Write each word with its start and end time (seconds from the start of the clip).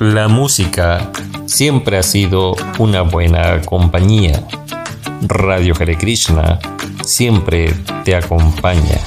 La 0.00 0.28
música 0.28 1.10
siempre 1.44 1.98
ha 1.98 2.02
sido 2.02 2.54
una 2.78 3.02
buena 3.02 3.60
compañía. 3.60 4.42
Radio 5.20 5.74
Hare 5.78 5.98
Krishna 5.98 6.58
siempre 7.04 7.74
te 8.02 8.16
acompaña. 8.16 8.98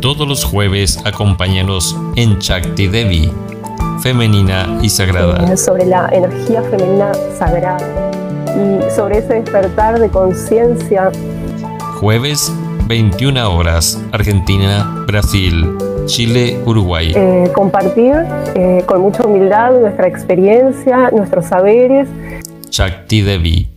Todos 0.00 0.26
los 0.26 0.42
jueves 0.42 0.98
acompáñanos 1.04 1.96
en 2.16 2.40
Chakti 2.40 2.88
Devi, 2.88 3.32
femenina 4.02 4.80
y 4.82 4.88
sagrada. 4.88 5.56
Sobre 5.56 5.86
la 5.86 6.08
energía 6.12 6.60
femenina 6.62 7.12
sagrada 7.38 8.10
y 8.48 8.90
sobre 8.90 9.18
ese 9.18 9.34
despertar 9.34 10.00
de 10.00 10.08
conciencia. 10.08 11.12
Jueves 12.00 12.52
21 12.86 13.52
horas, 13.52 14.00
Argentina, 14.12 15.04
Brasil, 15.08 15.76
Chile, 16.06 16.56
Uruguay. 16.64 17.12
Eh, 17.16 17.50
compartir 17.52 18.14
eh, 18.54 18.84
con 18.86 19.00
mucha 19.00 19.24
humildad 19.26 19.72
nuestra 19.72 20.06
experiencia, 20.06 21.10
nuestros 21.10 21.46
saberes. 21.46 22.08
Shakti 22.70 23.22
Devi, 23.22 23.68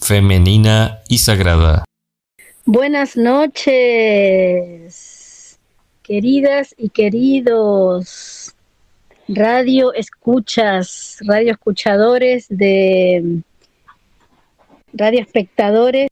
femenina 0.00 1.00
y 1.08 1.18
sagrada. 1.18 1.84
Buenas 2.64 3.18
noches, 3.18 3.58
queridas 6.02 6.74
y 6.78 6.88
queridos 6.88 8.54
radio 9.28 9.92
escuchas, 9.92 11.18
radio 11.26 11.52
escuchadores 11.52 12.46
de 12.48 13.42
radio 14.94 15.20
espectadores 15.20 16.08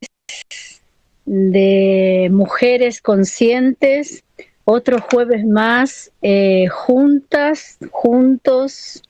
de 1.24 2.28
mujeres 2.32 3.00
conscientes, 3.00 4.24
otro 4.64 5.00
jueves 5.00 5.44
más 5.44 6.10
eh, 6.22 6.66
juntas, 6.68 7.78
juntos, 7.90 9.02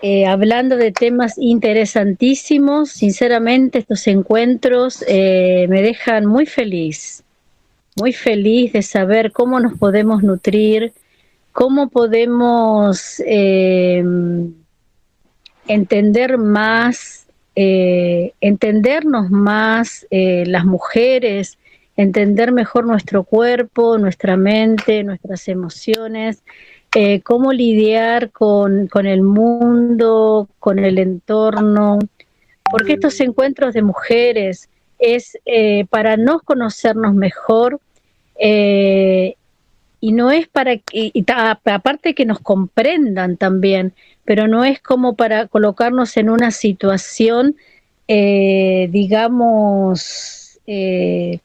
eh, 0.00 0.26
hablando 0.26 0.76
de 0.76 0.92
temas 0.92 1.34
interesantísimos. 1.38 2.90
Sinceramente, 2.90 3.78
estos 3.78 4.06
encuentros 4.06 5.04
eh, 5.06 5.66
me 5.68 5.82
dejan 5.82 6.26
muy 6.26 6.46
feliz, 6.46 7.22
muy 7.96 8.12
feliz 8.12 8.72
de 8.72 8.82
saber 8.82 9.32
cómo 9.32 9.60
nos 9.60 9.78
podemos 9.78 10.22
nutrir, 10.22 10.92
cómo 11.52 11.88
podemos 11.88 13.22
entender 15.68 16.38
más 16.38 17.21
eh, 17.54 18.32
entendernos 18.40 19.30
más 19.30 20.06
eh, 20.10 20.44
las 20.46 20.64
mujeres, 20.64 21.58
entender 21.96 22.50
mejor 22.50 22.86
nuestro 22.86 23.24
cuerpo, 23.24 23.98
nuestra 23.98 24.36
mente, 24.36 25.04
nuestras 25.04 25.46
emociones, 25.48 26.42
eh, 26.94 27.20
cómo 27.20 27.52
lidiar 27.52 28.30
con, 28.30 28.88
el 29.06 29.22
mundo, 29.22 30.48
con 30.58 30.78
el 30.78 30.98
entorno, 30.98 31.98
porque 32.70 32.94
estos 32.94 33.20
encuentros 33.20 33.74
de 33.74 33.82
mujeres 33.82 34.70
es 34.98 35.38
para 35.90 36.16
no 36.16 36.40
conocernos 36.40 37.12
mejor 37.14 37.80
y 40.02 40.10
no 40.10 40.32
es 40.32 40.48
para 40.48 40.78
que, 40.78 41.12
aparte 41.64 42.12
que 42.16 42.26
nos 42.26 42.40
comprendan 42.40 43.36
también, 43.36 43.94
pero 44.24 44.48
no 44.48 44.64
es 44.64 44.80
como 44.80 45.14
para 45.14 45.46
colocarnos 45.46 46.16
en 46.16 46.28
una 46.28 46.50
situación, 46.50 47.54
eh, 48.08 48.88
digamos, 48.90 50.58
eh, 50.66 51.38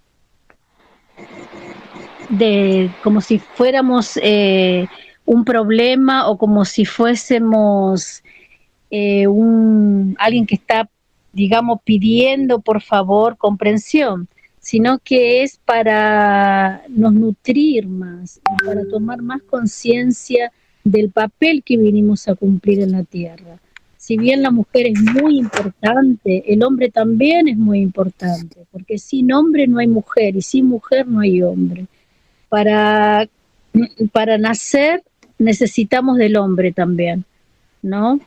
de 2.29 2.89
como 3.03 3.21
si 3.21 3.37
fuéramos 3.37 4.17
eh, 4.23 4.87
un 5.23 5.45
problema 5.45 6.27
o 6.27 6.39
como 6.39 6.65
si 6.65 6.83
fuésemos 6.83 8.23
un, 8.89 10.15
alguien 10.17 10.47
que 10.47 10.55
está, 10.55 10.89
digamos, 11.31 11.81
pidiendo 11.83 12.59
por 12.59 12.81
favor 12.81 13.37
comprensión, 13.37 14.27
sino 14.67 14.99
que 14.99 15.43
es 15.43 15.61
para 15.63 16.83
nos 16.89 17.13
nutrir 17.13 17.87
más, 17.87 18.41
para 18.65 18.85
tomar 18.89 19.21
más 19.21 19.41
conciencia 19.43 20.51
del 20.83 21.09
papel 21.09 21.63
que 21.63 21.77
vinimos 21.77 22.27
a 22.27 22.35
cumplir 22.35 22.81
en 22.81 22.91
la 22.91 23.05
tierra. 23.05 23.59
Si 23.95 24.17
bien 24.17 24.41
la 24.43 24.51
mujer 24.51 24.87
es 24.87 24.99
muy 25.01 25.37
importante, 25.37 26.43
el 26.51 26.63
hombre 26.63 26.89
también 26.89 27.47
es 27.47 27.55
muy 27.55 27.79
importante, 27.79 28.65
porque 28.69 28.97
sin 28.97 29.31
hombre 29.31 29.67
no 29.67 29.77
hay 29.77 29.87
mujer 29.87 30.35
y 30.35 30.41
sin 30.41 30.65
mujer 30.65 31.07
no 31.07 31.21
hay 31.21 31.41
hombre. 31.41 31.85
Para, 32.49 33.25
para 34.11 34.37
nacer 34.37 35.01
necesitamos 35.39 36.17
del 36.17 36.35
hombre 36.35 36.73
también, 36.73 37.23
¿no? 37.81 38.19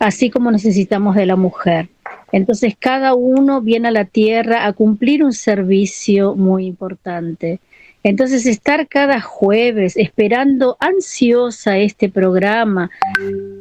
Así 0.00 0.28
como 0.28 0.50
necesitamos 0.50 1.14
de 1.14 1.26
la 1.26 1.36
mujer. 1.36 1.88
Entonces 2.32 2.74
cada 2.78 3.14
uno 3.14 3.60
viene 3.60 3.88
a 3.88 3.92
la 3.92 4.04
tierra 4.04 4.66
a 4.66 4.72
cumplir 4.72 5.22
un 5.22 5.32
servicio 5.32 6.34
muy 6.34 6.66
importante. 6.66 7.60
Entonces, 8.04 8.44
estar 8.44 8.86
cada 8.86 9.22
jueves 9.22 9.96
esperando 9.96 10.76
ansiosa 10.78 11.78
este 11.78 12.10
programa 12.10 12.90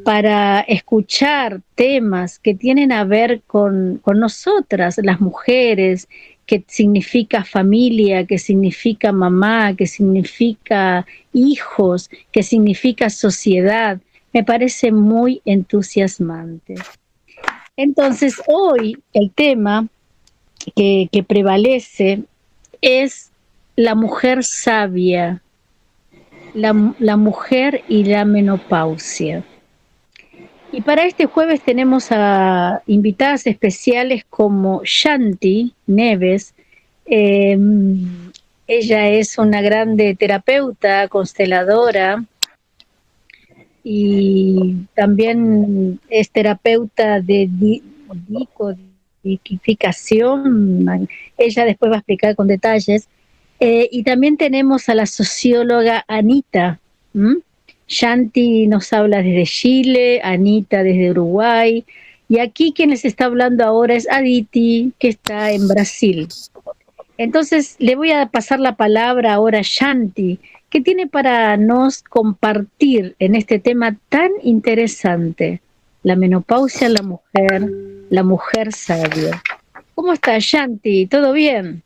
para 0.04 0.60
escuchar 0.60 1.62
temas 1.76 2.40
que 2.40 2.54
tienen 2.54 2.92
a 2.92 3.06
ver 3.06 3.42
con, 3.48 4.02
nosotras, 4.06 5.00
las 5.02 5.22
mujeres, 5.22 6.10
que 6.46 6.62
significa 6.68 7.46
familia, 7.46 8.26
que 8.26 8.38
significa 8.38 9.14
mamá, 9.14 9.78
que 9.78 9.88
significa 9.88 11.06
hijos, 11.32 12.10
que 12.34 12.44
significa 12.44 13.10
sociedad, 13.10 14.02
me 14.34 14.44
parece 14.44 14.92
muy 14.92 15.42
entusiasmante. 15.46 16.76
Entonces, 17.76 18.42
hoy 18.48 19.02
el 19.14 19.32
tema 19.32 19.88
que, 20.76 21.26
prevalece 21.28 22.24
es 22.82 23.32
la 23.76 23.96
mujer 23.96 24.44
sabia, 24.44 25.42
la, 26.54 26.74
mujer 27.18 27.84
y 27.88 28.04
la 28.04 28.26
menopausia. 28.26 29.44
Y 30.72 30.82
para 30.82 31.06
este 31.06 31.26
jueves 31.26 31.62
tenemos 31.62 32.08
a 32.12 32.82
invitadas 32.88 33.48
especiales 33.48 34.24
como 34.30 34.82
Shanti 34.84 35.74
Neves. 35.88 36.54
Em, 37.06 38.32
ella 38.68 39.10
es 39.10 39.38
una 39.38 39.62
grande 39.62 40.16
terapeuta, 40.16 41.08
consteladora, 41.08 42.24
y 43.84 44.86
también 44.96 46.00
es 46.10 46.32
terapeuta 46.32 47.20
de 47.20 47.50
decodificación. 48.28 51.10
Ella 51.38 51.66
después 51.66 51.92
va 51.92 51.96
a 51.96 52.00
explicar 52.00 52.36
con 52.36 52.48
detalles. 52.48 53.08
Eh, 53.60 53.88
y 53.92 54.04
también 54.04 54.38
tenemos 54.38 54.90
a 54.90 54.96
la 54.96 55.06
socióloga 55.06 56.04
Anita. 56.08 56.80
Shanti 57.88 58.68
nos 58.68 58.92
habla 58.94 59.22
desde 59.22 59.44
Chile, 59.44 60.22
Anita 60.24 60.82
desde 60.84 61.12
Uruguay. 61.12 61.86
Y 62.30 62.40
aquí 62.40 62.74
quien 62.74 62.90
les 62.90 63.06
está 63.06 63.26
hablando 63.26 63.66
ahora 63.66 63.96
es 63.96 64.10
Aditi, 64.10 64.94
que 64.98 65.10
está 65.10 65.52
en 65.52 65.68
Brasil. 65.68 66.28
Entonces 67.18 67.76
le 67.80 67.96
voy 67.96 68.12
a 68.12 68.28
pasar 68.28 68.60
la 68.60 68.76
palabra 68.76 69.34
ahora 69.34 69.60
a 69.60 69.64
Shanti, 69.64 70.40
que 70.74 70.82
tiene 70.82 71.06
para 71.06 71.56
nos 71.56 72.02
compartir 72.02 73.16
en 73.20 73.36
este 73.36 73.60
tema 73.60 73.96
tan 74.10 74.32
interesante, 74.42 75.62
la 76.02 76.16
menopausia 76.16 76.88
en 76.88 76.94
la 76.96 77.04
mujer, 77.04 77.72
la 78.10 78.24
mujer 78.24 78.74
sabia. 78.74 79.40
¿Cómo 79.94 80.14
está 80.14 80.40
Shanti? 80.40 81.06
¿Todo 81.06 81.32
bien? 81.32 81.84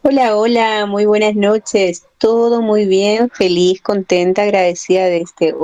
Hola, 0.00 0.38
hola, 0.38 0.86
muy 0.86 1.04
buenas 1.04 1.34
noches. 1.34 2.06
Todo 2.16 2.62
muy 2.62 2.86
bien, 2.86 3.28
feliz, 3.28 3.82
contenta, 3.82 4.44
agradecida 4.44 5.04
de 5.04 5.18
este, 5.18 5.54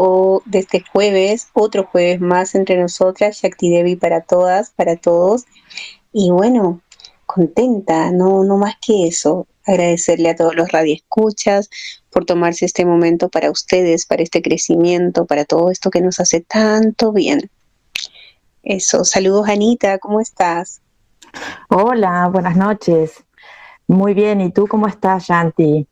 de 0.44 0.58
este 0.58 0.84
jueves, 0.92 1.48
otro 1.54 1.84
jueves 1.84 2.20
más 2.20 2.54
entre 2.54 2.76
nosotras, 2.76 3.40
Shakti 3.40 3.70
Devi 3.70 3.96
para 3.96 4.20
todas, 4.20 4.68
para 4.68 4.96
todos. 4.96 5.46
Y 6.12 6.30
bueno, 6.30 6.82
contenta, 7.24 8.10
no, 8.12 8.44
no 8.44 8.58
más 8.58 8.74
que 8.86 9.06
eso. 9.06 9.46
Agradecerle 9.66 10.28
a 10.28 10.36
todos 10.36 10.54
los 10.54 10.70
radioescuchas 10.70 11.70
por 12.14 12.24
tomarse 12.24 12.64
este 12.64 12.86
momento 12.86 13.28
para 13.28 13.50
ustedes, 13.50 14.06
para 14.06 14.22
este 14.22 14.40
crecimiento, 14.40 15.26
para 15.26 15.44
todo 15.44 15.72
esto 15.72 15.90
que 15.90 16.00
nos 16.00 16.20
hace 16.20 16.40
tanto 16.40 17.12
bien. 17.12 17.50
Eso, 18.62 19.04
saludos 19.04 19.48
Anita, 19.48 19.98
¿cómo 19.98 20.20
estás? 20.20 20.80
Hola, 21.68 22.28
buenas 22.32 22.56
noches. 22.56 23.24
Muy 23.88 24.14
bien, 24.14 24.40
¿y 24.40 24.52
tú 24.52 24.68
cómo 24.68 24.86
estás, 24.86 25.26
Yanti? 25.26 25.88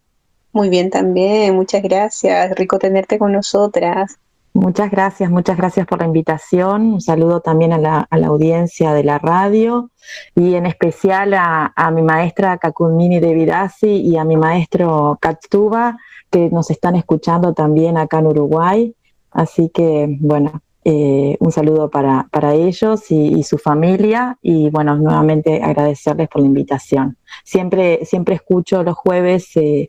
Muy 0.52 0.68
bien 0.68 0.90
también, 0.90 1.56
muchas 1.56 1.82
gracias. 1.82 2.54
Rico 2.54 2.78
tenerte 2.78 3.18
con 3.18 3.32
nosotras. 3.32 4.16
Muchas 4.54 4.90
gracias, 4.90 5.30
muchas 5.30 5.56
gracias 5.56 5.86
por 5.86 6.00
la 6.00 6.06
invitación. 6.06 6.92
Un 6.92 7.00
saludo 7.00 7.40
también 7.40 7.72
a 7.72 7.78
la, 7.78 8.06
audiencia 8.10 8.92
de 8.92 9.02
la 9.02 9.18
radio 9.18 9.90
y 10.34 10.54
en 10.54 10.66
especial 10.66 11.32
a, 11.34 11.90
mi 11.90 12.02
maestra 12.02 12.58
Kakunini 12.58 13.18
Devidasi 13.18 13.88
y 13.88 14.18
a 14.18 14.24
mi 14.24 14.36
maestro 14.36 15.16
Katsuba, 15.20 15.96
que 16.32 16.50
nos 16.50 16.70
están 16.70 16.96
escuchando 16.96 17.52
también 17.52 17.96
acá 17.96 18.18
en 18.18 18.26
Uruguay. 18.26 18.96
Así 19.30 19.68
que, 19.68 20.16
bueno, 20.20 20.62
eh, 20.84 21.36
un 21.38 21.52
saludo 21.52 21.90
para, 21.90 22.26
para 22.32 22.54
ellos 22.54 23.08
y, 23.10 23.42
su 23.44 23.58
familia 23.58 24.36
y, 24.42 24.68
bueno, 24.70 24.96
nuevamente 24.96 25.62
agradecerles 25.62 26.28
por 26.28 26.40
la 26.40 26.48
invitación. 26.48 27.16
Siempre, 27.44 28.04
siempre 28.04 28.34
escucho 28.34 28.82
los 28.82 28.96
jueves. 28.96 29.56
Eh, 29.56 29.88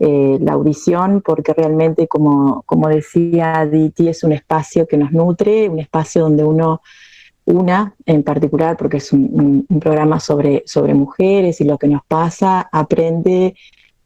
eh, 0.00 0.38
la 0.40 0.52
audición, 0.52 1.22
porque 1.22 1.52
realmente, 1.52 2.06
como, 2.06 2.62
como 2.66 2.88
decía 2.88 3.66
Diti, 3.68 4.06
es 4.06 4.22
un 4.22 4.30
espacio 4.30 4.86
que 4.86 4.96
nos 4.96 5.10
nutre, 5.10 5.68
un 5.68 5.80
espacio 5.80 6.22
donde 6.22 6.44
uno, 6.44 6.82
una 7.46 7.96
en 8.06 8.22
particular, 8.22 8.76
porque 8.76 8.98
es 8.98 9.12
un, 9.12 9.66
programa 9.80 10.20
sobre, 10.20 10.62
sobre 10.66 10.94
mujeres 10.94 11.60
y 11.60 11.64
lo 11.64 11.78
que 11.78 11.88
nos 11.88 12.02
pasa, 12.06 12.68
aprende 12.70 13.56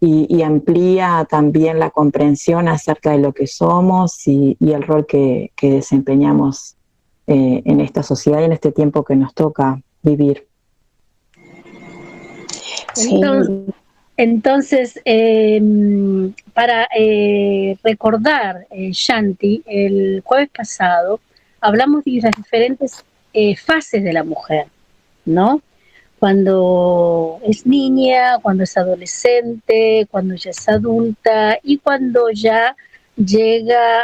y, 0.04 0.43
amplía 0.43 1.25
también 1.31 1.78
la 1.78 1.90
comprensión 1.90 2.66
acerca 2.66 3.12
de 3.12 3.19
lo 3.19 3.32
que 3.32 3.46
somos 3.46 4.26
y, 4.26 4.56
el 4.60 4.82
rol 4.82 5.06
que, 5.06 5.52
desempeñamos 5.60 6.75
eh, 7.28 7.62
en 7.64 7.81
esta 7.81 8.02
sociedad 8.02 8.40
y 8.40 8.44
en 8.44 8.52
este 8.52 8.72
tiempo 8.72 9.04
que 9.04 9.14
nos 9.14 9.32
toca 9.32 9.81
vivir. 10.02 10.49
Entonces, 14.16 15.00
em, 15.04 16.32
para 16.52 16.88
eh, 16.96 17.76
recordar, 17.84 18.66
eh, 18.70 18.90
Shanti, 18.93 19.62
el 19.66 20.20
jueves 20.25 20.50
pasado 20.50 21.20
hablamos 21.60 22.02
de 22.05 22.20
las 22.22 22.34
diferentes 22.37 23.05
eh, 23.32 23.56
fases 23.56 24.02
de 24.02 24.12
la 24.12 24.25
mujer, 24.25 24.66
¿no? 25.25 25.62
Cuando 26.22 27.40
es 27.42 27.66
niña, 27.66 28.38
cuando 28.40 28.62
es 28.62 28.76
adolescente, 28.76 30.06
cuando 30.08 30.36
ya 30.36 30.50
es 30.50 30.69
adulta 30.69 31.58
y 31.64 31.78
cuando 31.78 32.30
ya 32.30 32.76
llega 33.16 34.02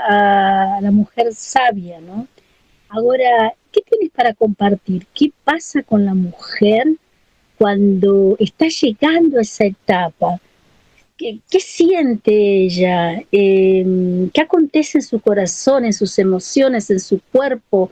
a 0.78 0.80
la 0.80 0.90
mujer 0.90 1.32
sabia, 1.32 2.00
¿no? 2.00 2.26
Ahora, 2.88 3.54
¿qué 3.70 3.82
tienes 3.82 4.10
para 4.10 4.34
compartir? 4.34 5.06
¿Qué 5.14 5.30
pasa 5.44 5.84
con 5.84 6.04
la 6.04 6.14
mujer? 6.14 6.88
cuando 7.58 8.36
está 8.38 8.68
llegando 8.68 9.38
a 9.38 9.42
esa 9.42 9.64
etapa, 9.64 10.40
¿qué, 11.16 11.40
siente 11.50 12.32
ella? 12.64 13.20
Em, 13.32 14.30
¿Qué 14.30 14.40
acontece 14.40 14.98
en 14.98 15.02
su 15.02 15.20
corazón, 15.20 15.84
en 15.84 15.92
sus 15.92 16.18
emociones, 16.18 16.88
en 16.90 17.00
su 17.00 17.20
cuerpo? 17.32 17.90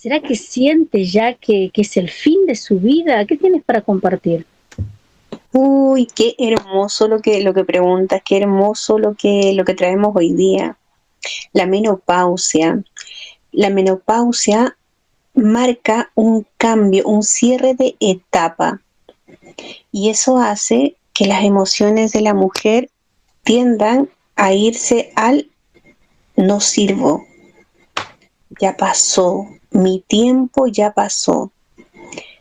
¿Será 0.00 0.20
que 0.20 0.36
siente 0.36 1.06
ya 1.06 1.34
que, 1.34 1.72
es 1.74 1.96
el 1.96 2.08
fin 2.08 2.46
de 2.46 2.54
su 2.54 2.78
vida? 2.78 3.26
¿Qué 3.26 3.36
tienes 3.36 3.64
para 3.64 3.80
compartir? 3.80 4.46
Uy, 5.52 6.06
qué 6.06 6.36
hermoso 6.38 7.08
lo 7.08 7.20
que, 7.20 7.42
lo 7.42 7.52
que 7.52 7.64
preguntas, 7.64 8.22
qué 8.24 8.36
hermoso 8.36 9.00
lo 9.00 9.14
que, 9.14 9.52
lo 9.54 9.64
que 9.64 9.74
traemos 9.74 10.14
hoy 10.14 10.34
día. 10.34 10.78
La 11.52 11.66
menopausia. 11.66 12.84
La 13.50 13.70
menopausia 13.70 14.76
marca 15.34 16.12
un 16.14 16.46
cambio, 16.58 17.04
un 17.08 17.24
cierre 17.24 17.74
de 17.74 17.96
etapa. 17.98 18.80
Y 19.90 20.10
eso 20.10 20.38
hace 20.38 20.94
que 21.12 21.26
las 21.26 21.42
emociones 21.42 22.12
de 22.12 22.20
la 22.20 22.34
mujer 22.34 22.88
tiendan 23.42 24.08
a 24.36 24.52
irse 24.52 25.10
al 25.16 25.50
no 26.36 26.60
sirvo, 26.60 27.26
ya 28.60 28.76
pasó, 28.76 29.57
mi 29.70 30.04
tiempo 30.06 30.66
ya 30.66 30.92
pasó. 30.92 31.52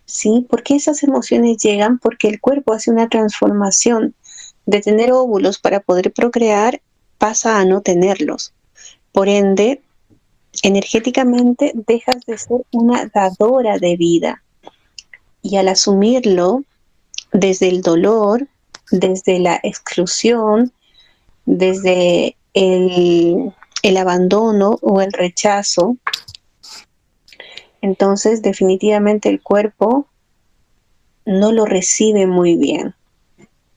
¿Sí? 0.06 0.46
¿Por 0.50 0.64
qué 0.64 0.76
esas 0.76 1.04
emociones 1.04 1.58
llegan? 1.58 2.00
Porque 2.00 2.30
el 2.30 2.40
cuerpo 2.40 2.74
hace 2.74 2.92
una 2.92 3.10
transformación 3.10 4.16
de 4.66 4.82
tener 4.82 5.12
óvulos 5.12 5.60
para 5.60 5.82
poder 5.82 6.14
procrear 6.14 6.82
pasa 7.18 7.60
a 7.60 7.66
no 7.66 7.82
tenerlos. 7.82 8.54
Por 9.12 9.28
ende, 9.28 9.82
energéticamente 10.64 11.72
dejas 11.74 12.18
de 12.26 12.38
ser 12.38 12.62
una 12.72 13.10
dadora 13.14 13.80
de 13.80 13.96
vida. 13.98 14.44
Y 15.42 15.58
al 15.58 15.68
asumirlo 15.68 16.64
desde 17.32 17.70
el 17.70 17.82
dolor, 17.82 18.48
desde 18.92 19.40
la 19.40 19.60
exclusión, 19.64 20.72
desde 21.46 22.36
el, 22.54 23.54
abandono 23.98 24.78
o 24.82 25.02
el 25.02 25.12
rechazo, 25.12 25.98
entonces 27.88 28.42
definitivamente 28.42 29.30
el 29.30 29.42
cuerpo 29.42 30.08
no 31.26 31.52
lo 31.52 31.66
recibe 31.66 32.28
muy 32.28 32.56
bien. 32.56 32.94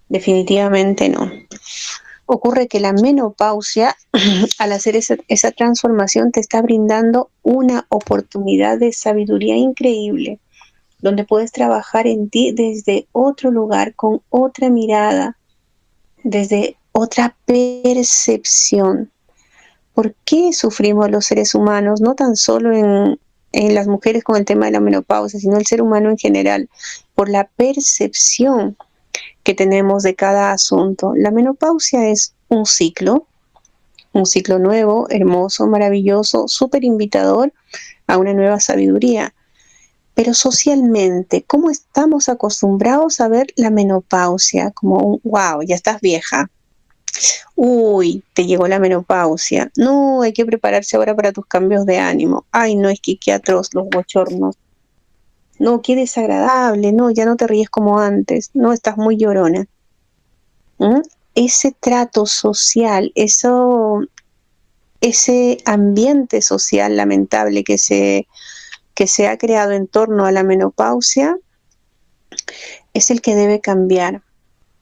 Definitivamente 0.08 1.08
no 1.08 1.30
ocurre 2.32 2.68
que 2.68 2.80
la 2.80 2.92
menopausia, 2.92 3.96
al 4.58 4.72
hacer 4.72 4.96
esa, 4.96 5.16
esa, 5.28 5.50
transformación, 5.50 6.30
te 6.30 6.40
está 6.40 6.62
brindando 6.62 7.30
una 7.42 7.86
oportunidad 7.88 8.78
de 8.78 8.92
sabiduría 8.92 9.56
increíble, 9.56 10.38
donde 11.00 11.24
puedes 11.24 11.50
trabajar 11.50 12.06
en 12.06 12.30
ti 12.30 12.52
desde 12.52 13.08
otro 13.12 13.50
lugar, 13.50 13.94
con 13.94 14.22
otra 14.30 14.70
mirada, 14.70 15.36
desde 16.22 16.76
otra 16.92 17.34
percepción. 17.46 19.10
¿Por 19.92 20.14
qué 20.24 20.52
sufrimos 20.52 21.10
los 21.10 21.26
seres 21.26 21.54
humanos, 21.54 22.00
no 22.00 22.14
tan 22.14 22.36
solo 22.36 22.72
en, 22.72 23.18
en 23.52 23.74
las 23.74 23.86
mujeres 23.86 24.24
con 24.24 24.36
el 24.36 24.44
tema 24.44 24.66
de 24.66 24.72
la 24.72 24.80
menopausia, 24.80 25.40
sino 25.40 25.56
el 25.56 25.66
ser 25.66 25.82
humano 25.82 26.10
en 26.10 26.18
general? 26.18 26.68
Por 27.14 27.28
la 27.28 27.44
percepción 27.44 28.76
que 29.42 29.54
tenemos 29.54 30.02
de 30.02 30.14
cada 30.14 30.52
asunto. 30.52 31.14
La 31.16 31.30
menopausia 31.30 32.08
es 32.08 32.34
un 32.48 32.66
ciclo, 32.66 33.26
un 34.12 34.26
ciclo 34.26 34.58
nuevo, 34.58 35.06
hermoso, 35.10 35.66
maravilloso, 35.66 36.48
súper 36.48 36.84
invitador 36.84 37.52
a 38.06 38.18
una 38.18 38.32
nueva 38.34 38.60
sabiduría. 38.60 39.34
Pero 40.14 40.34
socialmente, 40.34 41.44
¿cómo 41.46 41.70
estamos 41.70 42.28
acostumbrados 42.28 43.20
a 43.20 43.28
ver 43.28 43.48
la 43.56 43.70
menopausia? 43.70 44.72
Como 44.72 44.98
un, 44.98 45.20
wow, 45.24 45.62
ya 45.66 45.74
estás 45.74 46.00
vieja. 46.00 46.50
Uy, 47.54 48.24
te 48.34 48.46
llegó 48.46 48.68
la 48.68 48.78
menopausia. 48.78 49.70
No, 49.76 50.22
hay 50.22 50.32
que 50.32 50.46
prepararse 50.46 50.96
ahora 50.96 51.14
para 51.14 51.32
tus 51.32 51.46
cambios 51.46 51.86
de 51.86 51.98
ánimo. 51.98 52.46
Ay, 52.50 52.76
no, 52.76 52.88
es 52.88 53.00
que 53.00 53.18
qué 53.18 53.32
atroz 53.32 53.74
los 53.74 53.88
bochornos 53.88 54.56
no, 55.60 55.82
qué 55.82 55.94
desagradable, 55.94 56.90
no, 56.90 57.10
ya 57.10 57.26
no 57.26 57.36
te 57.36 57.46
ríes 57.46 57.68
como 57.68 58.00
antes, 58.00 58.50
no, 58.54 58.72
estás 58.72 58.96
muy 58.96 59.18
llorona. 59.18 59.66
¿Mm? 60.78 61.02
Ese 61.34 61.76
trato 61.78 62.24
social, 62.24 63.12
eso, 63.14 64.00
ese 65.02 65.58
ambiente 65.66 66.40
social 66.40 66.96
lamentable 66.96 67.62
que 67.62 67.76
se, 67.76 68.26
que 68.94 69.06
se 69.06 69.28
ha 69.28 69.36
creado 69.36 69.72
en 69.72 69.86
torno 69.86 70.24
a 70.24 70.32
la 70.32 70.42
menopausia, 70.44 71.36
es 72.94 73.10
el 73.10 73.20
que 73.20 73.34
debe 73.34 73.60
cambiar 73.60 74.22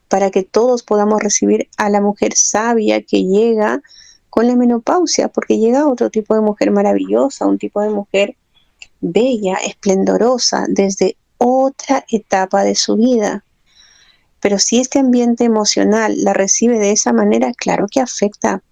para 0.08 0.30
que 0.30 0.42
todos 0.42 0.82
podamos 0.82 1.22
recibir 1.22 1.68
a 1.76 1.90
la 1.90 2.00
mujer 2.00 2.34
sabia 2.34 3.02
que 3.02 3.24
llega 3.24 3.82
con 4.30 4.46
la 4.46 4.56
menopausia, 4.56 5.28
porque 5.28 5.58
llega 5.58 5.88
otro 5.88 6.10
tipo 6.10 6.34
de 6.34 6.40
mujer 6.40 6.70
maravillosa, 6.70 7.46
un 7.46 7.58
tipo 7.58 7.80
de 7.80 7.90
mujer 7.90 8.36
bella, 9.00 9.54
esplendorosa, 9.64 10.66
desde 10.68 11.16
otra 11.38 12.04
etapa 12.10 12.64
de 12.64 12.74
su 12.74 12.96
vida. 12.96 13.44
Pero 14.40 14.58
si 14.58 14.78
este 14.78 14.98
ambiente 14.98 15.44
emocional 15.44 16.22
la 16.22 16.32
recibe 16.32 16.78
de 16.78 16.92
esa 16.92 17.12
manera, 17.12 17.52
claro 17.52 17.86
que 17.90 18.00
afecta, 18.00 18.62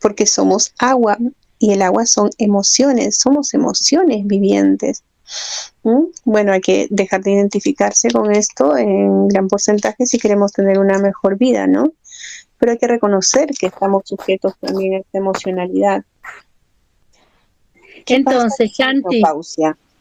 porque 0.00 0.26
somos 0.26 0.72
agua 0.78 1.18
y 1.58 1.72
el 1.72 1.82
agua 1.82 2.06
son 2.06 2.30
emociones, 2.38 3.18
somos 3.18 3.54
emociones 3.54 4.26
vivientes. 4.26 5.02
¿Mm? 5.82 6.04
Bueno, 6.24 6.52
hay 6.52 6.60
que 6.60 6.86
dejar 6.90 7.22
de 7.22 7.32
identificarse 7.32 8.10
con 8.10 8.32
esto 8.32 8.76
en 8.76 9.28
gran 9.28 9.48
porcentaje 9.48 10.06
si 10.06 10.18
queremos 10.18 10.52
tener 10.52 10.78
una 10.78 10.98
mejor 10.98 11.36
vida, 11.36 11.66
¿no? 11.66 11.92
Pero 12.58 12.72
hay 12.72 12.78
que 12.78 12.88
reconocer 12.88 13.50
que 13.58 13.66
estamos 13.66 14.02
sujetos 14.06 14.54
también 14.60 14.94
a 14.94 14.98
esta 14.98 15.18
emocionalidad. 15.18 16.04
Entonces, 18.06 18.70
Shanti. 18.72 19.22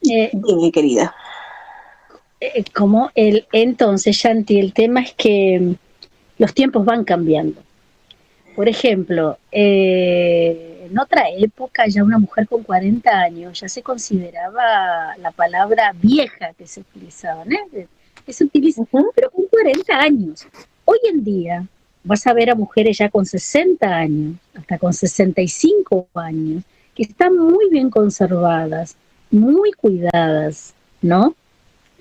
Eh, 0.09 0.29
Dime, 0.33 0.71
querida. 0.71 1.15
Eh, 2.39 2.63
como 2.73 3.09
el, 3.15 3.47
entonces, 3.51 4.15
Shanti, 4.15 4.59
el 4.59 4.73
tema 4.73 5.01
es 5.01 5.13
que 5.13 5.75
los 6.37 6.53
tiempos 6.53 6.85
van 6.85 7.03
cambiando. 7.05 7.61
Por 8.55 8.69
ejemplo, 8.69 9.37
eh, 9.51 10.72
en 10.85 10.99
otra 10.99 11.29
época, 11.29 11.87
ya 11.87 12.03
una 12.03 12.17
mujer 12.17 12.47
con 12.47 12.63
40 12.63 13.09
años 13.09 13.59
ya 13.59 13.69
se 13.69 13.81
consideraba 13.81 15.15
la 15.17 15.31
palabra 15.31 15.93
vieja 15.95 16.53
que 16.57 16.67
se 16.67 16.81
utilizaba, 16.81 17.45
¿no? 17.45 17.57
Que 18.25 18.33
se 18.33 18.43
utiliza, 18.43 18.83
pero 19.15 19.31
con 19.31 19.45
40 19.45 19.97
años. 19.97 20.47
Hoy 20.85 20.99
en 21.09 21.23
día, 21.23 21.65
vas 22.03 22.27
a 22.27 22.33
ver 22.33 22.49
a 22.49 22.55
mujeres 22.55 22.97
ya 22.97 23.09
con 23.09 23.25
60 23.25 23.87
años, 23.87 24.37
hasta 24.53 24.77
con 24.77 24.93
65 24.93 26.07
años, 26.15 26.63
que 26.95 27.03
están 27.03 27.37
muy 27.37 27.69
bien 27.69 27.89
conservadas, 27.89 28.95
muy 29.31 29.71
cuidadas, 29.71 30.73
¿no? 31.01 31.35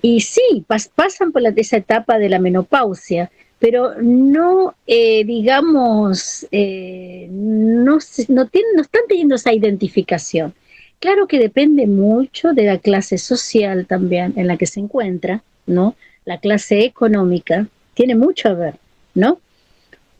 Y 0.01 0.19
sí, 0.19 0.65
pasan 0.95 1.31
por 1.31 1.41
esa 1.55 1.77
etapa 1.77 2.17
de 2.17 2.29
la 2.29 2.39
menopausia, 2.39 3.31
pero 3.63 3.93
no, 4.01 4.75
eh, 4.87 5.23
digamos, 5.23 6.45
eh, 6.51 7.29
no, 7.31 7.97
no, 8.27 8.47
tienen, 8.47 8.75
no 8.75 8.81
están 8.81 9.03
teniendo 9.07 9.35
esa 9.35 9.53
identificación. 9.53 10.53
Claro 10.99 11.27
que 11.27 11.39
depende 11.39 11.87
mucho 11.87 12.51
de 12.51 12.63
la 12.63 12.79
clase 12.79 13.17
social 13.17 13.85
también 13.85 14.33
en 14.35 14.47
la 14.47 14.57
que 14.57 14.65
se 14.65 14.81
encuentra, 14.81 15.43
¿no? 15.65 15.95
La 16.25 16.39
clase 16.41 16.83
económica 16.83 17.67
tiene 17.93 18.15
mucho 18.15 18.49
a 18.49 18.53
ver, 18.53 18.75
¿no? 19.15 19.39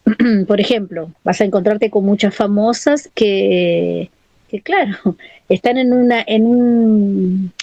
Por 0.47 0.61
ejemplo, 0.61 1.11
vas 1.25 1.41
a 1.41 1.43
encontrarte 1.43 1.89
con 1.89 2.05
muchas 2.05 2.33
famosas 2.33 3.09
que, 3.13 4.09
que 4.47 4.61
claro, 4.61 5.17
están 5.49 5.77
en 5.77 5.91
una, 5.91 6.23
en 6.25 6.45
un 6.45 7.53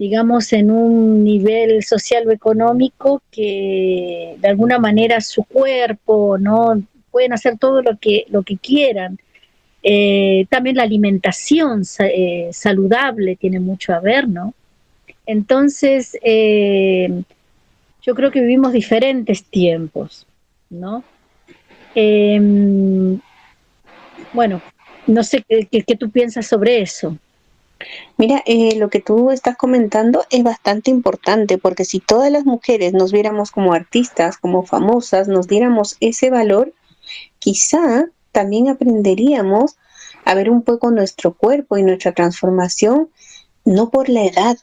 digamos, 0.00 0.50
en 0.54 0.70
un 0.70 1.24
nivel 1.24 1.84
social 1.84 2.26
o 2.26 2.30
económico 2.30 3.20
que 3.30 4.34
de 4.38 4.48
alguna 4.48 4.78
manera 4.78 5.20
su 5.20 5.44
cuerpo, 5.44 6.38
¿no? 6.38 6.82
Pueden 7.10 7.34
hacer 7.34 7.58
todo 7.58 7.82
lo 7.82 7.98
que, 7.98 8.24
lo 8.30 8.42
que 8.42 8.56
quieran. 8.56 9.18
Eh, 9.82 10.46
también 10.48 10.76
la 10.76 10.84
alimentación 10.84 11.82
eh, 11.98 12.48
saludable 12.50 13.36
tiene 13.36 13.60
mucho 13.60 13.92
a 13.92 14.00
ver, 14.00 14.26
¿no? 14.26 14.54
Entonces, 15.26 16.16
eh, 16.22 17.22
yo 18.00 18.14
creo 18.14 18.30
que 18.30 18.40
vivimos 18.40 18.72
diferentes 18.72 19.44
tiempos, 19.44 20.26
¿no? 20.70 21.04
Em, 21.94 23.20
bueno, 24.32 24.62
no 25.06 25.22
sé 25.22 25.44
qué 25.44 25.96
tú 25.98 26.08
piensas 26.10 26.46
sobre 26.46 26.80
eso. 26.80 27.18
Mira, 28.16 28.42
eh, 28.46 28.76
lo 28.76 28.90
que 28.90 29.00
tú 29.00 29.30
estás 29.30 29.56
comentando 29.56 30.24
es 30.30 30.42
bastante 30.42 30.90
importante 30.90 31.56
porque 31.56 31.84
si 31.84 32.00
todas 32.00 32.30
las 32.30 32.44
mujeres 32.44 32.92
nos 32.92 33.12
viéramos 33.12 33.50
como 33.50 33.72
artistas, 33.72 34.36
como 34.36 34.64
famosas, 34.64 35.28
nos 35.28 35.48
diéramos 35.48 35.96
ese 36.00 36.30
valor, 36.30 36.74
quizá 37.38 38.06
también 38.32 38.68
aprenderíamos 38.68 39.76
a 40.24 40.34
ver 40.34 40.50
un 40.50 40.62
poco 40.62 40.90
nuestro 40.90 41.32
cuerpo 41.32 41.78
y 41.78 41.82
nuestra 41.82 42.12
transformación, 42.12 43.08
no 43.64 43.90
por 43.90 44.08
la 44.08 44.24
edad, 44.24 44.58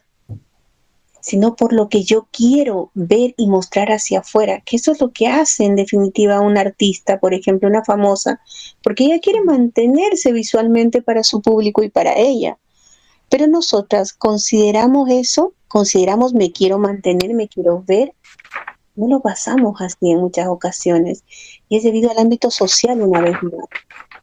sino 1.20 1.56
por 1.56 1.74
lo 1.74 1.90
que 1.90 2.04
yo 2.04 2.28
quiero 2.32 2.92
ver 2.94 3.34
y 3.36 3.48
mostrar 3.48 3.92
hacia 3.92 4.20
afuera, 4.20 4.62
que 4.62 4.78
eso 4.78 4.92
es 4.92 5.02
lo 5.02 5.12
que 5.12 5.28
hace 5.28 5.66
en 5.66 5.76
definitiva 5.76 6.40
un 6.40 6.58
artista, 6.58 7.20
por 7.20 7.34
ejemplo, 7.34 7.68
una 7.68 7.84
famosa, 7.84 8.40
porque 8.84 9.06
ella 9.06 9.20
quiere 9.20 9.42
mantenerse 9.42 10.32
visualmente 10.32 11.02
para 11.02 11.24
su 11.24 11.42
público 11.42 11.84
y 11.84 11.90
para 11.90 12.16
ella. 12.16 12.58
Pero 13.30 13.48
nosotras 13.48 14.14
consideramos 14.14 15.10
eso, 15.10 15.54
consideramos 15.68 16.34
me 16.34 16.52
quiero 16.52 16.78
mantener, 16.78 17.34
me 17.34 17.48
quiero 17.48 17.84
ver, 17.86 18.14
no 18.96 19.08
lo 19.08 19.20
pasamos 19.22 19.80
así 19.82 20.12
en 20.12 20.20
muchas 20.20 20.48
ocasiones. 20.48 21.24
Y 21.70 21.78
es 21.78 21.84
debido 21.84 22.10
al 22.10 22.18
ámbito 22.18 22.52
social 22.52 23.02
una 23.02 23.22
vez 23.22 23.42
más, 23.44 23.66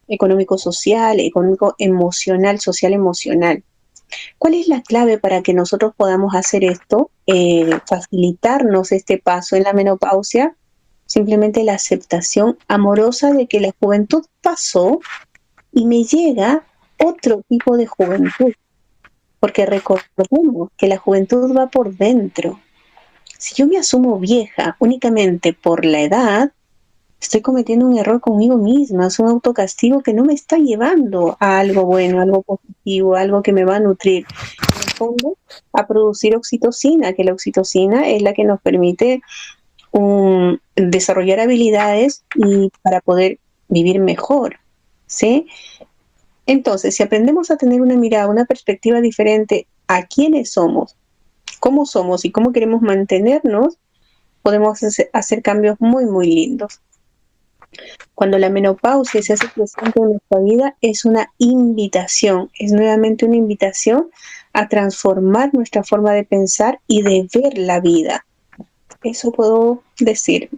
económico-social, 0.09 1.21
económico-emocional, 1.21 2.61
social-emocional. 2.61 3.63
¿Cuál 4.39 4.55
es 4.55 4.69
la 4.69 4.83
clave 4.83 5.19
para 5.19 5.43
que 5.43 5.55
nosotros 5.55 5.93
podamos 5.97 6.35
hacer 6.35 6.65
esto? 6.65 7.11
Eh, 7.27 7.79
facilitarnos 7.87 8.93
este 8.93 9.19
paso 9.19 9.57
en 9.57 9.63
la 9.63 9.73
menopausia. 9.73 10.57
Simplemente 11.07 11.65
la 11.65 11.75
aceptación 11.75 12.59
amorosa 12.69 13.33
de 13.33 13.47
que 13.47 13.61
la 13.61 13.75
juventud 13.79 14.25
pasó 14.43 15.01
y 15.73 15.87
me 15.87 16.05
llega 16.05 16.65
otro 16.99 17.43
tipo 17.49 17.77
de 17.77 17.87
juventud 17.87 18.53
porque 19.45 19.67
recordemos 19.67 20.71
que 20.75 20.89
la 20.89 20.97
juventud 20.97 21.55
va 21.55 21.67
por 21.67 21.95
dentro. 21.95 22.59
Si 23.37 23.55
yo 23.55 23.67
me 23.67 23.77
asumo 23.77 24.19
vieja 24.19 24.75
únicamente 24.79 25.53
por 25.53 25.85
la 25.85 26.01
edad, 26.01 26.53
estoy 27.21 27.43
cometiendo 27.43 27.87
un 27.87 27.99
error 27.99 28.23
conmigo 28.23 28.57
misma, 28.57 29.09
es 29.09 29.19
un 29.19 29.29
autocastigo 29.29 30.03
que 30.03 30.15
no 30.15 30.25
me 30.25 30.33
está 30.33 30.57
llevando 30.57 31.37
a 31.41 31.59
algo 31.59 31.85
bueno, 31.85 32.23
algo 32.23 32.41
positivo, 32.41 33.17
algo 33.17 33.43
que 33.43 33.53
me 33.53 33.67
va 33.67 33.77
a 33.77 33.81
nutrir. 33.81 34.25
El 34.83 34.91
fondo, 34.95 35.37
a 35.75 35.87
producir 35.87 36.35
oxitocina, 36.35 37.13
que 37.13 37.25
la 37.25 37.35
oxitocina 37.35 38.09
es 38.09 38.23
la 38.23 38.33
que 38.33 38.45
nos 38.45 38.63
permite 38.63 39.21
desarrollar 40.75 41.41
habilidades 41.41 42.25
y 42.35 42.71
para 42.81 43.03
poder 43.03 43.41
vivir 43.69 44.01
mejor. 44.01 44.57
¿sí? 45.07 45.49
Entonces, 46.47 46.95
si 46.95 47.03
aprendemos 47.03 47.51
a 47.51 47.57
tener 47.57 47.81
una 47.81 47.97
mirada, 47.97 48.29
una 48.29 48.45
perspectiva 48.45 49.01
diferente 49.01 49.67
a 49.89 50.07
quiénes 50.07 50.53
somos, 50.53 50.97
cómo 51.61 51.87
somos 51.87 52.25
y 52.25 52.31
cómo 52.31 52.53
queremos 52.53 52.83
mantenernos, 52.83 53.79
podemos 54.43 54.81
hacer 55.13 55.43
cambios 55.43 55.77
muy, 55.81 56.05
muy 56.05 56.27
lindos. 56.27 56.81
Cuando 58.15 58.39
la 58.39 58.51
menopausia 58.51 59.23
se 59.23 59.33
hace 59.33 59.49
presente 59.49 59.99
en 59.99 60.11
nuestra 60.11 60.39
vida, 60.41 60.77
es 60.81 61.05
una 61.05 61.33
invitación, 61.39 62.51
es 62.59 62.73
nuevamente 62.73 63.25
una 63.25 63.37
invitación 63.37 64.11
a 64.53 64.69
transformar 64.69 65.53
nuestra 65.53 65.83
forma 65.83 66.13
de 66.13 66.25
pensar 66.25 66.81
y 66.87 67.03
de 67.03 67.27
ver 67.35 67.59
la 67.59 67.81
vida. 67.81 68.25
Eso 69.03 69.33
puedo 69.33 69.83
decir. 69.99 70.49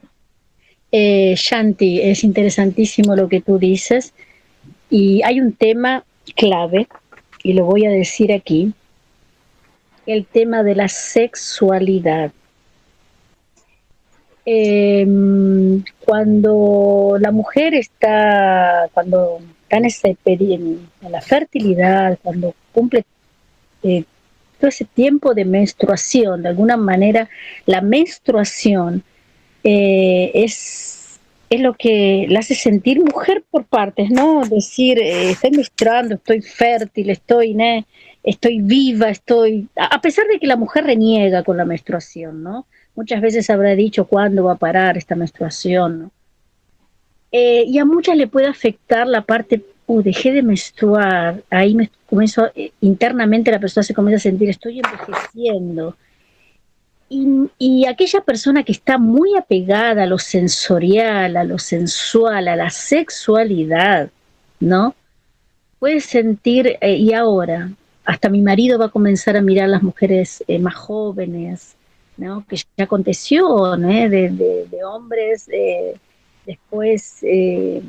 Eh, 0.93 1.35
Shanti, 1.37 2.01
es 2.03 2.23
interesantísimo 2.25 3.17
lo 3.17 3.29
que 3.29 3.41
tú 3.41 3.59
dices. 3.59 4.13
Y 4.91 5.23
hay 5.23 5.41
un 5.41 5.53
tema 5.53 6.05
clave, 6.35 6.89
y 7.43 7.53
lo 7.53 7.65
voy 7.65 7.87
a 7.87 7.91
decir 7.91 8.33
aquí, 8.33 8.73
el 10.07 10.27
tema 10.27 10.63
de 10.63 10.75
la 10.75 10.89
sexualidad. 10.89 12.33
Em, 14.45 15.83
cuando 16.05 17.17
la 17.19 17.33
mujer 17.33 17.75
está, 17.75 18.89
cuando 18.95 19.41
está 19.63 19.79
en, 19.79 19.85
ese, 19.87 20.17
en 20.25 20.89
la 21.11 21.21
fertilidad, 21.21 22.17
cuando 22.23 22.55
cumple 22.73 23.05
eh, 23.83 24.05
todo 24.61 24.69
ese 24.69 24.85
tiempo 24.85 25.35
de 25.35 25.45
menstruación, 25.45 26.43
de 26.43 26.49
alguna 26.49 26.77
manera 26.77 27.29
la 27.67 27.81
menstruación 27.81 29.03
eh, 29.65 30.31
es 30.35 30.96
es 31.49 31.61
lo 31.61 31.75
que 31.75 32.27
la 32.29 32.41
hace 32.41 32.55
sentir 32.55 33.01
mujer 33.01 33.45
por 33.51 33.65
partes, 33.65 34.11
¿no? 34.11 34.45
Decir, 34.45 34.99
eh, 34.99 35.31
estoy 35.31 35.51
menstruando, 35.53 36.17
estoy 36.17 36.43
fértil, 36.43 37.11
estoy, 37.11 37.57
estoy 38.23 38.61
viva, 38.61 39.09
estoy... 39.09 39.69
A 39.77 40.01
pesar 40.01 40.27
de 40.27 40.39
que 40.39 40.47
la 40.47 40.57
mujer 40.57 40.85
reniega 40.85 41.45
con 41.45 41.57
la 41.57 41.65
menstruación, 41.65 42.43
¿no? 42.43 42.67
Muchas 42.97 43.21
veces 43.21 43.49
habrá 43.51 43.75
dicho 43.75 44.07
cuándo 44.07 44.45
va 44.45 44.53
a 44.53 44.57
parar 44.57 44.97
esta 44.97 45.15
menstruación, 45.15 46.03
¿no? 46.03 46.11
Eh, 47.33 47.65
y 47.67 47.79
a 47.79 47.85
muchas 47.85 48.17
le 48.17 48.27
puede 48.27 48.47
afectar 48.47 49.07
la 49.07 49.23
parte, 49.23 49.63
uh, 49.87 50.03
dejé 50.03 50.33
de 50.33 50.43
menstruar, 50.43 51.43
ahí 51.51 51.75
me 51.75 51.91
comienzo, 52.09 52.51
eh, 52.55 52.73
internamente 52.81 53.51
la 53.51 53.61
persona 53.61 53.85
se 53.85 53.95
comienza 53.95 54.17
a 54.17 54.31
sentir, 54.31 54.49
estoy 54.49 54.81
envejeciendo, 54.81 55.97
y, 57.09 57.87
aquella 57.87 58.21
persona 58.21 58.65
que 58.65 58.73
está 58.73 58.99
muy 58.99 59.37
apegada 59.37 60.03
a 60.03 60.07
lo 60.07 60.19
sensorial, 60.19 61.37
a 61.37 61.45
lo 61.45 61.59
sensual, 61.59 62.49
a 62.49 62.57
la 62.57 62.71
sexualidad, 62.71 64.11
¿no? 64.59 64.95
Puede 65.79 66.01
sentir, 66.01 66.79
eh, 66.81 66.97
y 66.97 67.13
ahora, 67.13 67.71
hasta 68.05 68.29
mi 68.29 68.43
marido 68.43 68.79
va 68.79 68.87
a 68.87 68.91
comenzar 68.91 69.37
a 69.37 69.41
mirar 69.41 69.67
a 69.67 69.69
las 69.69 69.83
mujeres 69.83 70.43
eh, 70.49 70.59
más 70.59 70.75
jóvenes, 70.75 71.77
¿no? 72.17 72.45
Que 72.49 72.57
ya 72.57 72.85
aconteció, 72.85 73.77
¿no? 73.77 73.89
De, 73.89 74.69
hombres, 74.85 75.49
eh, 75.53 75.95
después 76.45 77.19
que 77.21 77.83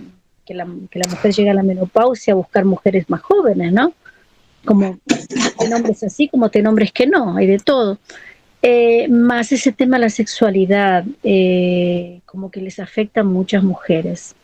la, 0.49 0.67
que, 0.91 0.99
la, 0.99 1.09
mujer 1.09 1.33
llega 1.33 1.51
a 1.51 1.55
la 1.55 1.63
menopausia 1.63 2.33
a 2.33 2.37
buscar 2.37 2.65
mujeres 2.65 3.09
más 3.09 3.21
jóvenes, 3.21 3.73
¿no? 3.73 3.93
Como 4.63 4.99
te 5.57 5.69
nombres 5.69 6.03
así, 6.03 6.27
como 6.27 6.49
te 6.49 6.61
nombres 6.61 6.91
que 6.91 7.07
no, 7.07 7.37
hay 7.37 7.47
de 7.47 7.57
todo. 7.57 7.97
Eh, 8.61 9.07
más 9.07 9.51
ese 9.51 9.71
tema 9.71 9.97
de 9.97 10.01
la 10.03 10.09
sexualidad, 10.09 11.05
eh, 11.23 12.21
como 12.25 12.49
que 12.49 12.59
les 12.59 12.79
afecta 12.79 13.21
a 13.21 13.23
muchas 13.23 13.63
mujeres. 13.63 14.35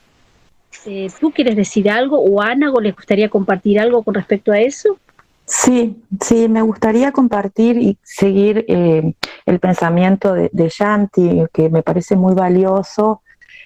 Eh, 0.86 1.08
¿Tú 1.20 1.32
quieres 1.32 1.55
decir 1.55 1.89
algo 1.89 2.20
o 2.20 2.41
Ana 2.41 2.72
o 2.72 2.79
les 2.79 2.96
gustaría 2.96 3.29
compartir 3.29 3.79
algo 3.79 4.03
con 4.03 4.13
respecto 4.13 4.51
a 4.51 4.60
eso? 4.60 4.98
Sí, 5.46 5.98
sí, 6.22 6.48
me 6.48 6.62
gustaría 6.62 7.12
compartir 7.12 7.77
y 7.77 7.98
seguir 8.01 8.65
el 8.67 9.60
pensamiento 9.60 10.34
de, 10.34 10.50
de 10.53 10.70
Shanti, 10.70 11.43
que 11.51 11.70
me 11.70 11.84
parece 11.84 12.15
muy 12.15 12.34
valioso, 12.34 13.22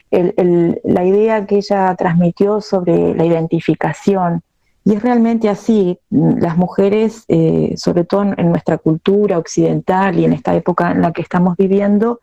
la 0.10 1.06
idea 1.06 1.46
que 1.46 1.58
ella 1.58 1.94
transmitió 1.96 2.62
sobre 2.62 3.14
la 3.14 3.26
identificación 3.26 4.42
y 4.88 4.94
es 4.94 5.04
realmente 5.04 5.50
así, 5.50 6.00
las 6.10 6.56
mujeres, 6.56 7.26
eh, 7.28 7.74
sobre 7.76 8.06
todo 8.06 8.22
en, 8.24 8.50
nuestra 8.50 8.78
cultura 8.78 9.38
occidental 9.38 10.18
y 10.18 10.24
en 10.24 10.32
esta 10.32 10.56
época 10.56 10.92
en 10.92 11.02
la 11.02 11.12
que 11.12 11.22
estamos 11.22 11.58
viviendo, 11.58 12.22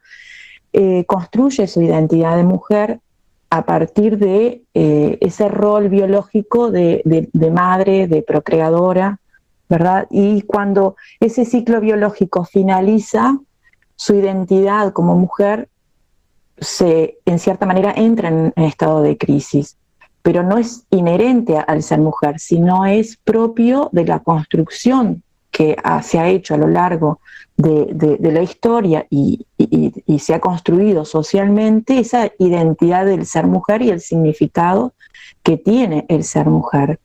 eh, 0.73 1.05
construye 1.05 1.67
su 1.67 1.83
identidad 1.83 2.39
de 2.39 2.45
mujer 2.45 3.01
a 3.51 3.67
partir 3.67 4.17
de 4.17 4.63
eh, 4.73 5.19
ese 5.21 5.51
rol 5.51 5.91
biológico 5.91 6.71
de, 6.71 7.03
madre, 7.53 8.09
de 8.09 8.23
procreadora, 8.23 9.21
¿verdad? 9.69 10.07
Y 10.09 10.41
cuando 10.41 10.97
ese 11.21 11.45
ciclo 11.45 11.83
biológico 11.83 12.47
finaliza, 12.47 13.41
su 13.95 14.15
identidad 14.15 14.95
como 14.95 15.17
mujer 15.17 15.69
se, 16.57 17.19
en 17.27 17.39
cierta 17.39 17.67
manera, 17.67 17.93
entra 17.95 18.29
en, 18.29 18.55
en 18.57 18.65
estado 18.65 19.03
de 19.03 19.19
crisis, 19.19 19.77
pero 20.25 20.43
no 20.43 20.57
es 20.57 20.87
inherente 20.89 21.59
al 21.59 21.83
ser 21.83 21.99
mujer, 21.99 22.41
sino 22.41 22.87
es 22.87 23.19
propio 23.19 23.91
de 23.93 24.07
la 24.07 24.21
construcción 24.21 25.23
que 25.51 25.77
se 26.03 26.19
ha 26.19 26.29
hecho 26.29 26.55
a 26.55 26.57
lo 26.57 26.67
largo 26.67 27.21
de, 27.59 28.19
la 28.19 28.41
historia 28.41 29.07
y, 29.11 29.45
se 30.19 30.33
ha 30.33 30.41
construido 30.41 31.05
socialmente 31.05 31.99
esa 31.99 32.33
identidad 32.39 33.05
del 33.05 33.27
ser 33.27 33.47
mujer 33.47 33.83
y 33.83 33.91
el 33.91 34.01
significado 34.01 34.95
que 35.43 35.59
tiene 35.59 36.07
el 36.09 36.25
ser 36.25 36.47
mujer. 36.47 37.01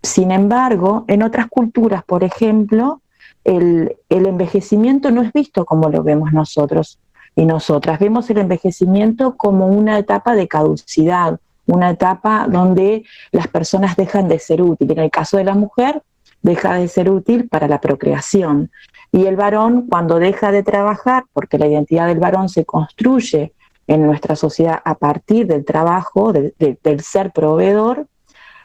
Sin 0.00 0.30
embargo, 0.30 1.04
en 1.08 1.24
otras 1.24 1.48
culturas, 1.48 2.04
por 2.04 2.22
ejemplo, 2.22 3.02
el, 3.42 3.96
envejecimiento 4.08 5.10
no 5.10 5.22
es 5.22 5.32
visto 5.32 5.64
como 5.64 5.88
lo 5.88 6.04
vemos 6.04 6.32
nosotros 6.32 7.00
y 7.34 7.44
nosotras. 7.44 7.98
Vemos 7.98 8.30
el 8.30 8.38
envejecimiento 8.38 9.36
como 9.36 9.66
una 9.66 9.98
etapa 9.98 10.36
de 10.36 10.46
caducidad, 10.46 11.40
una 11.74 11.90
etapa 11.90 12.46
donde 12.48 13.04
las 13.32 13.48
personas 13.48 13.96
dejan 13.96 14.28
de 14.28 14.38
ser 14.38 14.62
útiles. 14.62 14.96
En 14.96 15.04
el 15.04 15.10
caso 15.10 15.36
de 15.36 15.44
la 15.44 15.54
mujer, 15.54 16.02
deja 16.42 16.74
de 16.74 16.88
ser 16.88 17.10
útil 17.10 17.48
para 17.48 17.68
la 17.68 17.80
procreación. 17.80 18.70
Y 19.12 19.26
el 19.26 19.36
varón, 19.36 19.86
cuando 19.88 20.18
deja 20.18 20.52
de 20.52 20.62
trabajar, 20.62 21.24
porque 21.32 21.58
la 21.58 21.66
identidad 21.66 22.06
del 22.06 22.18
varón 22.18 22.48
se 22.48 22.64
construye 22.64 23.52
en 23.86 24.06
nuestra 24.06 24.36
sociedad 24.36 24.80
a 24.84 24.94
partir 24.94 25.46
del 25.46 25.64
trabajo, 25.64 26.32
del 26.32 27.00
ser 27.00 27.32
proveedor, 27.32 28.06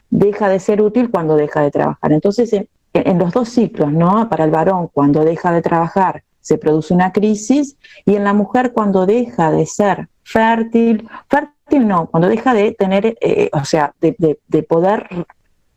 deja 0.08 0.48
de 0.48 0.60
ser 0.60 0.80
útil 0.80 1.10
cuando 1.10 1.36
deja 1.36 1.62
de 1.62 1.70
trabajar. 1.70 2.12
Entonces, 2.12 2.52
en, 2.92 3.18
los 3.18 3.32
dos 3.32 3.48
ciclos, 3.48 3.92
¿no? 3.92 4.28
Para 4.28 4.44
el 4.44 4.50
varón, 4.50 4.88
cuando 4.92 5.24
deja 5.24 5.50
de 5.50 5.62
trabajar, 5.62 6.22
se 6.40 6.58
produce 6.58 6.94
una 6.94 7.12
crisis, 7.12 7.76
y 8.04 8.14
en 8.14 8.22
la 8.22 8.32
mujer, 8.32 8.72
cuando 8.72 9.04
deja 9.04 9.50
de 9.50 9.66
ser 9.66 10.08
fértil, 10.22 11.08
fértil 11.28 11.55
no, 11.70 12.06
cuando 12.06 12.28
deja 12.28 12.54
de 12.54 12.72
tener, 12.72 13.16
eh, 13.20 13.50
o 13.52 13.64
sea, 13.64 13.94
de, 14.00 14.38
de 14.46 14.62
poder 14.62 15.26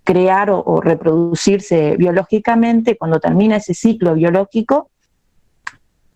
crear 0.10 0.50
o, 0.50 0.82
reproducirse 0.82 1.96
biológicamente, 1.96 2.98
cuando 2.98 3.20
termina 3.20 3.58
ese 3.58 3.76
ciclo 3.76 4.16
biológico, 4.16 4.90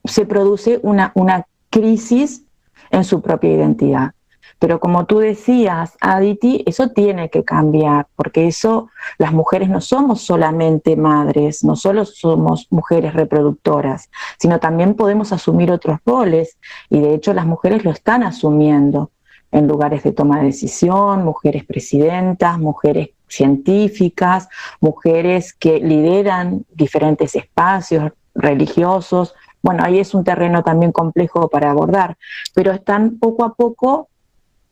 se 0.04 0.26
produce 0.26 0.80
una, 0.82 1.12
una 1.14 1.46
crisis 1.70 2.44
en 2.90 3.04
su 3.04 3.22
propia 3.22 3.52
identidad. 3.52 4.14
Pero 4.58 4.80
como 4.80 5.06
tú 5.06 5.20
decías, 5.20 5.96
Aditi, 6.02 6.64
eso 6.66 6.90
tiene 6.90 7.30
que 7.30 7.44
cambiar, 7.44 8.08
porque 8.16 8.48
eso, 8.48 8.90
las 9.20 9.32
mujeres 9.32 9.70
no 9.70 9.80
somos 9.80 10.22
solamente 10.22 10.96
madres, 10.96 11.64
no 11.64 11.76
solo 11.76 12.06
somos 12.06 12.66
mujeres 12.72 13.14
reproductoras, 13.14 14.10
sino 14.40 14.60
también 14.60 14.96
podemos 14.96 15.32
asumir 15.34 15.72
otros 15.72 16.00
roles, 16.04 16.58
y 16.90 17.00
de 17.00 17.14
hecho 17.14 17.32
las 17.36 17.46
mujeres 17.46 17.84
lo 17.84 17.92
están 17.92 18.24
asumiendo 18.24 19.12
en 19.54 19.68
lugares 19.68 20.04
de 20.04 20.12
toma 20.12 20.40
de 20.40 20.48
decisión, 20.48 21.24
mujeres 21.24 21.64
presidentas, 21.64 22.58
mujeres 22.58 23.10
científicas, 23.28 24.50
mujeres 24.82 25.54
que 25.54 25.80
lideran 25.80 26.66
diferentes 26.74 27.36
espacios 27.36 28.12
religiosos. 28.34 29.36
Bueno, 29.62 29.84
ahí 29.86 30.00
es 30.00 30.14
un 30.14 30.24
terreno 30.24 30.64
también 30.64 30.92
complejo 30.92 31.50
para 31.50 31.70
abordar, 31.70 32.18
pero 32.54 32.72
están 32.72 33.20
poco 33.20 33.46
a 33.46 33.54
poco 33.54 34.10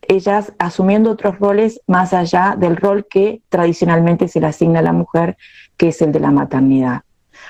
ellas 0.08 0.52
asumiendo 0.58 1.12
otros 1.12 1.38
roles 1.38 1.80
más 1.86 2.12
allá 2.14 2.56
del 2.58 2.76
rol 2.76 3.06
que 3.08 3.42
tradicionalmente 3.50 4.28
se 4.28 4.42
le 4.42 4.48
asigna 4.48 4.80
a 4.80 4.84
la 4.84 4.94
mujer, 4.94 5.38
que 5.78 5.90
es 5.90 6.02
el 6.02 6.12
de 6.12 6.20
la 6.20 6.32
maternidad. 6.32 7.04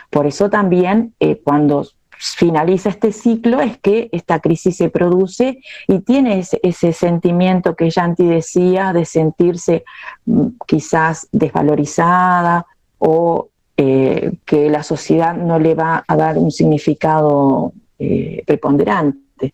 Por 0.09 0.27
eso 0.27 0.49
también 0.49 1.15
eh, 1.21 1.41
cuando 1.41 1.85
finaliza 2.21 2.89
este 2.89 3.11
ciclo 3.11 3.61
es 3.61 3.79
que 3.79 4.09
esta 4.11 4.39
crisis 4.39 4.77
se 4.77 4.89
produce 4.89 5.59
y 5.87 5.99
tiene 5.99 6.43
ese, 6.61 6.93
sentimiento 6.93 7.75
que 7.75 7.89
Yanti 7.89 8.25
decía 8.25 8.93
de 8.93 9.05
sentirse 9.05 9.83
mm, 10.25 10.47
quizás 10.67 11.27
desvalorizada 11.31 12.67
o 12.99 13.49
eh, 13.75 14.33
que 14.45 14.69
la 14.69 14.83
sociedad 14.83 15.35
no 15.35 15.57
le 15.57 15.73
va 15.73 16.03
a 16.07 16.15
dar 16.15 16.37
un 16.37 16.51
significado 16.51 17.73
eh, 17.97 18.43
preponderante. 18.45 19.53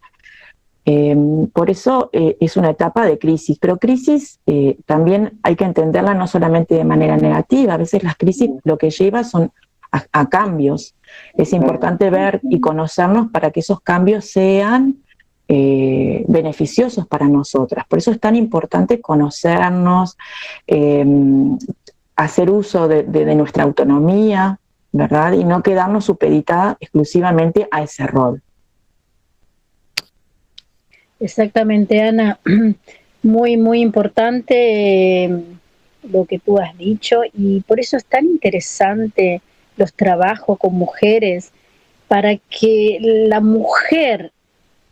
Em, 0.84 1.47
por 1.47 1.69
eso 1.69 2.10
eh, 2.12 2.36
es 2.41 2.58
una 2.58 2.71
etapa 2.71 3.06
de 3.06 3.17
crisis, 3.17 3.58
pero 3.60 3.77
crisis 3.77 4.39
también 4.86 5.39
hay 5.43 5.56
que 5.56 5.65
entenderla 5.65 6.13
no 6.13 6.27
solamente 6.27 6.75
de 6.75 6.84
manera 6.84 7.15
negativa, 7.15 7.73
a 7.73 7.77
veces 7.77 8.03
las 8.03 8.17
crisis 8.17 8.49
lo 8.63 8.77
que 8.77 8.89
lleva 8.89 9.23
son 9.23 9.51
a 9.91 10.30
cambios, 10.30 10.95
es 11.36 11.54
importante 11.54 12.10
ver 12.10 12.41
y 12.43 12.60
conocernos 12.60 13.32
para 13.32 13.52
que 13.52 13.62
esos 13.62 13.82
cambios 13.82 14.26
sean 14.26 14.97
eh, 15.50 16.26
beneficiosos 16.28 17.08
para 17.08 17.30
nosotras. 17.30 17.86
Por 17.88 18.00
eso 18.00 18.12
es 18.12 18.19
tan 18.19 18.36
importante 18.36 19.00
conocernos, 19.00 20.17
em, 20.65 21.58
hacer 22.17 22.50
uso 22.50 22.89
de, 22.89 23.04
nuestra 23.34 23.63
autonomía, 23.63 24.60
¿verdad? 24.91 25.32
Y 25.32 25.45
no 25.45 25.63
quedarnos 25.63 26.04
supeditada 26.04 26.76
exclusivamente 26.82 27.65
a 27.71 27.82
ese 27.82 28.06
rol. 28.08 28.41
Exactamente, 31.21 32.02
Ana. 32.02 32.39
Muy, 33.23 33.58
muy 33.58 33.82
importante 33.82 35.23
em, 35.23 35.43
lo 36.04 36.26
que 36.26 36.39
tú 36.39 36.60
has 36.60 36.78
dicho 36.78 37.21
y 37.34 37.62
por 37.62 37.80
eso 37.80 37.97
es 37.97 38.06
tan 38.06 38.26
interesante 38.26 39.41
los 39.77 39.93
trabajos 39.93 40.59
con 40.59 40.73
mujeres, 40.73 41.51
para 42.07 42.37
que 42.37 42.97
la 43.01 43.39
mujer 43.39 44.31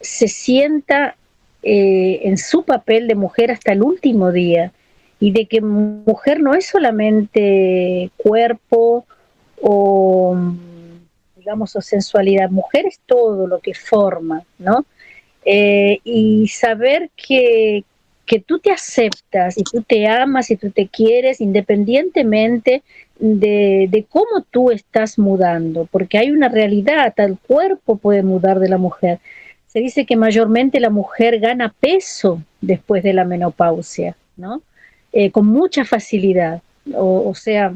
se 0.02 0.28
sienta 0.28 1.16
eh, 1.64 2.22
en 2.24 2.38
su 2.38 2.64
papel 2.64 3.08
de 3.08 3.16
mujer 3.16 3.52
hasta 3.52 3.72
el 3.72 3.82
último 3.82 4.32
día 4.32 4.72
y 5.20 5.32
de 5.32 5.46
que 5.46 5.62
mujer 5.62 6.40
no 6.40 6.54
es 6.54 6.68
solamente 6.68 8.12
cuerpo 8.18 9.06
o 9.62 10.38
digamos 11.38 11.76
o 11.76 11.82
sensualidad, 11.82 12.50
mujer 12.50 12.86
es 12.88 13.00
todo 13.06 13.48
lo 13.48 13.60
que 13.60 13.74
forma, 13.74 14.44
¿no? 14.58 14.86
Eh, 15.46 16.00
y 16.04 16.48
saber 16.48 17.12
que, 17.16 17.84
que 18.26 18.40
tú 18.40 18.60
te 18.60 18.72
aceptas 18.72 19.58
y 19.58 19.64
tú 19.64 19.84
te 19.84 20.08
amas 20.08 20.50
y 20.50 20.58
tú 20.58 20.72
te 20.72 20.88
quieres 20.88 21.40
independientemente 21.40 22.82
de, 23.20 24.06
cómo 24.10 24.42
tú 24.50 24.72
estás 24.72 25.18
mudando, 25.18 25.88
porque 25.92 26.18
hay 26.18 26.32
una 26.32 26.50
realidad, 26.50 27.14
el 27.18 27.38
cuerpo 27.38 27.98
puede 27.98 28.24
mudar 28.24 28.60
de 28.60 28.70
la 28.70 28.78
mujer. 28.78 29.20
Se 29.68 29.80
dice 29.80 30.06
que 30.06 30.16
mayormente 30.16 30.80
la 30.80 30.90
mujer 30.90 31.40
gana 31.40 31.74
peso 31.80 32.42
después 32.62 33.04
de 33.04 33.14
la 33.14 33.26
menopausia, 33.26 34.16
¿no? 34.38 34.62
Eh, 35.12 35.32
con 35.32 35.48
mucha 35.48 35.86
facilidad. 35.86 36.62
O, 36.94 37.34
sea, 37.34 37.74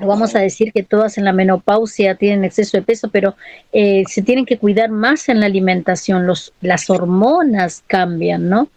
no 0.00 0.06
vamos 0.06 0.34
a 0.34 0.40
decir 0.40 0.72
que 0.72 0.82
todas 0.82 1.16
en 1.16 1.24
la 1.24 1.32
menopausia 1.32 2.16
tienen 2.16 2.44
exceso 2.44 2.76
de 2.76 2.82
peso, 2.82 3.08
pero 3.10 3.34
eh, 3.72 4.04
se 4.08 4.22
tienen 4.22 4.44
que 4.44 4.58
cuidar 4.58 4.90
más 4.90 5.28
en 5.28 5.40
la 5.40 5.46
alimentación, 5.46 6.26
los, 6.26 6.52
las 6.60 6.90
hormonas 6.90 7.82
cambian, 7.86 8.48
¿no? 8.48 8.68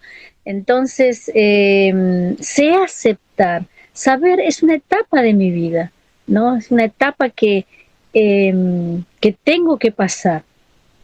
Entonces, 0.45 1.29
eh, 1.35 2.35
sé 2.39 2.73
aceptar, 2.73 3.65
saber 3.97 4.39
es 4.39 4.61
una 4.61 4.75
etapa 4.75 5.21
de 5.21 5.33
mi 5.33 5.49
vida, 5.51 5.91
¿no? 6.27 6.55
Es 6.55 6.69
una 6.71 6.85
etapa 6.85 7.29
que, 7.29 7.65
em, 8.13 9.03
que 9.19 9.31
tengo 9.31 9.77
que 9.77 9.91
pasar. 9.91 10.43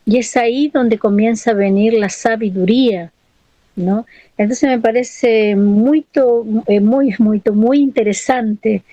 Y 0.06 0.18
es 0.18 0.38
ahí 0.38 0.70
donde 0.70 1.00
comienza 1.00 1.52
a 1.52 1.56
venir 1.56 1.94
la 1.94 2.10
sabiduría, 2.10 3.12
¿no? 3.76 4.06
Entonces 4.38 4.70
me 4.70 4.80
parece 4.80 5.56
muy, 5.56 6.06
eh, 6.68 6.80
muy, 6.80 7.16
muy, 7.18 7.42
muy 7.52 7.80
interesante 7.80 8.84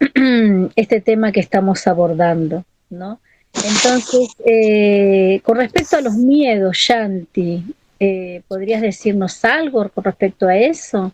este 0.76 1.00
tema 1.00 1.30
que 1.30 1.40
estamos 1.40 1.86
abordando, 1.86 2.64
¿no? 2.90 3.20
Entonces, 3.54 4.34
eh, 4.44 5.40
con 5.44 5.58
respecto 5.58 5.96
a 5.96 6.00
los 6.00 6.14
miedos, 6.14 6.76
Shanti, 6.76 7.62
eh, 8.00 8.42
¿podrías 8.48 8.82
decirnos 8.82 9.44
algo 9.44 9.88
con 9.90 10.02
respecto 10.02 10.48
a 10.48 10.56
eso? 10.56 11.12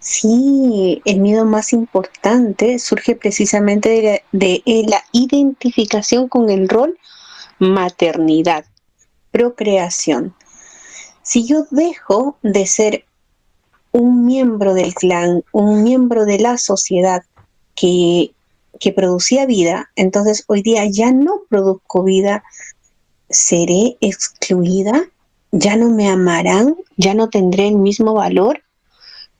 Sí, 0.00 1.02
el 1.04 1.20
miedo 1.20 1.44
más 1.44 1.72
importante 1.72 2.78
surge 2.78 3.16
precisamente 3.16 4.22
de 4.32 4.62
la, 4.86 5.04
identificación 5.12 6.28
con 6.28 6.50
el 6.50 6.68
rol 6.68 6.98
maternidad, 7.58 8.64
procreación. 9.30 10.34
Si 11.22 11.46
yo 11.46 11.66
dejo 11.70 12.36
de 12.42 12.66
ser 12.66 13.04
un 13.92 14.26
miembro 14.26 14.74
del 14.74 14.92
clan, 14.94 15.44
un 15.52 15.82
miembro 15.82 16.24
de 16.24 16.38
la 16.38 16.58
sociedad 16.58 17.22
que, 17.74 18.32
que 18.80 18.92
producía 18.92 19.46
vida, 19.46 19.90
entonces 19.96 20.44
hoy 20.48 20.62
día 20.62 20.84
ya 20.86 21.12
no 21.12 21.42
produzco 21.48 22.02
vida, 22.02 22.44
seré 23.30 23.96
excluida 24.00 25.08
ya 25.56 25.76
no 25.76 25.90
me 25.90 26.08
amarán, 26.08 26.76
ya 26.96 27.14
no 27.14 27.30
tendré 27.30 27.68
el 27.68 27.76
mismo 27.76 28.14
valor. 28.14 28.63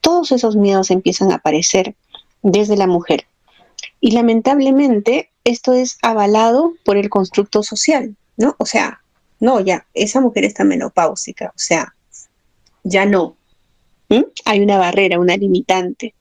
Todos 0.05 0.31
esos 0.31 0.55
miedos 0.55 0.91
empiezan 0.91 1.31
a 1.31 1.37
aparecer 1.37 1.95
desde 2.43 2.77
la 2.77 2.85
mujer. 2.85 3.25
Y 3.99 4.11
lamentablemente 4.11 5.31
esto 5.43 5.73
es 5.73 5.97
avalado 6.03 6.73
por 6.85 6.95
el 6.95 7.09
constructo 7.09 7.63
social, 7.63 8.15
¿no? 8.37 8.55
O 8.59 8.67
sea, 8.67 9.01
no, 9.39 9.61
ya, 9.61 9.87
esa 9.95 10.21
mujer 10.21 10.45
está 10.45 10.63
menopáusica, 10.63 11.47
o 11.47 11.57
sea, 11.57 11.95
ya 12.83 13.07
no. 13.07 13.35
Hay 14.45 14.61
una 14.61 14.77
barrera, 14.77 15.19
una 15.19 15.37
limitante, 15.37 16.13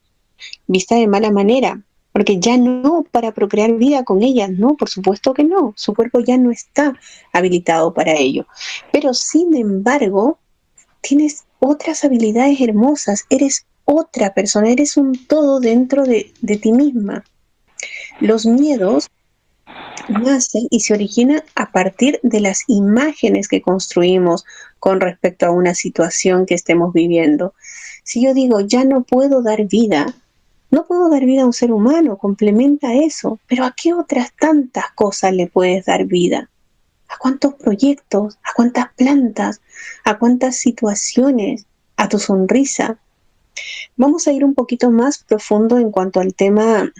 vista 0.66 0.94
de 0.94 1.07
mala 1.07 1.31
manera, 1.31 1.79
porque 2.11 2.40
ya 2.40 2.57
no 2.57 3.05
para 3.11 3.35
procrear 3.35 3.75
vida 3.75 4.03
con 4.03 4.23
ella, 4.23 4.49
no, 4.49 4.77
por 4.77 4.88
supuesto 4.88 5.35
que 5.35 5.44
no, 5.44 5.75
su 5.77 5.92
cuerpo 5.92 6.20
ya 6.20 6.38
no 6.38 6.51
está 6.51 6.94
habilitado 7.35 7.92
para 7.92 8.14
ello. 8.14 8.47
Pero 8.94 9.12
sin 9.12 9.55
embargo, 9.55 10.38
tienes 11.03 11.44
otras 11.59 12.03
habilidades 12.03 12.62
hermosas, 12.62 13.27
eres 13.29 13.66
otra 13.85 14.35
persona, 14.35 14.70
eres 14.70 14.97
un 14.97 15.27
todo 15.27 15.61
dentro 15.61 16.05
de, 16.05 16.33
ti 16.61 16.73
misma. 16.73 17.25
Los 18.20 18.47
miedos 18.47 19.09
nacen 20.09 20.66
y 20.70 20.81
se 20.81 20.94
originan 20.94 21.42
a 21.55 21.70
partir 21.73 22.20
de 22.23 22.40
las 22.40 22.64
imágenes 22.68 23.49
que 23.49 23.62
construimos 23.62 24.44
con 24.79 25.01
respecto 25.01 25.47
a 25.47 25.51
una 25.51 25.75
situación 25.75 26.47
que 26.47 26.55
estemos 26.55 26.92
viviendo. 26.92 27.55
Si 28.03 28.23
yo 28.23 28.35
digo, 28.35 28.61
ya 28.61 28.85
no 28.85 29.03
puedo 29.03 29.42
dar 29.42 29.66
vida, 29.66 30.14
no 30.70 30.87
puedo 30.87 31.09
dar 31.09 31.25
vida 31.25 31.42
a 31.42 31.47
un 31.47 31.53
ser 31.53 31.73
humano, 31.73 32.18
complementa 32.18 32.94
eso, 32.94 33.38
pero 33.47 33.64
¿a 33.64 33.75
qué 33.77 33.94
otras 33.94 34.33
tantas 34.38 34.87
cosas 34.94 35.33
le 35.33 35.47
puedes 35.47 35.87
dar 35.87 36.05
vida? 36.05 36.51
¿A 37.09 37.16
cuántos 37.18 37.55
proyectos? 37.55 38.38
¿A 38.42 38.53
cuántas 38.55 38.92
plantas? 38.94 39.61
¿A 40.05 40.18
cuántas 40.18 40.57
situaciones? 40.57 41.66
¿A 41.97 42.09
tu 42.09 42.18
sonrisa? 42.18 42.99
Vamos 43.96 44.26
a 44.26 44.33
ir 44.33 44.44
un 44.44 44.54
poquito 44.54 44.90
más 44.90 45.18
profundo 45.18 45.78
en 45.78 45.90
cuanto 45.90 46.20
al 46.20 46.35
tema 46.35 46.92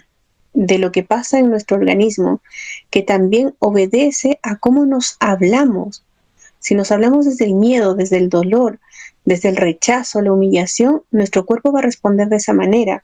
de 0.53 0.77
lo 0.77 0.91
que 0.91 1.03
pasa 1.03 1.39
en 1.39 1.49
nuestro 1.49 1.77
organismo, 1.77 2.41
que 2.89 3.01
también 3.01 3.55
obedece 3.59 4.39
a 4.41 4.57
cómo 4.57 4.85
nos 4.85 5.17
hablamos. 5.19 6.03
Si 6.59 6.73
nos 6.73 6.91
hablamos 6.91 7.25
desde 7.25 7.45
el 7.45 7.53
miedo, 7.53 7.93
desde 7.93 8.17
el 8.17 8.29
dolor, 8.29 8.79
desde 9.25 9.49
el 9.49 9.57
rechazo, 9.57 10.21
la 10.21 10.31
humillación, 10.31 11.03
nuestro 11.11 11.45
cuerpo 11.45 11.71
va 11.71 11.79
a 11.79 11.83
responder 11.83 12.29
de 12.29 12.37
esa 12.37 12.53
manera. 12.53 13.03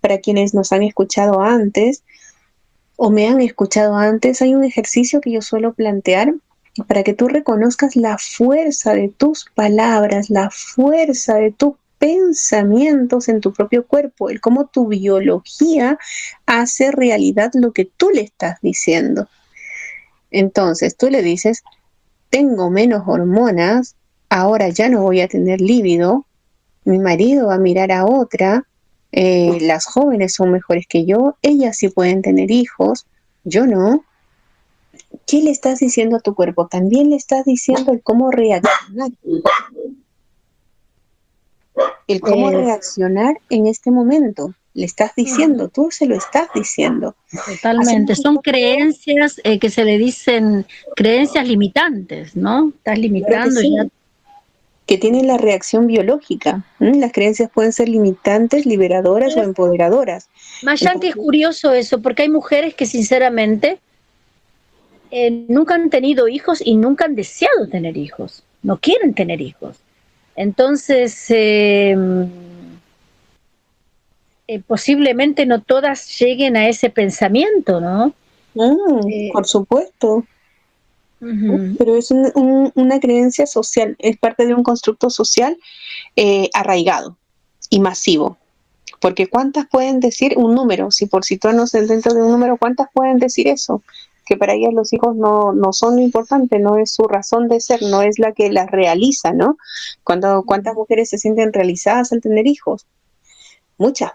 Para 0.00 0.18
quienes 0.18 0.54
nos 0.54 0.72
han 0.72 0.82
escuchado 0.82 1.40
antes 1.40 2.04
o 2.96 3.10
me 3.10 3.26
han 3.26 3.40
escuchado 3.40 3.96
antes, 3.96 4.40
hay 4.40 4.54
un 4.54 4.64
ejercicio 4.64 5.20
que 5.20 5.32
yo 5.32 5.42
suelo 5.42 5.74
plantear 5.74 6.34
para 6.86 7.02
que 7.02 7.14
tú 7.14 7.28
reconozcas 7.28 7.96
la 7.96 8.16
fuerza 8.18 8.94
de 8.94 9.08
tus 9.08 9.46
palabras, 9.54 10.30
la 10.30 10.50
fuerza 10.50 11.34
de 11.34 11.50
tu 11.50 11.76
pensamientos 12.02 13.28
en 13.28 13.40
tu 13.40 13.52
propio 13.52 13.86
cuerpo, 13.86 14.28
el 14.28 14.40
cómo 14.40 14.66
tu 14.66 14.88
biología 14.88 16.00
hace 16.46 16.90
realidad 16.90 17.52
lo 17.54 17.70
que 17.70 17.84
tú 17.84 18.10
le 18.10 18.22
estás 18.22 18.58
diciendo. 18.60 19.28
Entonces 20.32 20.96
tú 20.96 21.10
le 21.10 21.22
dices, 21.22 21.62
tengo 22.28 22.70
menos 22.70 23.04
hormonas, 23.06 23.94
ahora 24.30 24.68
ya 24.68 24.88
no 24.88 25.02
voy 25.02 25.20
a 25.20 25.28
tener 25.28 25.60
líbido, 25.60 26.26
mi 26.84 26.98
marido 26.98 27.46
va 27.46 27.54
a 27.54 27.58
mirar 27.58 27.92
a 27.92 28.04
otra, 28.04 28.66
eh, 29.12 29.58
las 29.60 29.84
jóvenes 29.84 30.34
son 30.34 30.50
mejores 30.50 30.86
que 30.88 31.04
yo, 31.04 31.36
ellas 31.40 31.76
sí 31.76 31.88
pueden 31.88 32.20
tener 32.20 32.50
hijos, 32.50 33.06
yo 33.44 33.64
no. 33.64 34.04
¿Qué 35.24 35.40
le 35.40 35.52
estás 35.52 35.78
diciendo 35.78 36.16
a 36.16 36.20
tu 36.20 36.34
cuerpo? 36.34 36.66
También 36.66 37.10
le 37.10 37.16
estás 37.16 37.44
diciendo 37.44 37.92
el 37.92 38.02
cómo 38.02 38.32
reaccionar 38.32 39.12
el 42.08 42.20
cómo 42.20 42.50
eh, 42.50 42.56
reaccionar 42.56 43.40
en 43.50 43.66
este 43.66 43.90
momento. 43.90 44.54
Le 44.74 44.86
estás 44.86 45.14
diciendo, 45.14 45.68
tú 45.68 45.88
se 45.90 46.06
lo 46.06 46.16
estás 46.16 46.48
diciendo. 46.54 47.14
Totalmente, 47.46 48.14
son 48.16 48.38
creencias 48.38 49.38
eh, 49.44 49.58
que 49.58 49.68
se 49.68 49.84
le 49.84 49.98
dicen 49.98 50.64
creencias 50.96 51.46
limitantes, 51.46 52.34
¿no? 52.34 52.70
Estás 52.70 52.98
limitando 52.98 53.60
que, 53.60 53.70
ya. 53.70 53.86
que 54.86 54.96
tienen 54.96 55.26
la 55.26 55.36
reacción 55.36 55.86
biológica. 55.86 56.64
Las 56.78 57.12
creencias 57.12 57.50
pueden 57.50 57.72
ser 57.74 57.90
limitantes, 57.90 58.64
liberadoras 58.64 59.36
o 59.36 59.42
empoderadoras. 59.42 60.30
Mayanti 60.62 61.08
es 61.08 61.16
curioso 61.16 61.72
eso, 61.72 62.00
porque 62.00 62.22
hay 62.22 62.30
mujeres 62.30 62.74
que 62.74 62.86
sinceramente 62.86 63.78
eh, 65.10 65.44
nunca 65.48 65.74
han 65.74 65.90
tenido 65.90 66.28
hijos 66.28 66.62
y 66.64 66.76
nunca 66.76 67.04
han 67.04 67.14
deseado 67.14 67.68
tener 67.68 67.98
hijos, 67.98 68.42
no 68.62 68.78
quieren 68.78 69.12
tener 69.12 69.42
hijos. 69.42 69.76
Entonces, 70.36 71.26
eh, 71.30 71.96
eh, 74.48 74.60
posiblemente 74.66 75.46
no 75.46 75.60
todas 75.62 76.18
lleguen 76.18 76.56
a 76.56 76.68
ese 76.68 76.90
pensamiento, 76.90 77.80
¿no? 77.80 78.14
Mm, 78.54 79.08
eh, 79.10 79.30
por 79.32 79.46
supuesto. 79.46 80.24
Pero 81.78 81.96
es 81.96 82.10
una 82.10 82.98
creencia 82.98 83.46
social, 83.46 83.94
es 84.00 84.16
parte 84.16 84.44
de 84.44 84.54
un 84.54 84.64
constructo 84.64 85.08
social 85.08 85.56
arraigado 86.52 87.16
y 87.70 87.78
masivo. 87.78 88.38
Porque 89.00 89.28
¿cuántas 89.28 89.68
pueden 89.68 90.00
decir 90.00 90.34
un 90.36 90.56
número? 90.56 90.90
Si 90.90 91.06
por 91.06 91.24
situarnos 91.24 91.70
dentro 91.70 92.12
de 92.12 92.22
un 92.24 92.32
número, 92.32 92.56
¿cuántas 92.56 92.88
pueden 92.92 93.20
decir 93.20 93.46
eso? 93.46 93.84
Que 94.26 94.36
para 94.36 94.54
ellas 94.54 94.72
los 94.72 94.92
hijos 94.92 95.16
no, 95.16 95.52
no 95.52 95.72
son 95.72 95.96
lo 95.96 96.02
importante, 96.02 96.58
no 96.58 96.76
es 96.76 96.92
su 96.92 97.04
razón 97.04 97.48
de 97.48 97.60
ser, 97.60 97.82
no 97.82 98.02
es 98.02 98.18
la 98.18 98.32
que 98.32 98.50
las 98.50 98.70
realiza, 98.70 99.32
¿no? 99.32 99.56
Cuando, 100.04 100.44
¿Cuántas 100.44 100.74
mujeres 100.74 101.10
se 101.10 101.18
sienten 101.18 101.52
realizadas 101.52 102.12
al 102.12 102.20
tener 102.20 102.46
hijos? 102.46 102.86
Muchas, 103.78 104.12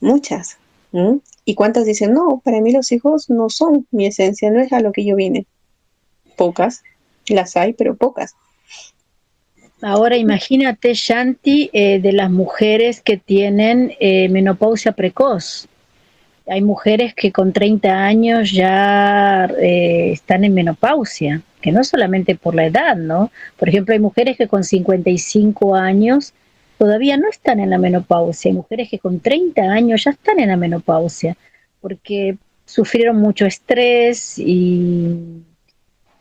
muchas. 0.00 0.58
¿Y 1.44 1.54
cuántas 1.54 1.86
dicen, 1.86 2.12
no, 2.12 2.40
para 2.44 2.60
mí 2.60 2.72
los 2.72 2.92
hijos 2.92 3.30
no 3.30 3.48
son 3.48 3.86
mi 3.90 4.06
esencia, 4.06 4.50
no 4.50 4.60
es 4.60 4.72
a 4.72 4.80
lo 4.80 4.92
que 4.92 5.04
yo 5.04 5.16
vine? 5.16 5.46
Pocas, 6.36 6.82
las 7.28 7.56
hay, 7.56 7.72
pero 7.72 7.96
pocas. 7.96 8.34
Ahora 9.80 10.16
imagínate, 10.16 10.94
Shanti, 10.94 11.68
eh, 11.72 11.98
de 12.00 12.12
las 12.12 12.30
mujeres 12.30 13.00
que 13.00 13.16
tienen 13.16 13.92
eh, 13.98 14.28
menopausia 14.28 14.92
precoz 14.92 15.68
hay 16.46 16.62
mujeres 16.62 17.14
que 17.14 17.32
con 17.32 17.52
30 17.52 17.88
años 18.04 18.50
ya 18.50 19.46
eh, 19.60 20.10
están 20.12 20.44
en 20.44 20.54
menopausia, 20.54 21.42
que 21.60 21.72
no 21.72 21.84
solamente 21.84 22.34
por 22.34 22.54
la 22.54 22.66
edad, 22.66 22.96
¿no? 22.96 23.30
Por 23.58 23.68
ejemplo, 23.68 23.94
hay 23.94 24.00
mujeres 24.00 24.36
que 24.36 24.48
con 24.48 24.64
55 24.64 25.74
años 25.74 26.34
todavía 26.78 27.16
no 27.16 27.28
están 27.28 27.60
en 27.60 27.70
la 27.70 27.78
menopausia, 27.78 28.50
hay 28.50 28.56
mujeres 28.56 28.88
que 28.90 28.98
con 28.98 29.20
30 29.20 29.62
años 29.62 30.04
ya 30.04 30.10
están 30.10 30.40
en 30.40 30.48
la 30.48 30.56
menopausia, 30.56 31.36
porque 31.80 32.36
sufrieron 32.64 33.16
mucho 33.16 33.46
estrés 33.46 34.38
y 34.38 35.42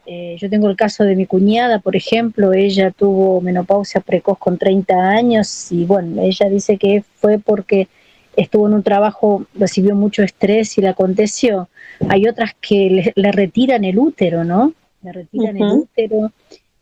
eh, 0.06 0.36
yo 0.40 0.50
tengo 0.50 0.70
el 0.70 0.76
caso 0.76 1.04
de 1.04 1.16
mi 1.16 1.26
cuñada, 1.26 1.80
por 1.80 1.96
ejemplo, 1.96 2.54
ella 2.54 2.92
tuvo 2.92 3.42
menopausia 3.42 4.02
precoz 4.02 4.38
con 4.38 4.58
30 4.58 4.94
años 4.94 5.72
y 5.72 5.86
bueno, 5.86 6.22
ella 6.22 6.50
dice 6.50 6.78
que 6.78 7.04
fue 7.16 7.40
porque 7.40 7.88
estuvo 8.36 8.67
en 8.67 8.74
un 8.74 8.84
trabajo, 8.84 9.46
recibió 9.54 9.96
mucho 9.96 10.24
estrés 10.24 10.78
y 10.78 10.82
le 10.82 10.89
aconteció. 10.89 11.70
Hay 12.10 12.28
otras 12.28 12.52
que 12.60 13.13
le, 13.15 13.32
retiran 13.32 13.84
el 13.84 14.00
útero, 14.00 14.44
¿no? 14.44 14.74
Le 15.04 15.12
retiran 15.12 15.58
el 15.58 15.63
útero 15.63 16.32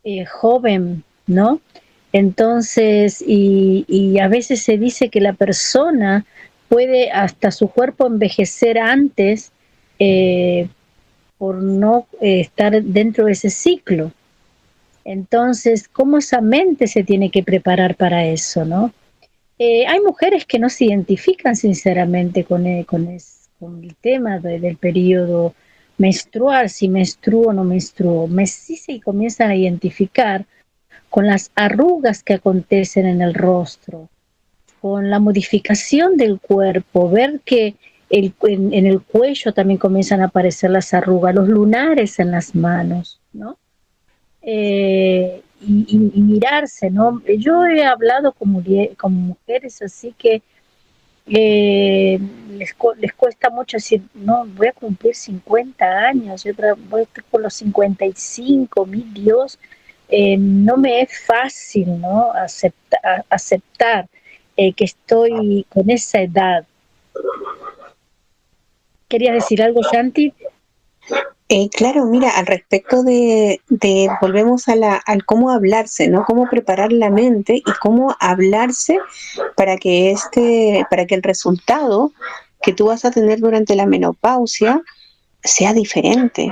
eh, 0.03 0.25
joven, 0.25 1.03
¿no? 1.27 1.61
Entonces, 2.11 3.23
y, 3.25 4.17
a 4.19 4.27
veces 4.27 4.61
se 4.61 4.77
dice 4.77 5.09
que 5.09 5.21
la 5.21 5.33
persona 5.33 6.25
puede 6.67 7.11
hasta 7.11 7.51
su 7.51 7.69
cuerpo 7.69 8.07
envejecer 8.07 8.77
antes 8.77 9.51
eh, 9.99 10.67
por 11.37 11.61
no 11.61 12.07
eh, 12.21 12.41
estar 12.41 12.81
dentro 12.81 13.25
de 13.25 13.33
ese 13.33 13.49
ciclo. 13.49 14.11
Entonces, 15.05 15.87
¿cómo 15.87 16.17
esa 16.17 16.41
mente 16.41 16.87
se 16.87 17.03
tiene 17.03 17.29
que 17.31 17.43
preparar 17.43 17.95
para 17.95 18.25
eso, 18.25 18.65
no? 18.65 18.91
Eh, 19.59 19.85
hay 19.85 19.99
mujeres 19.99 20.45
que 20.45 20.57
no 20.57 20.69
se 20.69 20.85
identifican 20.85 21.55
sinceramente 21.55 22.45
con, 22.45 22.65
el, 22.65 22.85
con, 22.85 23.09
el 23.09 23.95
tema 23.99 24.39
del 24.39 24.77
periodo 24.77 25.53
menstrual, 25.97 26.69
si 26.69 26.87
menstruo 26.87 27.49
o 27.49 27.53
no 27.53 27.65
menstruo. 27.65 28.27
Me, 28.27 28.47
sí 28.47 28.77
se 28.77 29.01
comienzan 29.01 29.51
a 29.51 29.55
identificar 29.55 30.45
con 31.09 31.27
las 31.27 31.51
arrugas 31.55 32.23
que 32.23 32.35
acontecen 32.35 33.05
en 33.05 33.21
el 33.21 33.33
rostro, 33.33 34.07
con 34.79 35.09
la 35.09 35.19
modificación 35.19 36.15
del 36.15 36.39
cuerpo, 36.39 37.09
ver 37.09 37.41
que 37.43 37.75
en, 38.09 38.85
el 38.85 39.01
cuello 39.01 39.53
también 39.53 39.77
comienzan 39.77 40.21
a 40.21 40.25
aparecer 40.25 40.69
las 40.69 40.93
arrugas, 40.93 41.35
los 41.35 41.49
lunares 41.49 42.17
en 42.19 42.31
las 42.31 42.55
manos, 42.55 43.19
¿no? 43.33 43.57
Eh, 44.41 45.41
y, 45.61 45.97
mirarse, 45.97 46.89
¿no? 46.89 47.21
Yo 47.37 47.65
he 47.65 47.83
hablado 47.85 48.31
con, 48.33 48.49
mujeres 49.11 49.81
así 49.81 50.13
que 50.17 50.41
eh, 51.27 52.19
les, 52.51 52.75
les, 52.97 53.13
cuesta 53.13 53.49
mucho 53.49 53.77
decir, 53.77 54.01
no, 54.13 54.45
voy 54.45 54.67
a 54.67 54.73
cumplir 54.73 55.15
50 55.15 55.85
años, 55.85 56.45
y 56.45 56.49
otra 56.49 56.75
voy 56.75 57.07
por 57.29 57.41
los 57.41 57.53
55, 57.55 58.85
mi 58.85 59.01
Dios, 59.01 59.59
eh, 60.11 60.37
no 60.37 60.75
me 60.75 61.01
es 61.01 61.19
fácil 61.23 62.01
¿no? 62.01 62.31
aceptar 63.29 64.09
eh, 64.57 64.73
que 64.73 64.85
estoy 64.85 65.65
con 65.69 65.89
esa 65.89 66.21
edad. 66.21 66.65
¿Querías 69.07 69.35
decir 69.35 69.61
algo, 69.61 69.81
Shanti? 69.83 70.33
Eh, 71.51 71.67
claro, 71.69 72.05
mira, 72.05 72.29
al 72.29 72.45
respecto 72.45 73.01
de, 73.01 73.59
de 73.69 74.07
volvemos 74.21 74.67
a 74.67 74.75
la, 74.75 74.95
al 74.95 75.25
cómo 75.25 75.49
hablarse, 75.49 76.07
¿no? 76.07 76.23
Cómo 76.23 76.47
preparar 76.47 76.93
la 76.93 77.09
mente 77.09 77.55
y 77.55 77.71
cómo 77.81 78.15
hablarse 78.19 78.99
para 79.55 79.77
que 79.77 80.11
este, 80.11 80.85
para 80.91 81.07
que 81.07 81.15
el 81.15 81.23
resultado 81.23 82.11
que 82.61 82.73
tú 82.73 82.85
vas 82.85 83.03
a 83.03 83.09
tener 83.09 83.39
durante 83.39 83.75
la 83.75 83.87
menopausia 83.87 84.83
sea 85.43 85.73
diferente. 85.73 86.51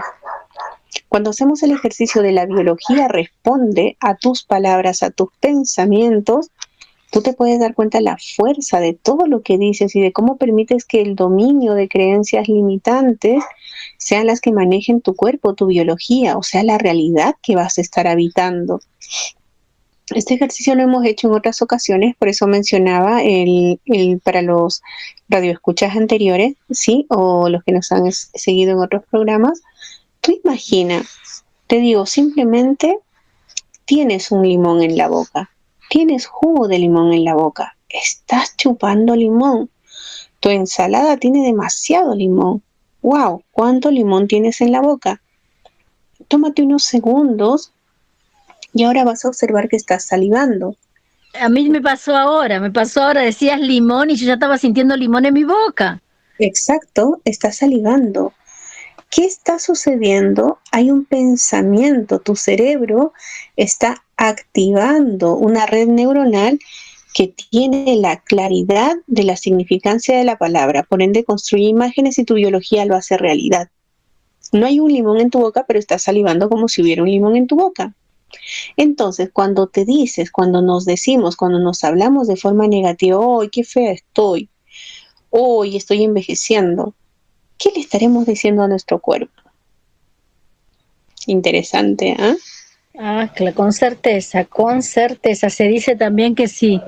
Cuando 1.10 1.30
hacemos 1.30 1.62
el 1.62 1.72
ejercicio 1.74 2.24
de 2.24 2.32
la 2.32 2.48
biología, 2.48 3.08
responde 3.08 3.98
a 4.00 4.16
tus 4.16 4.44
palabras, 4.44 5.04
a 5.04 5.12
tus 5.12 5.30
pensamientos, 5.40 6.50
tú 7.12 7.22
te 7.22 7.34
puedes 7.34 7.60
dar 7.60 7.76
cuenta 7.76 8.00
de 8.00 8.06
la 8.06 8.18
fuerza 8.36 8.80
de 8.80 8.94
todo 8.94 9.28
lo 9.28 9.42
que 9.42 9.60
dices 9.60 9.96
y 9.96 10.02
de 10.02 10.12
cómo 10.12 10.38
permites 10.38 10.86
que 10.86 11.02
el 11.02 11.16
dominio 11.16 11.76
de 11.76 11.88
creencias 11.88 12.48
limitantes 12.48 13.44
sean 13.98 14.28
las 14.28 14.42
que 14.42 14.52
manejen 14.52 15.02
tu 15.02 15.16
cuerpo, 15.16 15.54
tu 15.54 15.68
biología, 15.68 16.38
o 16.38 16.44
sea, 16.44 16.64
la 16.64 16.78
realidad 16.78 17.36
que 17.42 17.56
vas 17.56 17.78
a 17.78 17.82
estar 17.82 18.08
habitando. 18.08 18.82
Este 20.16 20.36
ejercicio 20.36 20.74
lo 20.74 20.84
hemos 20.84 21.06
hecho 21.06 21.28
en 21.28 21.34
otras 21.34 21.62
ocasiones, 21.62 22.16
por 22.18 22.30
eso 22.30 22.48
mencionaba 22.48 23.22
el, 23.24 23.80
para 24.24 24.42
los 24.42 24.82
radioescuchas 25.28 25.98
anteriores, 25.98 26.54
¿sí? 26.70 27.06
O 27.10 27.50
los 27.50 27.62
que 27.64 27.74
nos 27.74 27.92
han 27.92 28.10
seguido 28.12 28.72
en 28.72 28.80
otros 28.80 29.04
programas. 29.12 29.62
Tú 30.22 30.40
imagina, 30.44 31.04
te 31.68 31.80
digo, 31.80 32.06
simplemente 32.06 33.00
tienes 33.84 34.32
un 34.32 34.48
limón 34.48 34.82
en 34.82 34.96
la 34.96 35.10
boca, 35.10 35.52
tienes 35.90 36.26
jugo 36.26 36.70
de 36.70 36.80
limón 36.80 37.12
en 37.12 37.26
la 37.26 37.36
boca, 37.36 37.76
estás 37.90 38.56
chupando 38.56 39.14
limón. 39.14 39.70
Tu 40.40 40.50
ensalada 40.50 41.18
tiene 41.18 41.44
demasiado 41.44 42.16
limón. 42.16 42.64
¡Wow! 43.02 43.44
¿Cuánto 43.52 43.92
limón 43.92 44.28
tienes 44.28 44.62
en 44.62 44.72
la 44.72 44.82
boca? 44.82 45.22
Tómate 46.28 46.64
unos 46.64 46.84
segundos 46.84 47.72
y 48.74 48.84
ahora 48.84 49.04
vas 49.04 49.24
a 49.24 49.30
observar 49.30 49.70
que 49.70 49.76
estás 49.76 50.06
salivando. 50.06 50.76
A 51.40 51.50
mí 51.50 51.70
me 51.70 51.82
pasó 51.82 52.16
ahora, 52.16 52.60
me 52.60 52.72
pasó 52.72 53.04
ahora, 53.04 53.22
decías 53.22 53.60
limón 53.60 54.10
y 54.10 54.16
yo 54.16 54.26
ya 54.26 54.34
estaba 54.34 54.58
sintiendo 54.58 54.96
limón 54.96 55.26
en 55.26 55.34
mi 55.34 55.44
boca. 55.44 56.02
Exacto, 56.40 57.22
estás 57.26 57.58
salivando. 57.58 58.34
¿Qué 59.10 59.26
está 59.26 59.58
sucediendo? 59.60 60.60
Hay 60.72 60.92
un 60.92 61.06
pensamiento, 61.06 62.20
tu 62.20 62.36
cerebro 62.36 63.14
está 63.56 64.04
activando 64.18 65.36
una 65.36 65.66
red 65.66 65.88
neuronal 65.88 66.60
que 67.18 67.34
tiene 67.50 67.96
la 67.96 68.22
claridad 68.22 68.96
de 69.08 69.24
la 69.24 69.38
significancia 69.38 70.16
de 70.16 70.24
la 70.24 70.38
palabra, 70.38 70.84
por 70.84 71.02
ende 71.02 71.24
construye 71.24 71.66
imágenes 71.66 72.20
y 72.20 72.26
tu 72.26 72.36
biología 72.36 72.86
lo 72.86 72.96
hace 72.96 73.18
realidad. 73.18 73.70
No 74.52 74.68
hay 74.68 74.80
un 74.80 74.94
limón 74.94 75.20
en 75.20 75.32
tu 75.32 75.40
boca, 75.40 75.66
pero 75.68 75.80
estás 75.80 76.04
salivando 76.04 76.48
como 76.48 76.68
si 76.68 76.84
hubiera 76.84 77.02
un 77.02 77.10
limón 77.10 77.36
en 77.36 77.48
tu 77.48 77.56
boca. 77.56 77.96
Entonces, 78.76 79.32
cuando 79.34 79.66
te 79.66 79.84
dices, 79.84 80.30
cuando 80.30 80.62
nos 80.62 80.86
decimos, 80.86 81.36
cuando 81.36 81.58
nos 81.58 81.84
hablamos 81.84 82.28
de 82.28 82.36
forma 82.36 82.68
negativa, 82.68 83.18
hoy 83.18 83.50
qué 83.50 83.64
fea 83.64 83.94
estoy! 83.94 84.52
¡Hoy 85.32 85.76
estoy 85.76 86.04
envejeciendo! 86.04 86.94
¿Qué 87.58 87.72
le 87.74 87.82
estaremos 87.82 88.28
diciendo 88.28 88.62
a 88.62 88.68
nuestro 88.68 89.00
cuerpo? 89.00 89.42
Interesante, 91.26 92.16
¿ah? 92.20 92.36
Ah, 93.00 93.30
con 93.54 93.74
certeza, 93.74 94.46
con 94.46 94.82
certeza. 94.82 95.52
Se 95.52 95.66
dice 95.66 95.96
también 95.96 96.34
que 96.34 96.48
si, 96.48 96.82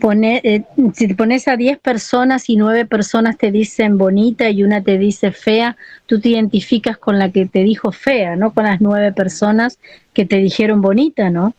pone, 0.00 0.40
eh, 0.44 0.62
si 0.94 1.12
pones 1.14 1.48
a 1.48 1.56
10 1.56 1.78
personas 1.78 2.48
y 2.48 2.56
9 2.56 2.86
personas 2.86 3.36
te 3.36 3.50
dicen 3.50 3.98
bonita 3.98 4.48
y 4.48 4.62
una 4.62 4.82
te 4.82 4.96
dice 4.96 5.32
fea, 5.32 5.76
tú 6.06 6.20
te 6.20 6.28
identificas 6.28 6.98
con 6.98 7.18
la 7.18 7.32
que 7.32 7.46
te 7.46 7.64
dijo 7.64 7.90
fea, 7.90 8.36
¿no? 8.36 8.52
Con 8.52 8.64
las 8.64 8.80
9 8.80 9.12
personas 9.12 9.80
que 10.12 10.24
te 10.24 10.36
dijeron 10.36 10.80
bonita, 10.82 11.30
¿no? 11.30 11.52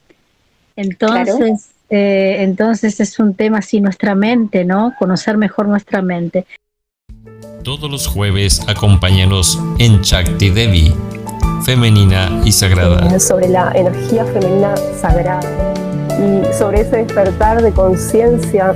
Entonces, 0.77 1.71
eh, 1.89 2.37
entonces 2.39 3.01
es 3.01 3.19
un 3.19 3.33
tema 3.33 3.57
así 3.57 3.81
nuestra 3.81 4.15
mente, 4.15 4.63
¿no? 4.63 4.93
Conocer 4.97 5.35
mejor 5.35 5.67
nuestra 5.67 6.01
mente. 6.01 6.45
Todos 7.61 7.91
los 7.91 8.07
jueves 8.07 8.61
acompáñanos 8.69 9.59
en 9.79 9.99
Chakti 10.01 10.49
Devi 10.49 10.93
femenina 11.63 12.41
y 12.45 12.51
sagrada. 12.51 13.19
Sobre 13.19 13.49
la 13.49 13.71
energía 13.73 14.25
femenina 14.25 14.75
sagrada 14.99 15.73
y 16.17 16.53
sobre 16.53 16.81
ese 16.81 16.97
despertar 16.97 17.61
de 17.61 17.71
conciencia. 17.71 18.73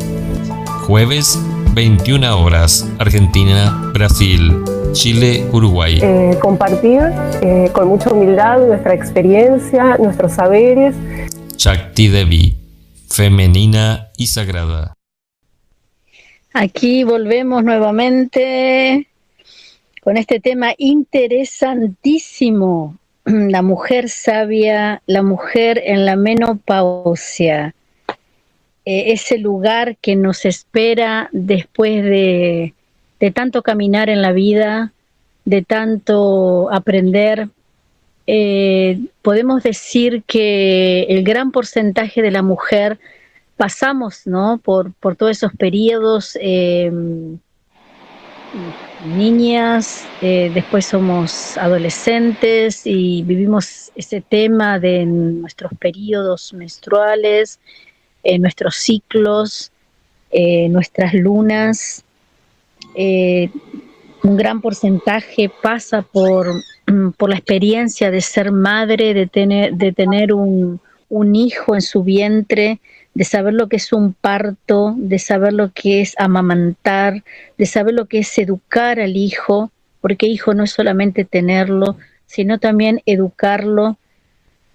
Jueves, 0.88 1.40
21 1.74 2.38
horas, 2.38 2.88
Argentina, 3.00 3.92
Brasil, 3.94 4.64
Chile, 4.94 5.46
Uruguay. 5.52 6.00
Eh, 6.02 6.38
compartir 6.42 7.02
eh, 7.42 7.70
con 7.74 7.88
mucha 7.88 8.12
humildad 8.12 8.60
nuestra 8.60 8.94
experiencia, 8.94 9.98
nuestros 9.98 10.34
saberes. 10.34 10.96
Shakti 11.58 12.08
Devi, 12.10 12.58
femenina 13.10 14.10
y 14.18 14.28
sagrada. 14.28 14.94
Aquí 16.54 17.04
volvemos 17.04 17.64
nuevamente 17.64 19.08
con 20.02 20.18
este 20.18 20.42
tema 20.42 20.74
interesantísimo, 20.78 22.98
la 23.26 23.62
mujer 23.62 24.10
sabia, 24.10 25.02
la 25.06 25.24
mujer 25.24 25.82
en 25.86 26.06
la 26.06 26.18
menopausia, 26.18 27.74
eh, 28.84 29.12
ese 29.14 29.38
lugar 29.38 29.96
que 29.98 30.16
nos 30.16 30.46
espera 30.46 31.30
después 31.32 32.04
de, 32.04 32.74
tanto 33.34 33.62
caminar 33.62 34.10
en 34.10 34.24
la 34.24 34.32
vida, 34.32 34.92
de 35.46 35.62
tanto 35.62 36.74
aprender. 36.74 37.50
Eh, 38.26 39.00
podemos 39.22 39.62
decir 39.62 40.24
que 40.26 41.04
el 41.10 41.24
gran 41.24 41.52
porcentaje 41.52 42.24
de 42.24 42.32
la 42.32 42.42
mujer 42.42 42.98
pasamos 43.56 44.26
¿no? 44.26 44.60
por, 44.64 44.94
por 44.94 45.16
todos 45.16 45.34
esos 45.34 45.54
periodos. 45.54 46.36
Eh, 46.42 46.92
niñas, 49.06 50.06
eh, 50.22 50.52
después 50.54 50.86
somos 50.86 51.58
adolescentes 51.58 52.82
y 52.86 53.24
vivimos 53.24 53.92
ese 53.96 54.22
tema 54.22 54.80
de 54.80 55.06
nuestros 55.06 55.72
periodos 55.80 56.54
menstruales, 56.54 57.60
eh, 58.24 58.38
nuestros 58.40 58.76
ciclos, 58.76 59.72
eh, 60.32 60.70
nuestras 60.70 61.14
lunas. 61.14 62.04
un 64.24 64.38
gran 64.38 64.62
porcentaje 64.62 65.50
pasa 65.62 66.02
por, 66.04 66.48
por, 67.18 67.30
la 67.30 67.36
experiencia 67.36 68.12
de 68.12 68.22
ser 68.22 68.52
madre, 68.52 69.14
de 69.14 69.28
tener, 69.28 69.74
de 69.74 69.92
tener 69.92 70.34
un, 70.34 70.80
un 71.10 71.36
hijo 71.36 71.76
en 71.76 71.82
su 71.82 72.04
vientre, 72.04 72.80
de 73.14 73.24
saber 73.26 73.54
lo 73.54 73.68
que 73.68 73.76
es 73.78 73.92
un 73.92 74.14
parto, 74.14 74.96
de 74.98 75.20
saber 75.20 75.54
lo 75.54 75.72
que 75.72 76.02
es 76.02 76.16
amamantar, 76.18 77.24
de 77.58 77.66
saber 77.66 77.94
lo 77.94 78.06
que 78.06 78.20
es 78.20 78.38
educar 78.38 79.00
al 79.00 79.18
hijo, 79.18 79.72
porque 80.00 80.28
hijo 80.28 80.54
no 80.54 80.64
es 80.64 80.72
solamente 80.72 81.26
tenerlo, 81.26 81.98
sino 82.26 82.60
también 82.60 83.02
educarlo. 83.06 83.98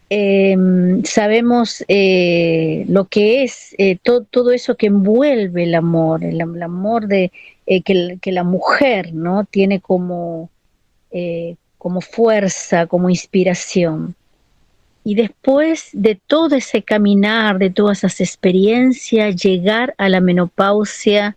Em, 0.09 1.03
sabemos 1.05 1.85
eh, 1.89 2.85
lo 2.89 3.07
que 3.07 3.43
es 3.43 3.75
eh, 3.79 3.99
todo 4.03 4.53
eso 4.53 4.77
que 4.77 4.87
envuelve 4.87 5.65
el 5.65 5.75
amor, 5.75 6.23
el, 6.23 6.41
amor 6.41 7.09
de 7.09 7.33
eh, 7.67 7.83
que, 7.83 8.19
que, 8.21 8.31
la 8.31 8.45
mujer 8.45 9.15
no 9.15 9.45
tiene 9.45 9.81
como, 9.81 10.51
como 11.79 12.01
fuerza, 12.03 12.87
como 12.87 13.11
inspiración. 13.11 14.15
Y 15.07 15.15
después 15.15 15.91
de 15.93 16.21
todo 16.27 16.57
ese 16.57 16.83
caminar, 16.83 17.59
de 17.59 17.71
todas 17.71 17.99
esas 17.99 18.21
experiencias, 18.21 19.37
llegar 19.41 19.95
a 19.99 20.09
la 20.09 20.21
menopausia, 20.21 21.37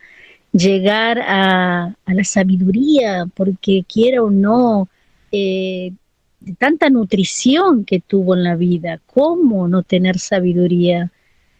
llegar 0.52 1.20
a, 1.22 1.94
la 2.08 2.24
sabiduría, 2.24 3.28
porque 3.36 3.86
quiera 3.88 4.24
o 4.24 4.32
no, 4.32 4.90
eh, 5.32 5.94
de 6.40 6.56
tanta 6.56 6.90
nutrición 6.90 7.86
que 7.86 8.00
tuvo 8.00 8.34
en 8.34 8.44
la 8.44 8.56
vida, 8.56 9.02
¿cómo 9.06 9.68
no 9.68 9.84
tener 9.84 10.18
sabiduría? 10.18 11.12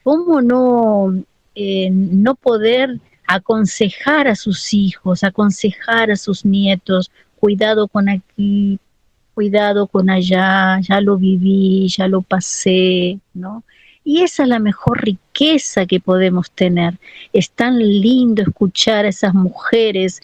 ¿Cómo 0.02 0.42
no, 0.42 1.14
eh, 1.54 1.92
no 1.92 2.34
poder 2.34 3.00
aconsejar 3.28 4.28
a 4.28 4.36
sus 4.36 4.74
hijos, 4.74 5.24
aconsejar 5.24 6.10
a 6.10 6.16
sus 6.16 6.44
nietos, 6.44 7.12
cuidado 7.40 7.88
con 7.88 8.10
aquí, 8.10 8.80
cuidado 9.40 9.88
con 9.88 10.10
allá, 10.10 10.82
ya 10.82 11.00
lo 11.00 11.16
viví, 11.16 11.88
ya 11.88 12.10
lo 12.10 12.22
pasé, 12.22 13.20
¿no? 13.34 13.64
Y 14.04 14.22
esa 14.22 14.44
es 14.44 14.50
la 14.50 14.60
mejor 14.60 15.02
riqueza 15.02 15.86
que 15.86 16.02
podemos 16.02 16.52
tener. 16.52 16.96
Es 17.32 17.50
tan 17.52 17.80
lindo 17.80 18.42
escuchar 18.42 19.06
a 19.06 19.08
esas 19.08 19.34
mujeres 19.34 20.22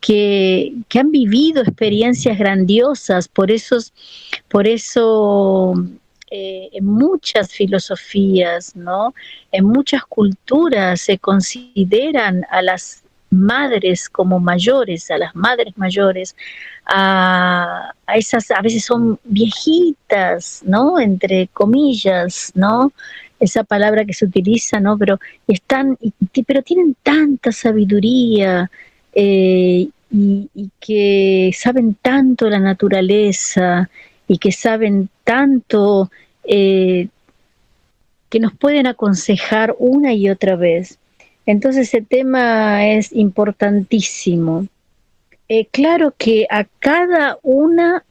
que, 0.00 0.72
que 0.88 0.98
han 0.98 1.12
vivido 1.12 1.62
experiencias 1.62 2.36
grandiosas, 2.36 3.28
por, 3.28 3.52
esos, 3.52 3.92
por 4.48 4.66
eso 4.66 5.74
eh, 6.32 6.68
en 6.72 6.86
muchas 6.86 7.52
filosofías, 7.52 8.74
¿no? 8.74 9.14
En 9.52 9.64
muchas 9.66 10.02
culturas 10.06 11.02
se 11.02 11.18
consideran 11.18 12.44
a 12.50 12.62
las 12.62 13.04
madres 13.36 14.08
como 14.08 14.40
mayores, 14.40 15.10
a 15.10 15.18
las 15.18 15.34
madres 15.34 15.76
mayores, 15.76 16.34
a, 16.86 17.92
esas, 18.14 18.50
a 18.50 18.60
veces 18.62 18.84
son 18.84 19.18
viejitas, 19.24 20.62
¿no? 20.64 20.98
Entre 20.98 21.48
comillas, 21.48 22.52
¿no? 22.54 22.92
Esa 23.38 23.64
palabra 23.64 24.04
que 24.04 24.14
se 24.14 24.24
utiliza, 24.24 24.80
¿no? 24.80 24.96
Pero 24.98 25.18
están, 25.46 25.98
pero 26.46 26.62
tienen 26.62 26.96
tanta 27.02 27.52
sabiduría 27.52 28.70
eh, 29.12 29.88
y, 30.10 30.50
y, 30.54 30.70
que 30.80 31.50
saben 31.54 31.96
tanto 32.00 32.48
la 32.48 32.60
naturaleza 32.60 33.90
y 34.28 34.38
que 34.38 34.52
saben 34.52 35.08
tanto 35.24 36.10
eh, 36.44 37.08
que 38.28 38.40
nos 38.40 38.54
pueden 38.54 38.86
aconsejar 38.86 39.74
una 39.78 40.12
y 40.12 40.30
otra 40.30 40.56
vez. 40.56 40.98
Entonces 41.46 41.88
ese 41.88 42.02
tema 42.02 42.86
es 42.86 43.12
importantísimo. 43.12 44.66
Eh, 45.48 45.66
claro 45.70 46.12
que 46.18 46.46
a 46.50 46.66
cada 46.80 47.38
una 47.42 48.04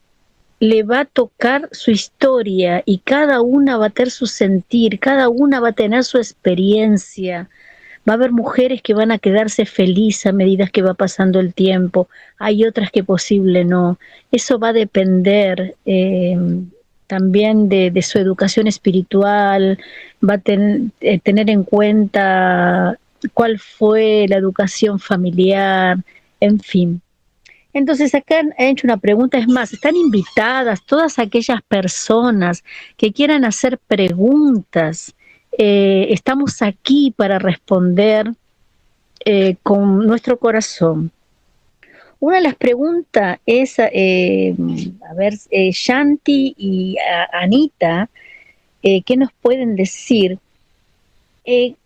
le 0.60 0.84
va 0.84 1.02
a 1.02 1.06
tocar 1.06 1.68
su 1.74 1.92
historia 1.92 2.82
y 2.86 3.00
cada 3.00 3.42
una 3.42 3.78
va 3.78 3.88
a 3.88 3.90
tener 3.90 4.10
su 4.10 4.26
sentir, 4.26 5.00
cada 5.00 5.28
una 5.28 5.60
va 5.60 5.70
a 5.70 5.74
tener 5.74 6.06
su 6.06 6.18
experiencia. 6.18 7.50
Va 8.08 8.14
a 8.14 8.16
haber 8.16 8.32
mujeres 8.32 8.82
que 8.82 8.94
van 8.94 9.12
a 9.12 9.18
quedarse 9.18 9.66
felices 9.66 10.28
a 10.28 10.32
medida 10.32 10.68
que 10.68 10.82
va 10.82 10.94
pasando 10.94 11.40
el 11.40 11.54
tiempo, 11.54 12.08
hay 12.38 12.64
otras 12.64 12.92
que 12.92 13.04
posible 13.04 13.66
no. 13.66 13.98
Eso 14.32 14.60
va 14.60 14.70
a 14.70 14.74
depender 14.74 15.76
eh, 15.86 16.38
también 17.08 17.68
de, 17.68 18.02
su 18.02 18.18
educación 18.20 18.68
espiritual, 18.68 19.78
va 20.28 20.36
a 20.36 20.42
eh, 20.46 21.20
tener 21.20 21.50
en 21.50 21.64
cuenta 21.64 22.98
cuál 23.34 23.60
fue 23.60 24.26
la 24.28 24.38
educación 24.38 25.00
familiar, 25.00 25.98
en 26.40 26.60
fin. 26.60 27.02
Entonces 27.76 28.16
acá 28.16 28.40
han 28.40 28.54
hecho 28.58 28.88
una 28.88 28.96
pregunta, 28.96 29.38
es 29.38 29.50
más, 29.50 29.74
están 29.74 29.98
invitadas 29.98 30.82
todas 30.86 31.20
aquellas 31.20 31.62
personas 31.64 32.64
que 32.96 33.12
quieran 33.12 33.44
hacer 33.44 33.78
preguntas. 33.80 35.14
Eh, 35.58 36.08
estamos 36.10 36.62
aquí 36.62 37.14
para 37.16 37.38
responder 37.38 38.32
eh, 39.26 39.58
con 39.62 40.08
nuestro 40.08 40.40
corazón. 40.40 41.12
Una 42.22 42.38
de 42.38 42.44
las 42.44 42.56
preguntas 42.56 43.40
es, 43.46 43.76
eh, 43.78 44.56
a 45.10 45.14
ver, 45.14 45.34
Shanti 45.52 46.56
y 46.58 46.96
Anita, 47.34 48.10
¿qué 48.82 49.18
nos 49.18 49.34
pueden 49.42 49.76
decir? 49.76 50.40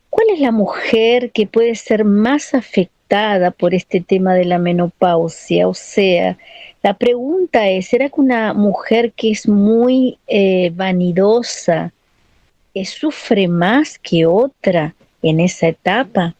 ¿Cuál 0.09 0.27
es 0.33 0.39
la 0.39 0.51
mujer 0.51 1.31
que 1.31 1.47
puede 1.47 1.75
ser 1.75 2.03
más 2.05 2.53
afectada? 2.53 2.99
por 3.57 3.73
este 3.73 4.01
tema 4.01 4.35
de 4.35 4.45
la 4.45 4.59
menopausia. 4.59 5.67
O 5.67 5.73
sea, 5.73 6.37
la 6.83 6.93
pregunta 6.93 7.67
es, 7.67 7.87
¿será 7.87 8.09
que 8.09 8.21
una 8.21 8.53
mujer 8.53 9.13
que 9.13 9.31
es 9.31 9.47
muy 9.47 10.19
eh, 10.27 10.71
vanidosa 10.73 11.91
sufre 12.85 13.49
más 13.49 13.99
que 13.99 14.25
otra 14.25 14.93
en 15.21 15.39
esa 15.39 15.67
etapa? 15.67 16.35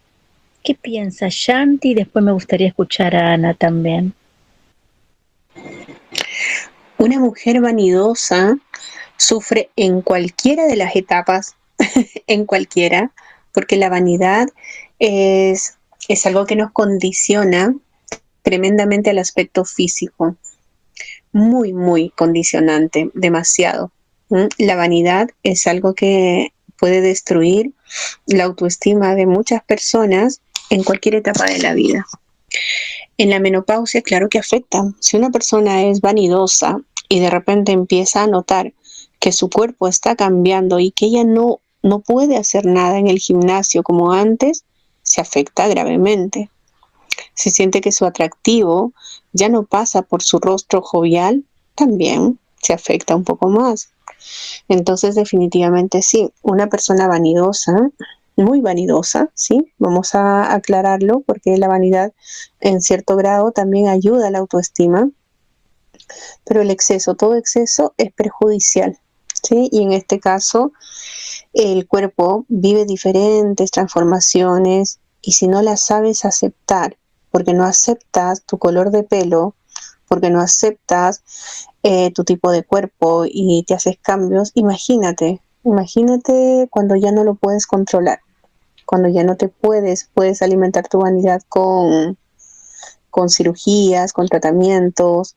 ¿Qué 0.63 0.75
piensa 0.75 1.27
Shanti? 1.29 1.95
Después 1.95 2.23
me 2.23 2.31
gustaría 2.31 2.67
escuchar 2.67 3.15
a 3.15 3.33
Ana 3.33 3.53
también. 3.53 4.13
Una 6.97 7.19
mujer 7.19 7.61
vanidosa 7.61 8.57
sufre 9.17 9.69
en 9.75 10.01
cualquiera 10.01 10.65
de 10.67 10.75
las 10.75 10.95
etapas, 10.95 11.55
en 12.27 12.45
cualquiera, 12.45 13.11
porque 13.53 13.77
la 13.77 13.89
vanidad 13.89 14.47
es 14.99 15.79
es 16.09 16.25
algo 16.25 16.45
que 16.45 16.55
nos 16.55 16.71
condiciona 16.71 17.75
tremendamente 18.41 19.11
al 19.11 19.19
aspecto 19.19 19.63
físico. 19.63 20.35
Muy, 21.31 21.71
muy 21.71 22.09
condicionante, 22.09 23.11
demasiado. 23.13 23.91
La 24.57 24.75
vanidad 24.75 25.29
es 25.43 25.67
algo 25.67 25.93
que 25.93 26.51
puede 26.77 27.01
destruir 27.01 27.73
la 28.25 28.45
autoestima 28.45 29.15
de 29.15 29.27
muchas 29.27 29.63
personas 29.63 30.41
en 30.69 30.83
cualquier 30.83 31.15
etapa 31.15 31.45
de 31.45 31.59
la 31.59 31.73
vida. 31.73 32.05
En 33.17 33.29
la 33.29 33.39
menopausia, 33.39 34.01
claro 34.01 34.29
que 34.29 34.39
afecta. 34.39 34.83
Si 34.99 35.15
una 35.15 35.29
persona 35.29 35.83
es 35.83 36.01
vanidosa 36.01 36.79
y 37.07 37.19
de 37.19 37.29
repente 37.29 37.71
empieza 37.71 38.23
a 38.23 38.27
notar 38.27 38.73
que 39.19 39.31
su 39.31 39.49
cuerpo 39.49 39.87
está 39.87 40.15
cambiando 40.15 40.79
y 40.79 40.91
que 40.91 41.05
ella 41.05 41.23
no, 41.23 41.59
no 41.81 41.99
puede 41.99 42.37
hacer 42.37 42.65
nada 42.65 42.97
en 42.97 43.07
el 43.07 43.19
gimnasio 43.19 43.83
como 43.83 44.11
antes, 44.11 44.65
se 45.03 45.21
afecta 45.21 45.67
gravemente. 45.67 46.49
Se 47.33 47.49
siente 47.49 47.81
que 47.81 47.91
su 47.91 48.05
atractivo 48.05 48.93
ya 49.33 49.49
no 49.49 49.63
pasa 49.63 50.01
por 50.01 50.21
su 50.23 50.39
rostro 50.39 50.81
jovial, 50.81 51.43
también 51.75 52.39
se 52.61 52.73
afecta 52.73 53.15
un 53.15 53.23
poco 53.23 53.49
más. 53.49 53.89
Entonces, 54.67 55.15
definitivamente 55.15 56.01
sí, 56.01 56.31
una 56.41 56.67
persona 56.67 57.07
vanidosa, 57.07 57.89
muy 58.35 58.61
vanidosa, 58.61 59.29
sí, 59.33 59.73
vamos 59.77 60.15
a 60.15 60.53
aclararlo 60.53 61.21
porque 61.21 61.57
la 61.57 61.67
vanidad 61.67 62.13
en 62.59 62.81
cierto 62.81 63.15
grado 63.15 63.51
también 63.51 63.87
ayuda 63.87 64.27
a 64.27 64.31
la 64.31 64.39
autoestima, 64.39 65.09
pero 66.45 66.61
el 66.61 66.71
exceso, 66.71 67.15
todo 67.15 67.35
exceso 67.35 67.93
es 67.97 68.11
perjudicial, 68.13 68.97
sí, 69.43 69.69
y 69.71 69.83
en 69.83 69.91
este 69.91 70.19
caso 70.19 70.71
el 71.53 71.87
cuerpo 71.87 72.45
vive 72.47 72.85
diferentes 72.85 73.71
transformaciones 73.71 74.99
y 75.21 75.33
si 75.33 75.47
no 75.47 75.61
las 75.61 75.81
sabes 75.81 76.25
aceptar, 76.25 76.97
porque 77.31 77.53
no 77.53 77.65
aceptas 77.65 78.43
tu 78.43 78.57
color 78.57 78.91
de 78.91 79.03
pelo, 79.03 79.55
porque 80.07 80.29
no 80.29 80.41
aceptas 80.41 81.23
eh, 81.83 82.11
tu 82.11 82.23
tipo 82.23 82.51
de 82.51 82.63
cuerpo 82.63 83.25
y 83.25 83.63
te 83.67 83.73
haces 83.73 83.97
cambios, 84.01 84.51
imagínate, 84.55 85.41
imagínate 85.63 86.67
cuando 86.71 86.95
ya 86.95 87.11
no 87.11 87.23
lo 87.23 87.35
puedes 87.35 87.67
controlar, 87.67 88.19
cuando 88.85 89.07
ya 89.09 89.23
no 89.23 89.37
te 89.37 89.49
puedes, 89.49 90.09
puedes 90.13 90.41
alimentar 90.41 90.87
tu 90.87 90.99
vanidad 90.99 91.41
con, 91.47 92.17
con 93.09 93.29
cirugías, 93.29 94.13
con 94.13 94.27
tratamientos, 94.27 95.35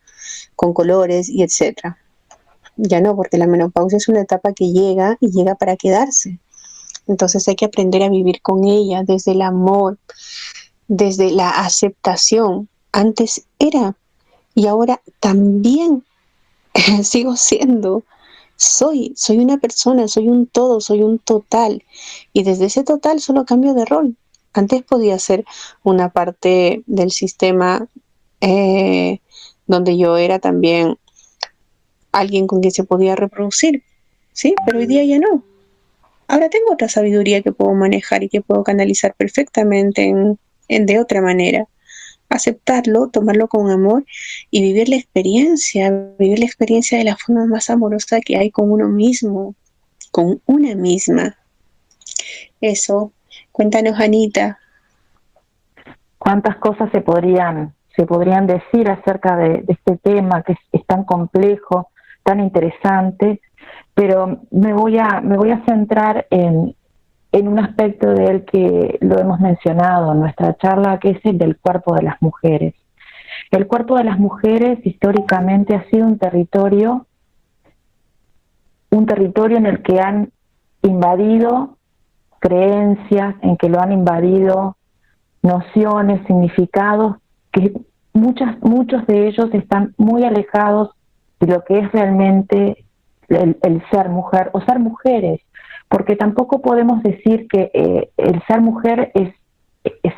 con 0.57 0.73
colores 0.73 1.29
y 1.29 1.43
etcétera. 1.43 2.02
Ya 2.77 3.01
no, 3.01 3.15
porque 3.15 3.39
la 3.39 3.47
menopausia 3.47 3.99
es 3.99 4.09
una 4.09 4.23
etapa 4.23 4.53
que 4.53 4.73
llega 4.73 5.17
y 5.21 5.31
llega 5.31 5.55
para 5.55 5.77
quedarse. 5.77 6.39
Entonces 7.07 7.47
hay 7.49 7.57
que 7.57 7.67
aprender 7.67 8.03
a 8.03 8.09
vivir 8.09 8.41
con 8.43 8.65
ella 8.65 9.03
desde 9.05 9.33
el 9.33 9.43
amor, 9.43 9.99
desde 10.89 11.31
la 11.31 11.51
aceptación. 11.51 12.69
Antes 12.93 13.45
era 13.59 13.97
y 14.55 14.67
ahora 14.67 15.01
también 15.21 16.05
sigo 17.03 17.37
siendo. 17.37 18.05
Soy, 18.57 19.13
soy 19.17 19.39
una 19.39 19.59
persona, 19.59 20.07
soy 20.07 20.29
un 20.29 20.47
todo, 20.47 20.81
soy 20.81 21.03
un 21.03 21.19
total. 21.19 21.85
Y 22.33 22.45
desde 22.45 22.67
ese 22.67 22.85
total 22.85 23.21
solo 23.21 23.45
cambio 23.45 23.75
de 23.75 23.85
rol. 23.85 24.17
Antes 24.53 24.83
podía 24.83 25.19
ser 25.19 25.45
una 25.83 26.11
parte 26.11 26.83
del 26.87 27.11
sistema 27.11 27.89
eh, 28.41 29.21
donde 29.67 29.97
yo 29.97 30.17
era 30.17 30.39
también 30.39 30.99
alguien 32.12 32.46
con 32.46 32.61
quien 32.61 32.72
se 32.72 32.85
podía 32.85 33.16
reproducir, 33.16 33.83
¿sí? 34.33 34.55
Pero 34.66 34.79
hoy 34.79 34.87
día 34.87 35.05
ya 35.05 35.18
no. 35.18 35.42
Ahora 36.29 36.48
tengo 36.48 36.72
otra 36.72 36.88
sabiduría 36.88 37.42
que 37.42 37.53
puedo 37.53 37.75
manejar 37.75 38.22
y 38.22 38.29
que 38.29 38.40
puedo 38.40 38.62
canalizar 38.64 39.14
perfectamente 39.14 40.05
en, 40.68 40.87
de 40.87 40.98
otra 40.98 41.20
manera. 41.20 41.66
Aceptarlo, 42.31 43.09
tomarlo 43.09 43.48
con 43.48 43.70
amor 43.70 44.07
y 44.51 44.62
vivir 44.62 44.88
la 44.88 44.96
experiencia, 44.96 45.90
vivir 46.18 46.38
la 46.38 46.46
experiencia 46.46 46.96
de 46.96 47.05
la 47.05 47.16
forma 47.16 47.44
más 47.44 47.68
amorosa 47.68 48.20
que 48.20 48.38
hay 48.38 48.51
con 48.51 48.70
uno 48.70 48.88
mismo, 48.88 49.55
con 50.11 50.40
una 50.46 50.75
misma. 50.75 51.37
Eso, 52.61 53.12
cuéntanos 53.51 54.01
Anita. 54.01 54.59
¿Cuántas 56.16 56.57
cosas 56.57 56.88
se 56.92 57.01
podrían, 57.03 57.75
se 57.96 58.07
podrían 58.07 58.46
decir 58.46 58.88
acerca 58.88 59.37
de, 59.37 59.64
este 59.68 59.98
tema 59.98 60.42
que 60.42 60.55
es 60.72 60.87
tan 60.87 61.05
complejo, 61.05 61.91
tan 62.23 62.41
interesante, 62.41 63.41
pero 63.95 64.43
me 64.51 64.73
voy 64.73 64.99
a, 64.99 65.20
me 65.20 65.37
voy 65.37 65.51
a 65.51 65.64
centrar 65.64 66.27
en, 66.31 66.75
en 67.33 67.49
un 67.49 67.59
aspecto 67.59 68.11
de 68.11 68.25
él 68.25 68.45
que 68.45 68.99
lo 69.01 69.18
hemos 69.18 69.41
mencionado 69.41 70.12
en 70.12 70.20
nuestra 70.20 70.57
charla, 70.57 70.99
que 70.99 71.11
es 71.11 71.25
el 71.25 71.39
del 71.39 71.59
cuerpo 71.59 71.95
de 71.95 72.03
las 72.03 72.20
mujeres. 72.20 72.75
El 73.51 73.66
cuerpo 73.66 73.97
de 73.97 74.05
las 74.05 74.18
mujeres 74.18 74.79
históricamente 74.85 75.75
ha 75.75 75.89
sido 75.91 76.07
un 76.07 76.18
territorio, 76.18 77.07
un 78.91 79.07
territorio 79.07 79.59
en 79.59 79.66
el 79.66 79.83
que 79.83 80.01
han 80.01 80.31
invadido 80.83 81.77
creencias, 82.39 83.37
en 83.43 83.57
que 83.57 83.68
lo 83.68 83.81
han 83.81 83.93
invadido 83.93 84.77
nociones, 85.43 86.27
significados, 86.27 87.16
que 87.53 87.73
muchas, 88.12 88.61
muchos 88.62 89.07
de 89.07 89.29
ellos 89.29 89.49
están 89.53 89.95
muy 89.97 90.25
alejados 90.25 90.91
lo 91.47 91.64
que 91.64 91.78
es 91.78 91.93
realmente 91.93 92.84
el, 93.28 93.82
ser 93.90 94.09
mujer 94.09 94.51
o 94.53 94.61
ser 94.61 94.78
mujeres, 94.78 95.40
porque 95.88 96.16
tampoco 96.16 96.61
podemos 96.61 97.03
decir 97.03 97.47
que 97.49 97.70
eh, 97.74 98.11
el 98.16 98.43
ser 98.47 98.61
mujer 98.61 99.11
es, 99.14 99.34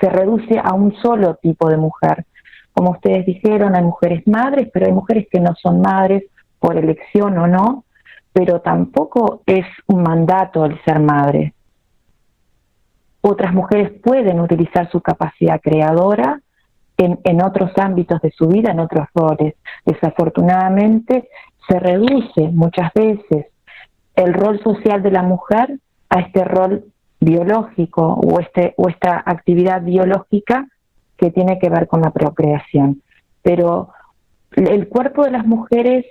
se 0.01 0.09
reduce 0.09 0.61
a 0.62 0.75
un 0.75 0.95
solo 0.97 1.37
tipo 1.37 1.68
de 1.68 1.77
mujer. 1.77 2.27
Como 2.72 2.91
ustedes 2.91 3.25
dijeron, 3.25 3.75
hay 3.75 3.83
mujeres 3.83 4.27
madres, 4.27 4.68
pero 4.72 4.87
hay 4.87 4.93
mujeres 4.93 5.27
que 5.31 5.41
no 5.41 5.55
son 5.55 5.81
madres 5.81 6.25
por 6.59 6.77
elección 6.77 7.39
o 7.39 7.47
no, 7.47 7.85
pero 8.33 8.61
tampoco 8.61 9.43
es 9.47 9.66
un 9.87 10.03
mandato 10.03 10.64
el 10.64 10.83
ser 10.85 11.01
madre. 11.01 11.55
Otras 13.20 13.55
mujeres 13.55 13.93
pueden 14.03 14.41
utilizar 14.41 14.91
su 14.91 15.01
capacidad 15.01 15.61
creadora 15.61 16.41
en, 16.97 17.19
en, 17.25 17.43
otros 17.43 17.73
ámbitos 17.77 18.21
de 18.21 18.31
su 18.31 18.49
vida, 18.49 18.71
en 18.71 18.81
otros 18.81 19.09
roles. 19.15 19.55
Desafortunadamente, 19.85 21.29
se 21.69 21.79
reduce 21.79 22.49
muchas 22.53 22.93
veces 22.95 23.47
el 24.15 24.35
rol 24.35 24.61
social 24.63 25.03
de 25.03 25.11
la 25.11 25.23
mujer 25.23 25.79
a 26.09 26.21
este 26.21 26.45
rol 26.45 26.85
biológico 27.21 28.15
o, 28.15 28.41
este, 28.41 28.75
o 28.77 28.89
esta 28.89 29.23
actividad 29.25 29.83
biológica 29.83 30.69
que 31.17 31.31
tiene 31.31 31.59
que 31.59 31.71
ver 31.71 31.89
con 31.89 32.03
la 32.03 32.11
procreación. 32.11 33.03
Pero 33.43 33.91
el 34.53 34.89
cuerpo 34.89 35.25
de 35.25 35.31
las 35.31 35.47
mujeres, 35.47 36.07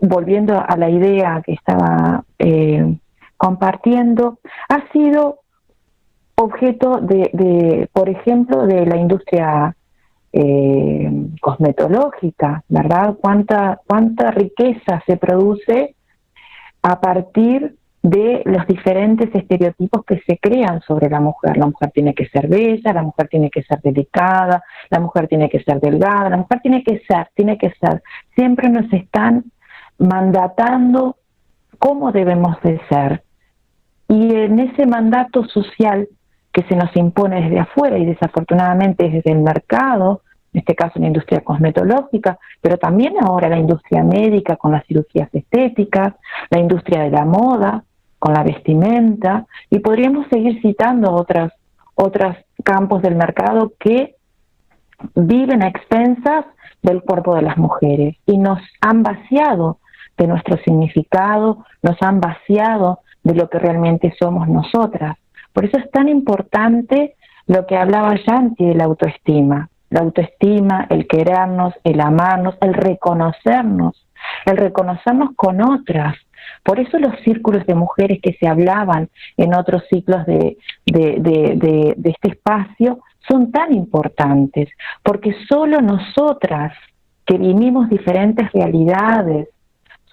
volviendo 0.00 0.62
a 0.66 0.76
la 0.76 0.90
idea 0.90 1.42
que 1.44 1.52
estaba 1.52 2.24
eh, 2.38 2.98
compartiendo, 3.36 4.38
ha 4.68 4.90
sido 4.92 5.40
objeto 6.36 7.00
de, 7.00 7.88
por 7.92 8.08
ejemplo, 8.08 8.66
de 8.66 8.86
la 8.86 8.96
industria 8.96 9.76
eh, 10.40 11.10
cosmetológica, 11.40 12.62
¿verdad? 12.68 13.16
¿Cuánta, 13.20 13.80
cuánta 13.84 14.30
riqueza 14.30 15.02
se 15.04 15.16
produce 15.16 15.96
a 16.80 17.00
partir 17.00 17.74
de 18.02 18.42
los 18.44 18.64
diferentes 18.68 19.34
estereotipos 19.34 20.04
que 20.04 20.20
se 20.20 20.38
crean 20.38 20.80
sobre 20.82 21.10
la 21.10 21.18
mujer. 21.18 21.56
La 21.56 21.66
mujer 21.66 21.90
tiene 21.90 22.14
que 22.14 22.28
ser 22.28 22.46
bella, 22.46 22.92
la 22.92 23.02
mujer 23.02 23.26
tiene 23.28 23.50
que 23.50 23.64
ser 23.64 23.80
delicada, 23.82 24.62
la 24.88 25.00
mujer 25.00 25.26
tiene 25.26 25.48
que 25.48 25.60
ser 25.64 25.80
delgada, 25.80 26.30
la 26.30 26.36
mujer 26.36 26.60
tiene 26.60 26.84
que 26.84 27.02
ser, 27.08 27.28
tiene 27.34 27.58
que 27.58 27.72
ser. 27.80 28.00
Siempre 28.36 28.68
nos 28.68 28.92
están 28.92 29.44
mandatando 29.98 31.16
cómo 31.80 32.12
debemos 32.12 32.62
de 32.62 32.80
ser. 32.88 33.24
Y 34.06 34.36
en 34.36 34.60
ese 34.60 34.86
mandato 34.86 35.44
social 35.46 36.08
que 36.52 36.62
se 36.62 36.76
nos 36.76 36.94
impone 36.96 37.42
desde 37.42 37.58
afuera 37.58 37.98
y 37.98 38.06
desafortunadamente 38.06 39.10
desde 39.10 39.32
el 39.32 39.40
mercado, 39.40 40.22
en 40.58 40.62
este 40.62 40.74
caso 40.74 40.98
la 40.98 41.06
industria 41.06 41.40
cosmetológica, 41.40 42.36
pero 42.60 42.78
también 42.78 43.14
ahora 43.20 43.48
la 43.48 43.58
industria 43.58 44.02
médica 44.02 44.56
con 44.56 44.72
las 44.72 44.84
cirugías 44.86 45.32
estéticas, 45.32 46.14
la 46.50 46.58
industria 46.58 47.02
de 47.02 47.10
la 47.10 47.24
moda 47.24 47.84
con 48.18 48.34
la 48.34 48.42
vestimenta, 48.42 49.46
y 49.70 49.78
podríamos 49.78 50.26
seguir 50.28 50.60
citando 50.60 51.14
otras, 51.14 51.52
otros 51.94 52.36
campos 52.64 53.00
del 53.02 53.14
mercado 53.14 53.72
que 53.78 54.16
viven 55.14 55.62
a 55.62 55.68
expensas 55.68 56.44
del 56.82 57.02
cuerpo 57.02 57.36
de 57.36 57.42
las 57.42 57.56
mujeres 57.56 58.16
y 58.26 58.36
nos 58.36 58.58
han 58.80 59.04
vaciado 59.04 59.78
de 60.16 60.26
nuestro 60.26 60.56
significado, 60.64 61.64
nos 61.82 61.96
han 62.02 62.20
vaciado 62.20 62.98
de 63.22 63.36
lo 63.36 63.48
que 63.48 63.60
realmente 63.60 64.12
somos 64.18 64.48
nosotras. 64.48 65.16
Por 65.52 65.64
eso 65.64 65.78
es 65.78 65.88
tan 65.92 66.08
importante 66.08 67.14
lo 67.46 67.64
que 67.66 67.76
hablaba 67.76 68.16
Yanti 68.26 68.66
de 68.66 68.74
la 68.74 68.84
autoestima. 68.86 69.68
La 69.90 70.00
autoestima, 70.00 70.86
el 70.90 71.06
querernos, 71.06 71.74
el 71.84 72.00
amarnos, 72.00 72.56
el 72.60 72.74
reconocernos, 72.74 74.06
el 74.46 74.56
reconocernos 74.56 75.30
con 75.36 75.62
otras. 75.62 76.16
Por 76.62 76.80
eso 76.80 76.98
los 76.98 77.18
círculos 77.24 77.66
de 77.66 77.74
mujeres 77.74 78.20
que 78.22 78.34
se 78.34 78.48
hablaban 78.48 79.08
en 79.36 79.54
otros 79.54 79.82
ciclos 79.90 80.24
de, 80.26 80.56
de, 80.86 81.94
de 81.96 82.10
este 82.10 82.30
espacio 82.30 83.00
son 83.28 83.52
tan 83.52 83.74
importantes, 83.74 84.68
porque 85.02 85.34
solo 85.48 85.80
nosotras 85.80 86.72
que 87.26 87.36
vivimos 87.36 87.90
diferentes 87.90 88.50
realidades, 88.52 89.48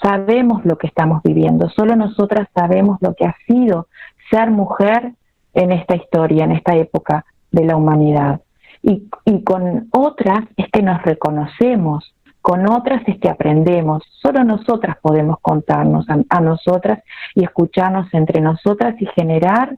sabemos 0.01 0.65
lo 0.65 0.77
que 0.77 0.87
estamos 0.87 1.21
viviendo, 1.23 1.69
solo 1.69 1.95
nosotras 1.95 2.47
sabemos 2.53 2.97
lo 3.01 3.13
que 3.13 3.25
ha 3.25 3.35
sido 3.47 3.87
ser 4.29 4.51
mujer 4.51 5.13
en 5.53 5.71
esta 5.71 5.95
historia, 5.95 6.43
en 6.43 6.51
esta 6.51 6.75
época 6.75 7.25
de 7.51 7.65
la 7.65 7.77
humanidad. 7.77 8.41
Y, 8.87 9.43
con 9.43 9.87
otras 9.91 10.41
es 10.57 10.67
que 10.71 10.83
nos 10.83 11.01
reconocemos, 11.01 12.13
con 12.41 12.69
otras 12.69 13.01
es 13.07 13.17
que 13.19 13.29
aprendemos. 13.29 14.03
Solo 14.21 14.43
nosotras 14.43 14.97
podemos 15.01 15.39
contarnos 15.41 16.05
a, 16.29 16.39
nosotras 16.39 17.01
y 17.33 17.43
escucharnos 17.43 18.13
entre 18.13 18.41
nosotras 18.41 18.93
y 18.99 19.07
generar 19.07 19.75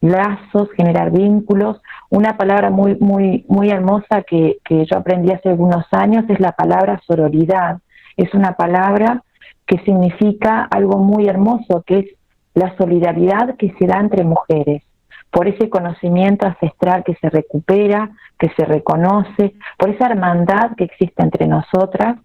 lazos, 0.00 0.68
generar 0.76 1.12
vínculos. 1.12 1.80
Una 2.08 2.36
palabra 2.36 2.70
muy, 2.70 2.96
muy, 2.96 3.44
muy 3.48 3.70
hermosa 3.70 4.22
que, 4.28 4.58
que 4.64 4.84
yo 4.84 4.98
aprendí 4.98 5.30
hace 5.30 5.50
algunos 5.50 5.84
años 5.92 6.24
es 6.28 6.40
la 6.40 6.50
palabra 6.50 7.00
sororidad. 7.06 7.78
Es 8.16 8.34
una 8.34 8.56
palabra 8.56 9.22
que 9.64 9.78
significa 9.84 10.64
algo 10.64 10.98
muy 10.98 11.28
hermoso, 11.28 11.84
que 11.86 11.98
es 12.00 12.06
la 12.54 12.76
solidaridad 12.76 13.54
que 13.56 13.72
se 13.78 13.86
da 13.86 14.00
entre 14.00 14.24
mujeres 14.24 14.82
por 15.30 15.48
ese 15.48 15.70
conocimiento 15.70 16.46
ancestral 16.46 17.04
que 17.04 17.14
se 17.16 17.30
recupera, 17.30 18.10
que 18.38 18.50
se 18.56 18.64
reconoce, 18.64 19.54
por 19.78 19.90
esa 19.90 20.06
hermandad 20.06 20.72
que 20.76 20.84
existe 20.84 21.22
entre 21.22 21.46
nosotras 21.46 22.16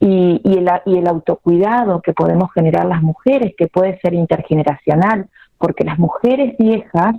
y, 0.00 0.40
el, 0.44 0.68
y 0.86 0.98
el 0.98 1.06
autocuidado 1.06 2.00
que 2.00 2.12
podemos 2.12 2.52
generar 2.52 2.86
las 2.86 3.02
mujeres, 3.02 3.54
que 3.56 3.68
puede 3.68 3.98
ser 4.00 4.14
intergeneracional, 4.14 5.28
porque 5.58 5.84
las 5.84 5.98
mujeres 5.98 6.56
viejas, 6.58 7.16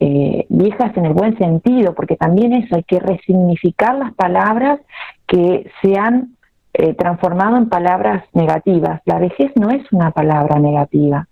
eh, 0.00 0.44
viejas 0.48 0.96
en 0.96 1.06
el 1.06 1.14
buen 1.14 1.38
sentido, 1.38 1.94
porque 1.94 2.16
también 2.16 2.52
eso 2.52 2.74
hay 2.74 2.82
que 2.82 2.98
resignificar 2.98 3.94
las 3.94 4.12
palabras 4.14 4.80
que 5.26 5.70
se 5.80 5.96
han 5.96 6.36
eh, 6.74 6.94
transformado 6.94 7.56
en 7.56 7.68
palabras 7.68 8.24
negativas. 8.34 9.00
La 9.04 9.18
vejez 9.18 9.52
no 9.54 9.70
es 9.70 9.82
una 9.92 10.10
palabra 10.10 10.58
negativa. 10.58 11.26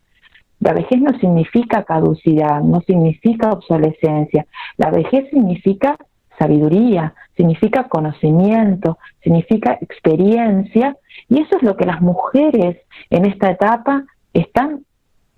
La 0.61 0.73
vejez 0.73 1.01
no 1.01 1.19
significa 1.19 1.85
caducidad, 1.85 2.61
no 2.63 2.81
significa 2.81 3.51
obsolescencia. 3.51 4.47
La 4.77 4.91
vejez 4.91 5.29
significa 5.31 5.97
sabiduría, 6.39 7.15
significa 7.37 7.85
conocimiento, 7.85 8.99
significa 9.23 9.79
experiencia 9.81 10.97
y 11.29 11.41
eso 11.41 11.57
es 11.57 11.63
lo 11.63 11.77
que 11.77 11.87
las 11.87 12.01
mujeres 12.01 12.79
en 13.11 13.27
esta 13.27 13.51
etapa 13.51 14.05
están 14.33 14.85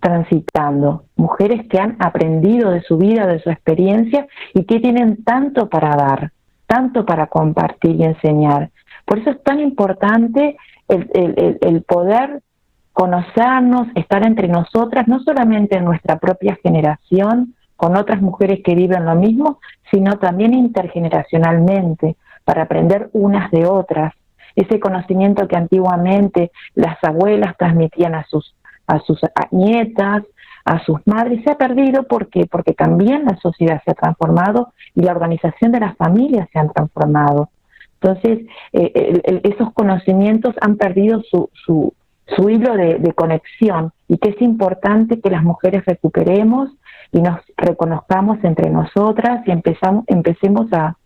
transitando, 0.01 1.05
mujeres 1.17 1.67
que 1.69 1.79
han 1.79 1.97
aprendido 1.99 2.71
de 2.71 2.83
su 2.83 2.99
vida, 2.99 3.27
de 3.27 3.41
su 3.41 3.51
experiencia 3.51 4.27
y 4.55 4.65
que 4.65 4.79
tienen 4.81 5.25
tanto 5.25 5.69
para 5.69 5.97
dar, 5.97 6.33
tanto 6.67 7.05
para 7.05 7.27
compartir 7.27 7.97
y 7.97 8.05
enseñar. 8.05 8.71
Por 9.05 9.19
eso 9.19 9.31
es 9.31 9.43
tan 9.43 9.59
importante 9.61 10.57
el, 10.89 11.83
poder 11.83 12.43
conocernos, 12.99 13.87
estar 13.95 14.27
entre 14.27 14.49
nosotras, 14.49 15.07
no 15.07 15.21
solamente 15.21 15.77
en 15.77 15.85
nuestra 15.85 16.19
propia 16.19 16.59
generación, 16.65 17.55
con 17.77 17.97
otras 17.97 18.21
mujeres 18.21 18.59
que 18.65 18.75
viven 18.75 19.05
lo 19.05 19.15
mismo, 19.15 19.61
sino 19.93 20.19
también 20.19 20.53
intergeneracionalmente, 20.53 22.17
para 22.45 22.63
aprender 22.63 23.09
unas 23.13 23.53
de 23.53 23.67
otras. 23.67 24.15
Ese 24.57 24.81
conocimiento 24.81 25.47
que 25.47 25.57
antiguamente 25.57 26.51
las 26.75 26.97
abuelas 27.05 27.57
transmitían 27.57 28.17
a 28.17 28.25
sus, 28.25 28.57
a 28.89 28.99
sus 28.99 29.21
nietas, 29.53 30.25
a 30.65 30.85
sus 30.85 30.99
madres, 31.07 31.45
se 31.45 31.53
ha 31.53 31.57
perdido 31.57 32.03
porque, 32.03 32.47
porque 32.51 32.73
también 32.73 33.27
la 33.27 33.37
sociedad 33.37 33.81
se 33.85 33.93
ha 33.93 33.95
transformado 33.95 34.73
y 34.97 35.03
la 35.03 35.13
organización 35.13 35.71
de 35.71 35.79
las 35.79 35.97
familias 35.97 36.49
se 36.53 36.59
han 36.59 36.73
transformado. 36.73 37.49
Entonces, 38.01 38.41
eh, 38.73 39.41
esos 39.45 39.73
conocimientos 39.73 40.57
han 40.61 40.77
perdido 40.77 41.23
su, 41.31 41.49
su, 41.53 41.95
su 42.37 42.51
hilo 42.51 42.75
de, 42.75 43.13
conexión 43.15 43.93
y 44.07 44.19
que 44.19 44.31
es 44.31 44.43
importante 44.43 45.21
que 45.21 45.31
las 45.31 45.43
mujeres 45.43 45.85
recuperemos 45.87 46.71
y 47.13 47.21
nos 47.21 47.41
reconozcamos 47.57 48.39
entre 48.45 48.71
nosotras 48.71 49.47
y 49.47 49.51
empezamos, 49.51 50.05
empecemos 50.09 50.73
a, 50.73 50.97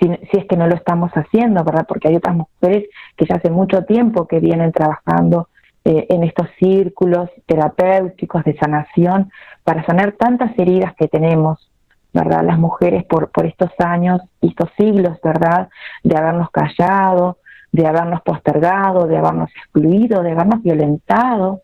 si, 0.00 0.10
es 0.10 0.44
que 0.46 0.56
no 0.56 0.66
lo 0.66 0.74
estamos 0.74 1.12
haciendo, 1.12 1.62
¿verdad? 1.64 1.86
Porque 1.86 2.08
hay 2.08 2.16
otras 2.16 2.36
mujeres 2.36 2.88
que 3.16 3.26
ya 3.26 3.36
hace 3.36 3.50
mucho 3.50 3.84
tiempo 3.84 4.26
que 4.26 4.40
vienen 4.40 4.72
trabajando 4.72 5.48
eh, 5.84 6.06
en 6.08 6.24
estos 6.24 6.48
círculos 6.58 7.30
terapéuticos 7.46 8.42
de 8.44 8.56
sanación 8.56 9.30
para 9.62 9.84
sanar 9.86 10.12
tantas 10.12 10.58
heridas 10.58 10.94
que 10.96 11.08
tenemos, 11.08 11.70
¿verdad? 12.12 12.42
Las 12.44 12.58
mujeres 12.58 13.04
por, 13.04 13.30
por 13.30 13.46
estos 13.46 13.70
años 13.78 14.20
y 14.40 14.48
estos 14.48 14.70
siglos, 14.76 15.18
¿verdad? 15.22 15.68
De 16.02 16.16
habernos 16.16 16.50
callado, 16.50 17.38
de 17.74 17.88
habernos 17.88 18.22
postergado, 18.22 19.08
de 19.08 19.16
habernos 19.16 19.50
excluido, 19.50 20.22
de 20.22 20.30
habernos 20.30 20.62
violentado, 20.62 21.62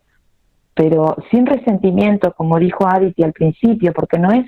pero 0.73 1.15
sin 1.31 1.45
resentimiento, 1.45 2.33
como 2.33 2.59
dijo 2.59 2.85
Aditi 2.85 3.23
al 3.23 3.31
principio, 3.31 3.93
porque 3.93 4.19
no 4.19 4.29
es 4.29 4.45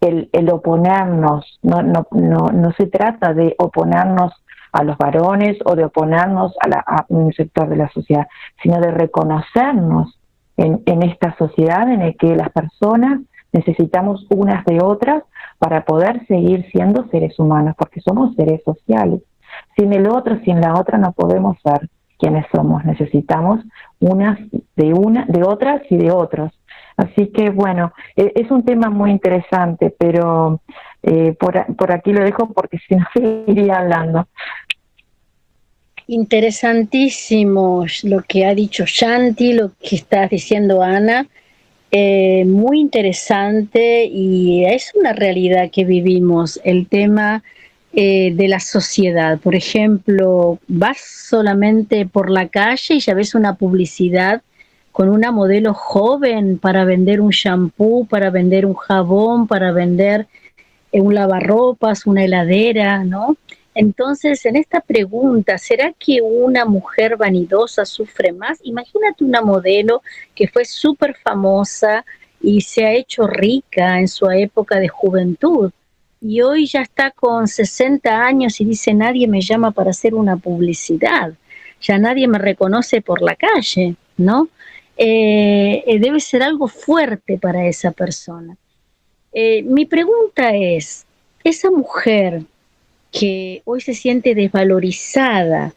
el, 0.00 0.30
el 0.32 0.48
oponernos, 0.50 1.58
no, 1.62 1.82
no, 1.82 2.06
no, 2.12 2.46
no 2.52 2.72
se 2.78 2.86
trata 2.86 3.34
de 3.34 3.56
oponernos 3.58 4.32
a 4.70 4.84
los 4.84 4.96
varones 4.98 5.58
o 5.64 5.74
de 5.74 5.84
oponernos 5.84 6.54
a, 6.62 7.04
un 7.08 7.32
sector 7.32 7.68
de 7.68 7.76
la 7.76 7.88
sociedad, 7.88 8.28
sino 8.62 8.78
de 8.78 8.92
reconocernos 8.92 10.16
en, 10.56 10.80
en 10.86 11.02
esta 11.02 11.36
sociedad 11.36 11.90
en 11.90 12.06
la 12.06 12.12
que 12.12 12.36
las 12.36 12.50
personas 12.50 13.18
necesitamos 13.52 14.28
unas 14.30 14.64
de 14.64 14.78
otras 14.80 15.24
para 15.58 15.84
poder 15.84 16.24
seguir 16.28 16.70
siendo 16.70 17.08
seres 17.08 17.36
humanos, 17.40 17.74
porque 17.76 18.00
somos 18.00 18.32
seres 18.36 18.62
sociales. 18.64 19.22
Sin 19.76 19.92
el 19.92 20.08
otro, 20.08 20.38
sin 20.44 20.60
la 20.60 20.74
otra, 20.74 20.98
no 20.98 21.12
podemos 21.12 21.56
ser 21.62 21.88
quienes 22.18 22.46
somos. 22.52 22.84
Necesitamos 22.84 23.60
unas 23.98 24.38
de 24.76 24.92
una, 24.92 25.24
de 25.26 25.42
otras 25.42 25.82
y 25.90 25.96
de 25.96 26.10
otros. 26.10 26.52
Así 26.96 27.28
que 27.28 27.50
bueno, 27.50 27.92
e, 28.14 28.32
es 28.34 28.50
un 28.50 28.64
tema 28.64 28.90
muy 28.90 29.10
interesante, 29.10 29.94
pero 29.98 30.60
eh, 31.02 31.34
por, 31.38 31.74
por 31.76 31.92
aquí 31.92 32.12
lo 32.12 32.22
dejo 32.22 32.52
porque 32.52 32.78
si 32.86 32.94
no 32.94 33.06
seguiría 33.14 33.78
hablando. 33.78 34.28
Interesantísimo 36.06 37.86
lo 38.02 38.22
que 38.22 38.44
ha 38.44 38.54
dicho 38.54 38.84
Shanti, 38.86 39.52
lo 39.52 39.70
que 39.80 39.96
estás 39.96 40.28
diciendo 40.28 40.82
Ana. 40.82 41.26
Eh, 41.92 42.44
muy 42.44 42.80
interesante 42.80 44.04
y 44.04 44.64
es 44.64 44.92
una 44.94 45.12
realidad 45.12 45.70
que 45.72 45.84
vivimos, 45.84 46.60
el 46.62 46.86
tema 46.86 47.42
eh, 47.92 48.32
de 48.34 48.46
la 48.46 48.60
sociedad. 48.60 49.40
Por 49.40 49.56
ejemplo, 49.56 50.60
vas 50.68 51.00
solamente 51.00 52.06
por 52.06 52.30
la 52.30 52.46
calle 52.48 52.94
y 52.94 53.00
ya 53.00 53.14
ves 53.14 53.34
una 53.34 53.54
publicidad 53.54 54.42
con 54.92 55.08
una 55.08 55.32
modelo 55.32 55.74
joven 55.74 56.58
para 56.58 56.84
vender 56.84 57.20
un 57.20 57.30
shampoo, 57.30 58.06
para 58.06 58.30
vender 58.30 58.64
un 58.64 58.74
jabón, 58.74 59.48
para 59.48 59.72
vender 59.72 60.28
eh, 60.92 61.00
un 61.00 61.14
lavarropas, 61.16 62.06
una 62.06 62.24
heladera, 62.24 63.02
¿no? 63.02 63.36
Entonces, 63.74 64.46
en 64.46 64.54
esta 64.54 64.80
pregunta, 64.80 65.58
¿será 65.58 65.92
que 65.98 66.20
una 66.22 66.64
mujer 66.64 67.16
vanidosa 67.16 67.84
sufre 67.84 68.32
más? 68.32 68.58
Imagínate 68.62 69.24
una 69.24 69.42
modelo 69.42 70.02
que 70.34 70.46
fue 70.46 70.64
súper 70.64 71.16
famosa 71.16 72.04
y 72.40 72.60
se 72.60 72.84
ha 72.84 72.92
hecho 72.92 73.26
rica 73.26 73.98
en 73.98 74.06
su 74.06 74.30
época 74.30 74.78
de 74.78 74.88
juventud 74.88 75.72
y 76.20 76.42
hoy 76.42 76.66
ya 76.66 76.82
está 76.82 77.10
con 77.10 77.48
60 77.48 78.22
años 78.22 78.60
y 78.60 78.64
dice 78.64 78.92
nadie 78.94 79.26
me 79.26 79.40
llama 79.40 79.70
para 79.70 79.90
hacer 79.90 80.14
una 80.14 80.36
publicidad, 80.36 81.32
ya 81.80 81.98
nadie 81.98 82.28
me 82.28 82.38
reconoce 82.38 83.00
por 83.00 83.22
la 83.22 83.36
calle, 83.36 83.94
¿no? 84.16 84.48
Eh, 84.96 85.82
eh, 85.86 85.98
debe 85.98 86.20
ser 86.20 86.42
algo 86.42 86.68
fuerte 86.68 87.38
para 87.38 87.66
esa 87.66 87.90
persona. 87.90 88.56
Eh, 89.32 89.62
mi 89.62 89.86
pregunta 89.86 90.54
es, 90.54 91.06
esa 91.42 91.70
mujer 91.70 92.42
que 93.10 93.62
hoy 93.64 93.80
se 93.80 93.94
siente 93.94 94.34
desvalorizada 94.34 95.72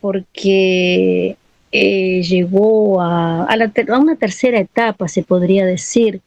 porque 0.00 1.36
eh, 1.72 2.22
llegó 2.22 3.00
a, 3.00 3.44
a, 3.44 3.98
una 3.98 4.16
tercera 4.16 4.58
etapa, 4.58 5.08
se 5.08 5.22
podría 5.22 5.64
decir. 5.64 6.20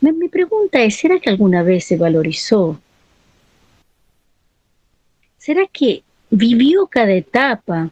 Mi, 0.00 0.28
pregunta 0.28 0.80
es, 0.82 0.96
¿será 0.96 1.18
que 1.18 1.30
alguna 1.30 1.62
vez 1.62 1.84
se 1.84 1.96
valorizó? 1.96 2.80
¿Será 5.38 5.62
que 5.72 6.04
vivió 6.30 6.86
cada 6.86 7.12
etapa 7.12 7.90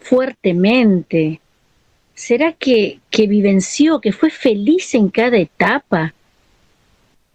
fuertemente? 0.00 1.40
¿Será 2.14 2.52
que, 2.52 3.00
que 3.10 3.26
vivenció, 3.28 4.00
que 4.00 4.12
fue 4.12 4.30
feliz 4.30 4.94
en 4.94 5.08
cada 5.08 5.36
etapa? 5.36 6.14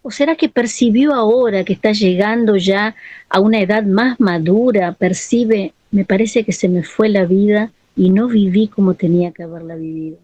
¿O 0.02 0.12
será 0.12 0.36
que 0.36 0.50
percibió 0.50 1.14
ahora 1.14 1.64
que 1.64 1.74
está 1.74 1.92
llegando 1.92 2.58
ya 2.58 2.96
a 3.30 3.40
una 3.40 3.62
edad 3.62 3.84
más 3.84 4.20
madura, 4.20 4.94
percibe, 4.94 5.74
me 5.92 6.06
parece 6.06 6.44
que 6.44 6.52
se 6.52 6.68
me 6.68 6.84
fue 6.84 7.08
la 7.08 7.26
vida 7.26 7.72
y 7.96 8.10
no 8.10 8.28
viví 8.28 8.68
como 8.68 8.96
tenía 8.96 9.32
que 9.32 9.44
haberla 9.44 9.76
vivido? 9.76 10.18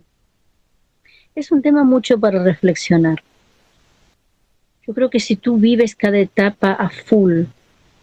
Es 1.36 1.52
un 1.52 1.62
tema 1.62 1.84
mucho 1.84 2.20
para 2.20 2.44
reflexionar. 2.44 3.24
Yo 4.88 4.94
creo 4.94 5.10
que 5.10 5.20
si 5.20 5.36
tú 5.36 5.58
vives 5.58 5.96
cada 5.96 6.18
etapa 6.18 6.72
a 6.72 6.90
full, 6.90 7.44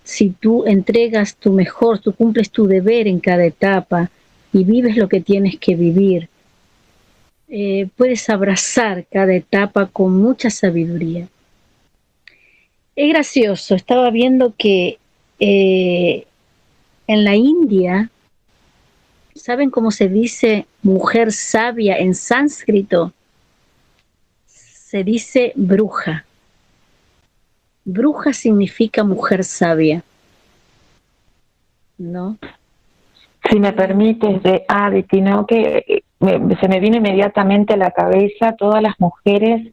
si 0.04 0.28
tú 0.28 0.64
entregas 0.66 1.34
tu 1.34 1.50
mejor, 1.50 1.98
tú 1.98 2.12
cumples 2.12 2.50
tu 2.50 2.66
deber 2.66 3.08
en 3.08 3.20
cada 3.20 3.46
etapa 3.46 4.10
y 4.52 4.64
vives 4.64 4.96
lo 4.96 5.08
que 5.08 5.22
tienes 5.22 5.58
que 5.58 5.74
vivir, 5.74 6.28
eh, 7.48 7.88
puedes 7.96 8.28
abrazar 8.28 9.06
cada 9.10 9.34
etapa 9.34 9.86
con 9.86 10.14
mucha 10.16 10.50
sabiduría. 10.50 11.26
Es 12.94 13.08
gracioso, 13.08 13.74
estaba 13.74 14.10
viendo 14.10 14.54
que 14.56 14.98
eh, 15.40 16.26
en 17.06 17.24
la 17.24 17.34
India, 17.34 18.10
¿saben 19.34 19.70
cómo 19.70 19.90
se 19.90 20.08
dice 20.08 20.66
mujer 20.82 21.32
sabia 21.32 21.96
en 21.96 22.14
sánscrito? 22.14 23.12
Se 24.46 25.02
dice 25.02 25.52
bruja. 25.56 26.26
Bruja 27.84 28.32
significa 28.32 29.04
mujer 29.04 29.44
sabia. 29.44 30.02
¿No? 31.98 32.38
Si 33.50 33.60
me 33.60 33.72
permites, 33.72 34.42
de 34.42 34.64
Aditi, 34.68 35.20
¿no? 35.20 35.46
Que 35.46 36.02
se 36.60 36.68
me 36.68 36.80
viene 36.80 36.96
inmediatamente 36.96 37.74
a 37.74 37.76
la 37.76 37.90
cabeza 37.90 38.56
todas 38.56 38.82
las 38.82 38.98
mujeres 38.98 39.72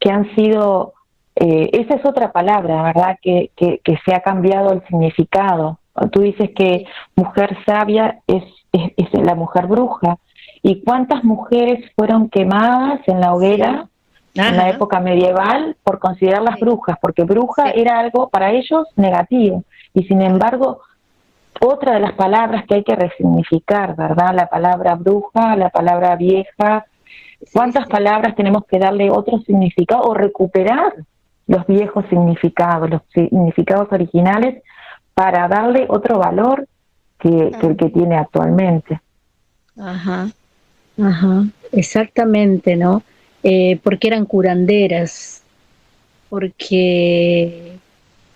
que 0.00 0.10
han 0.10 0.34
sido 0.34 0.94
eh, 1.36 1.70
esa 1.72 1.94
es 1.94 2.04
otra 2.04 2.30
palabra, 2.32 2.82
¿verdad? 2.82 3.18
Que, 3.22 3.50
que, 3.56 3.80
se 4.04 4.14
ha 4.14 4.20
cambiado 4.20 4.72
el 4.72 4.84
significado. 4.86 5.78
Tú 6.10 6.20
dices 6.20 6.50
que 6.54 6.84
mujer 7.16 7.56
sabia 7.66 8.20
es, 8.26 8.44
es, 8.72 9.08
la 9.12 9.34
mujer 9.34 9.66
bruja. 9.66 10.18
¿Y 10.62 10.82
cuántas 10.82 11.24
mujeres 11.24 11.90
fueron 11.96 12.28
quemadas 12.28 13.00
en 13.06 13.20
la 13.20 13.34
hoguera 13.34 13.88
en 14.34 14.56
la 14.56 14.70
época 14.70 15.00
medieval 15.00 15.76
por 15.82 15.98
considerarlas 15.98 16.58
brujas? 16.58 16.96
Porque 17.00 17.24
bruja 17.24 17.70
era 17.70 17.98
algo 17.98 18.28
para 18.28 18.52
ellos 18.52 18.86
negativo. 18.96 19.64
Y 19.94 20.04
sin 20.04 20.22
embargo, 20.22 20.80
otra 21.60 21.94
de 21.94 22.00
las 22.00 22.12
palabras 22.12 22.64
que 22.66 22.76
hay 22.76 22.84
que 22.84 22.96
resignificar, 22.96 23.94
¿verdad? 23.96 24.34
La 24.34 24.46
palabra 24.46 24.94
bruja, 24.94 25.56
la 25.56 25.70
palabra 25.70 26.16
vieja. 26.16 26.86
¿Cuántas 27.52 27.86
palabras 27.88 28.34
tenemos 28.34 28.64
que 28.66 28.78
darle 28.78 29.10
otro 29.10 29.38
significado 29.40 30.02
o 30.02 30.14
recuperar 30.14 30.94
los 31.46 31.66
viejos 31.66 32.04
significados, 32.08 32.88
los 32.88 33.02
significados 33.12 33.88
originales, 33.90 34.62
para 35.14 35.48
darle 35.48 35.86
otro 35.88 36.18
valor 36.18 36.66
que, 37.18 37.52
el 37.62 37.76
que 37.76 37.88
tiene 37.90 38.16
actualmente. 38.16 39.00
Ajá, 39.78 40.28
ajá, 41.00 41.44
exactamente, 41.70 42.76
¿no? 42.76 43.02
Eh, 43.42 43.78
porque 43.82 44.06
eran 44.08 44.24
curanderas, 44.24 45.42
porque 46.28 47.72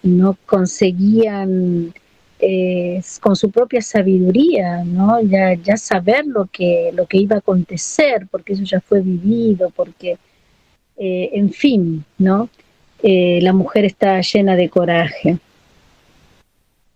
no 0.02 0.36
conseguían 0.46 1.94
eh, 2.40 3.00
con 3.20 3.36
su 3.36 3.50
propia 3.50 3.80
sabiduría, 3.82 4.82
¿no? 4.84 5.20
Ya, 5.22 5.76
saber 5.76 6.26
lo 6.26 6.46
que, 6.46 6.90
lo 6.92 7.06
que 7.06 7.18
iba 7.18 7.36
a 7.36 7.38
acontecer, 7.38 8.26
porque 8.30 8.54
eso 8.54 8.64
ya 8.64 8.80
fue 8.80 9.00
vivido, 9.00 9.70
porque, 9.74 10.18
eh, 10.96 11.30
en 11.32 11.52
fin, 11.52 12.04
¿no? 12.18 12.48
La 13.02 13.52
mujer 13.52 13.84
está 13.84 14.20
llena 14.20 14.56
de 14.56 14.68
coraje. 14.68 15.38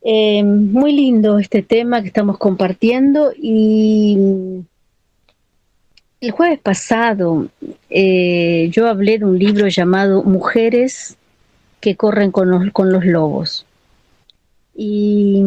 Muy 0.02 0.92
lindo 0.92 1.38
este 1.38 1.62
tema 1.62 2.02
que 2.02 2.08
estamos 2.08 2.36
compartiendo 2.36 3.32
y 3.36 4.64
el 6.20 6.32
jueves 6.32 6.58
pasado 6.58 7.46
eh, 7.88 8.68
yo 8.70 8.88
hablé 8.88 9.18
de 9.18 9.24
un 9.24 9.38
libro 9.38 9.68
llamado 9.68 10.22
Mujeres 10.22 11.16
que 11.80 11.96
corren 11.96 12.30
con 12.30 12.50
los, 12.50 12.70
con 12.72 12.92
los 12.92 13.04
lobos. 13.06 13.66
Y, 14.74 15.42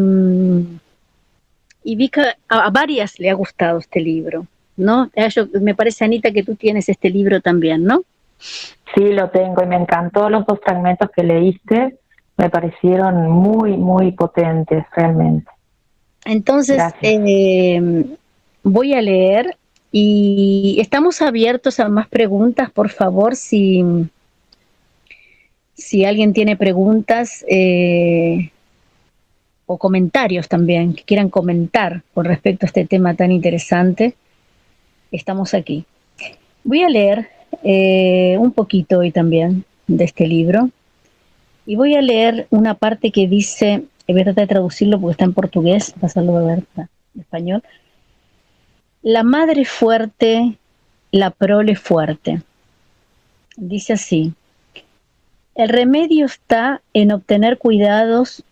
y 1.83 1.95
vi 1.95 2.09
que 2.09 2.23
a, 2.49 2.69
varias 2.71 3.19
le 3.19 3.29
ha 3.29 3.33
gustado 3.35 3.77
este 3.77 3.99
libro, 3.99 4.47
¿no? 4.75 5.11
me 5.61 5.75
parece, 5.75 6.05
Anita, 6.05 6.31
que 6.31 6.43
tú 6.43 6.55
tienes 6.55 6.89
este 6.89 7.09
libro 7.09 7.39
también, 7.39 7.83
¿no? 7.83 8.03
Sí, 8.39 9.13
lo 9.13 9.29
tengo 9.29 9.63
y 9.63 9.67
me 9.67 9.75
encantó 9.75 10.29
los 10.29 10.45
dos 10.45 10.59
fragmentos 10.63 11.09
que 11.15 11.23
leíste, 11.23 11.97
me 12.37 12.49
parecieron 12.49 13.29
muy, 13.29 13.77
muy 13.77 14.11
potentes 14.11 14.85
realmente. 14.95 15.49
Entonces, 16.25 16.81
eh, 17.01 18.05
voy 18.63 18.93
a 18.93 19.01
leer 19.01 19.55
y 19.95 20.77
estamos 20.79 21.21
abiertos 21.21 21.79
a 21.79 21.87
más 21.87 22.07
preguntas, 22.07 22.71
por 22.71 22.89
favor, 22.89 23.35
si, 23.35 23.83
si 25.75 26.03
alguien 26.03 26.33
tiene 26.33 26.57
preguntas 26.57 27.45
eh, 27.47 28.49
o 29.67 29.77
comentarios 29.77 30.49
también, 30.49 30.95
que 30.95 31.03
quieran 31.03 31.29
comentar 31.29 32.01
con 32.15 32.25
respecto 32.25 32.65
a 32.65 32.67
este 32.67 32.85
tema 32.85 33.13
tan 33.13 33.31
interesante, 33.31 34.15
estamos 35.11 35.53
aquí. 35.53 35.85
Voy 36.63 36.81
a 36.81 36.89
leer 36.89 37.29
eh, 37.61 38.35
un 38.39 38.51
poquito 38.51 38.97
hoy 38.97 39.11
también 39.11 39.63
de 39.85 40.05
este 40.05 40.25
libro 40.25 40.71
y 41.67 41.75
voy 41.75 41.93
a 41.93 42.01
leer 42.01 42.47
una 42.49 42.73
parte 42.73 43.11
que 43.11 43.27
dice, 43.27 43.83
voy 44.07 44.21
a 44.21 44.23
tratar 44.23 44.47
de 44.47 44.53
traducirlo 44.55 44.99
porque 44.99 45.11
está 45.11 45.25
en 45.25 45.33
portugués, 45.35 45.93
pasarlo 46.01 46.35
a 46.39 46.43
ver 46.45 46.63
en 46.75 47.21
español. 47.21 47.63
La 49.03 49.23
madre 49.23 49.65
fuerte, 49.65 50.57
la 51.11 51.29
prole 51.29 51.75
fuerte. 51.75 52.41
Dice 53.57 53.93
así, 53.93 54.31
el 55.55 55.67
remedio 55.67 56.25
está 56.25 56.81
en 56.93 57.11
obtener 57.11 57.57
cuidados 57.57 58.43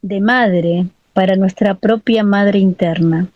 de 0.00 0.20
madre 0.20 0.86
para 1.12 1.34
nuestra 1.34 1.74
propia 1.74 2.22
madre 2.22 2.60
interna. 2.60 3.26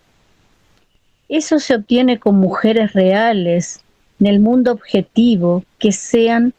Eso 1.28 1.58
se 1.58 1.74
obtiene 1.74 2.20
con 2.20 2.36
mujeres 2.36 2.92
reales 2.92 3.82
en 4.20 4.28
el 4.28 4.38
mundo 4.38 4.70
objetivo 4.70 5.64
que 5.80 5.90
sean 5.90 6.54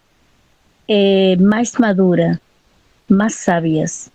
eh, 0.90 1.38
más 1.40 1.80
maduras, 1.80 2.42
más 3.08 3.34
sabias 3.34 4.12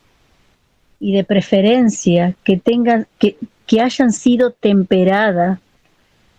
y 1.00 1.14
de 1.14 1.24
preferencia 1.24 2.34
que 2.44 2.58
tengan 2.58 3.06
que, 3.18 3.38
que 3.66 3.80
hayan 3.80 4.12
sido 4.12 4.50
temperadas 4.50 5.58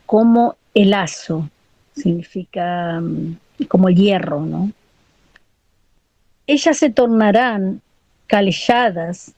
como 0.06 0.56
el 0.74 0.94
azo, 0.94 1.50
significa 1.96 3.00
mm, 3.02 3.38
como 3.68 3.90
el 3.90 3.96
hierro, 3.96 4.42
¿no? 4.42 4.72
Ellas 6.48 6.78
se 6.78 6.90
tornarán 6.90 7.82
calelladas 8.28 9.34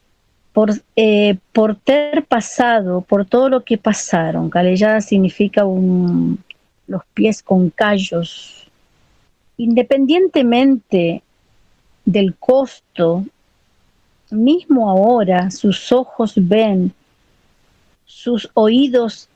por, 0.51 0.71
eh, 0.95 1.37
por 1.53 1.75
ter 1.75 2.25
pasado, 2.25 3.01
por 3.01 3.25
todo 3.25 3.47
lo 3.49 3.63
que 3.63 3.77
pasaron. 3.77 4.49
Calellada 4.49 5.01
significa 5.01 5.63
los 5.63 7.01
pies 7.13 7.43
con 7.43 7.69
callos. 7.69 8.67
Independientemente 9.57 11.21
del 12.03 12.35
costo, 12.35 13.23
mismo 14.31 14.89
ahora 14.89 15.51
sus 15.51 15.91
ojos 15.91 16.33
ven, 16.35 16.91
sus 18.07 18.49
oídos 18.53 19.27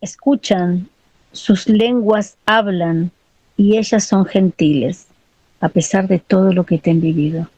escuchan, 0.00 0.88
sus 1.32 1.68
lenguas 1.68 2.36
hablan 2.46 3.10
y 3.56 3.76
ellas 3.76 4.04
son 4.04 4.24
gentiles, 4.24 5.08
a 5.60 5.68
pesar 5.68 6.06
de 6.06 6.20
todo 6.20 6.52
lo 6.52 6.64
que 6.64 6.78
te 6.78 6.92
han 6.92 7.00
vivido. 7.00 7.48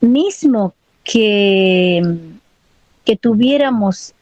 Mismo 0.00 0.74
que, 1.04 2.02
que 3.04 3.16
tuviéramos 3.16 4.14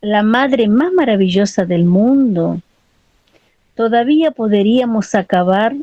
la 0.00 0.22
madre 0.22 0.68
más 0.68 0.92
maravillosa 0.92 1.66
del 1.66 1.84
mundo, 1.84 2.60
todavía 3.74 4.30
podríamos 4.30 5.14
acabar 5.14 5.76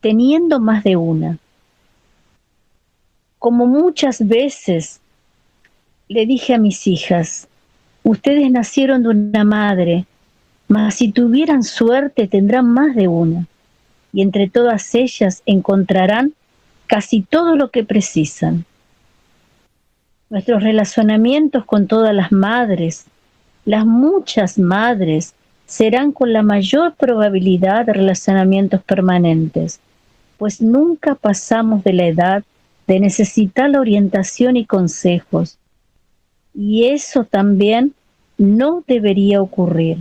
teniendo 0.00 0.60
más 0.60 0.84
de 0.84 0.96
una. 0.96 1.38
Como 3.44 3.66
muchas 3.66 4.26
veces 4.26 5.02
le 6.08 6.24
dije 6.24 6.54
a 6.54 6.58
mis 6.58 6.86
hijas, 6.86 7.46
ustedes 8.02 8.50
nacieron 8.50 9.02
de 9.02 9.10
una 9.10 9.44
madre, 9.44 10.06
mas 10.66 10.94
si 10.94 11.12
tuvieran 11.12 11.62
suerte 11.62 12.26
tendrán 12.26 12.64
más 12.64 12.96
de 12.96 13.06
una, 13.06 13.46
y 14.14 14.22
entre 14.22 14.48
todas 14.48 14.94
ellas 14.94 15.42
encontrarán 15.44 16.32
casi 16.86 17.20
todo 17.20 17.54
lo 17.54 17.70
que 17.70 17.84
precisan. 17.84 18.64
Nuestros 20.30 20.62
relacionamientos 20.62 21.66
con 21.66 21.86
todas 21.86 22.14
las 22.14 22.32
madres, 22.32 23.04
las 23.66 23.84
muchas 23.84 24.58
madres, 24.58 25.34
serán 25.66 26.12
con 26.12 26.32
la 26.32 26.42
mayor 26.42 26.94
probabilidad 26.94 27.84
relacionamientos 27.88 28.82
permanentes, 28.82 29.80
pues 30.38 30.62
nunca 30.62 31.14
pasamos 31.14 31.84
de 31.84 31.92
la 31.92 32.06
edad 32.06 32.44
de 32.86 33.00
necesitar 33.00 33.70
la 33.70 33.80
orientación 33.80 34.56
y 34.56 34.66
consejos. 34.66 35.58
Y 36.54 36.86
eso 36.86 37.24
también 37.24 37.94
no 38.38 38.84
debería 38.86 39.40
ocurrir 39.40 39.98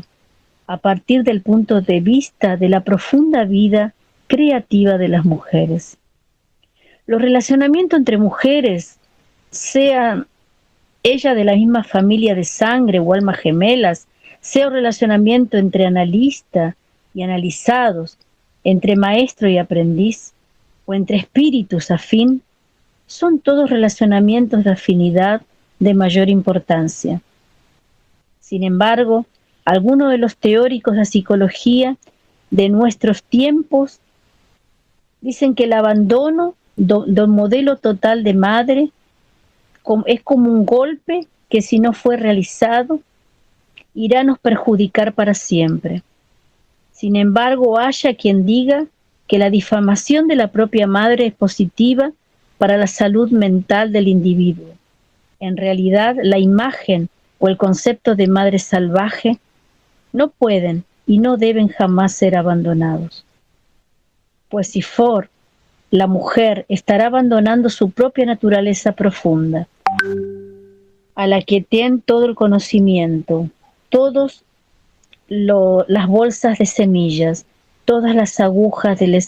a 0.68 0.78
partir 0.78 1.24
del 1.24 1.42
punto 1.42 1.82
de 1.82 2.00
vista 2.00 2.58
de 2.58 2.70
la 2.70 2.82
profunda 2.82 3.44
vida 3.44 3.94
creativa 4.28 4.98
de 4.98 5.08
las 5.08 5.26
mujeres. 5.26 5.98
Los 7.06 7.22
relacionamientos 7.22 8.00
entre 8.00 8.18
mujeres 8.18 8.98
sea 9.52 10.26
ella 11.04 11.36
de 11.36 11.44
la 11.44 11.56
misma 11.56 11.84
familia 11.84 12.34
de 12.34 12.46
sangre 12.46 13.00
o 13.00 13.14
almas 13.14 13.38
gemelas, 13.38 14.08
sea 14.40 14.68
un 14.68 14.74
relacionamiento 14.74 15.58
entre 15.58 15.86
analista 15.86 16.76
y 17.14 17.24
analizados, 17.24 18.18
entre 18.64 18.96
maestro 18.96 19.50
y 19.50 19.58
aprendiz, 19.58 20.34
o 20.86 20.94
entre 20.94 21.18
espíritus 21.18 21.92
afín, 21.92 22.42
son 23.08 23.39
todos 23.39 23.70
relacionamientos 23.70 24.64
de 24.64 24.72
afinidad 24.72 25.41
de 25.80 25.93
mayor 25.93 26.30
importancia. 26.30 27.22
Sin 28.39 28.64
embargo, 28.64 29.26
algunos 29.66 30.12
de 30.12 30.18
los 30.18 30.36
teóricos 30.36 30.95
de 30.95 31.06
psicología 31.06 31.97
de 32.51 32.70
nuestros 32.70 33.24
tiempos 33.24 33.99
dicen 35.22 35.56
que 35.56 35.66
el 35.66 35.74
abandono 35.74 36.56
del 36.76 37.28
modelo 37.28 37.78
total 37.78 38.24
de 38.24 38.34
madre 38.34 38.91
es 40.06 40.24
como 40.24 40.49
un 40.49 40.66
golpe 40.66 41.28
que 41.49 41.62
si 41.62 41.80
no 41.80 41.93
fue 41.93 42.18
realizado, 42.18 42.99
irá 43.93 44.22
a 44.22 44.24
nos 44.24 44.39
perjudicar 44.39 45.14
para 45.14 45.34
siempre. 45.34 46.01
Sin 46.91 47.16
embargo, 47.16 47.78
haya 47.78 48.16
quien 48.16 48.45
diga 48.45 48.86
que 49.28 49.38
la 49.38 49.49
difamación 49.49 50.28
de 50.28 50.36
la 50.36 50.51
propia 50.51 50.88
madre 50.88 51.28
es 51.28 51.34
positiva 51.34 52.12
para 52.64 52.78
la 52.78 52.88
salud 52.88 53.30
mental 53.30 53.91
del 53.91 54.07
individuo. 54.07 54.70
En 55.41 55.57
realidad, 55.57 56.16
la 56.24 56.38
imagen 56.38 57.09
o 57.38 57.49
el 57.49 57.57
concepto 57.57 58.16
de 58.16 58.28
madre 58.28 58.57
salvaje 58.57 59.38
no 60.14 60.30
pueden 60.30 60.86
y 61.05 61.18
no 61.18 61.36
deben 61.36 61.68
jamás 61.68 62.14
ser 62.14 62.38
abandonados. 62.38 63.26
Pues 64.47 64.70
si 64.70 64.82
for, 64.82 65.30
la 65.91 66.07
mujer 66.07 66.66
estará 66.70 67.07
abandonando 67.07 67.68
su 67.68 67.91
propia 67.91 68.26
naturaleza 68.26 68.93
profunda, 68.93 69.68
a 71.16 71.28
la 71.28 71.41
que 71.41 71.59
tiene 71.59 71.99
todo 72.05 72.28
el 72.28 72.36
conocimiento, 72.36 73.49
todas 73.89 74.45
las 75.28 76.07
bolsas 76.07 76.59
de 76.59 76.66
semillas, 76.66 77.45
todas 77.84 78.16
las 78.16 78.39
agujas 78.39 78.99
del, 78.99 79.22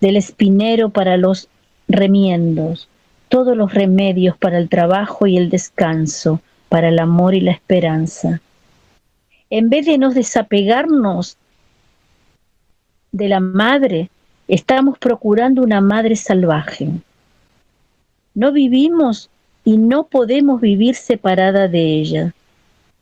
del 0.00 0.16
espinero 0.16 0.88
para 0.88 1.18
los 1.18 1.49
remiendos, 1.92 2.88
todos 3.28 3.56
los 3.56 3.74
remedios 3.74 4.36
para 4.36 4.58
el 4.58 4.68
trabajo 4.68 5.26
y 5.26 5.36
el 5.36 5.50
descanso, 5.50 6.40
para 6.68 6.88
el 6.88 6.98
amor 6.98 7.34
y 7.34 7.40
la 7.40 7.52
esperanza. 7.52 8.40
En 9.50 9.70
vez 9.70 9.86
de 9.86 9.98
nos 9.98 10.14
desapegarnos 10.14 11.36
de 13.12 13.28
la 13.28 13.40
madre, 13.40 14.10
estamos 14.48 14.98
procurando 14.98 15.62
una 15.62 15.80
madre 15.80 16.16
salvaje. 16.16 16.88
No 18.34 18.52
vivimos 18.52 19.30
y 19.64 19.76
no 19.76 20.04
podemos 20.04 20.60
vivir 20.60 20.94
separada 20.94 21.68
de 21.68 21.80
ella. 21.80 22.34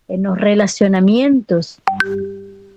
En 0.09 0.23
los 0.23 0.39
relacionamientos 0.39 1.81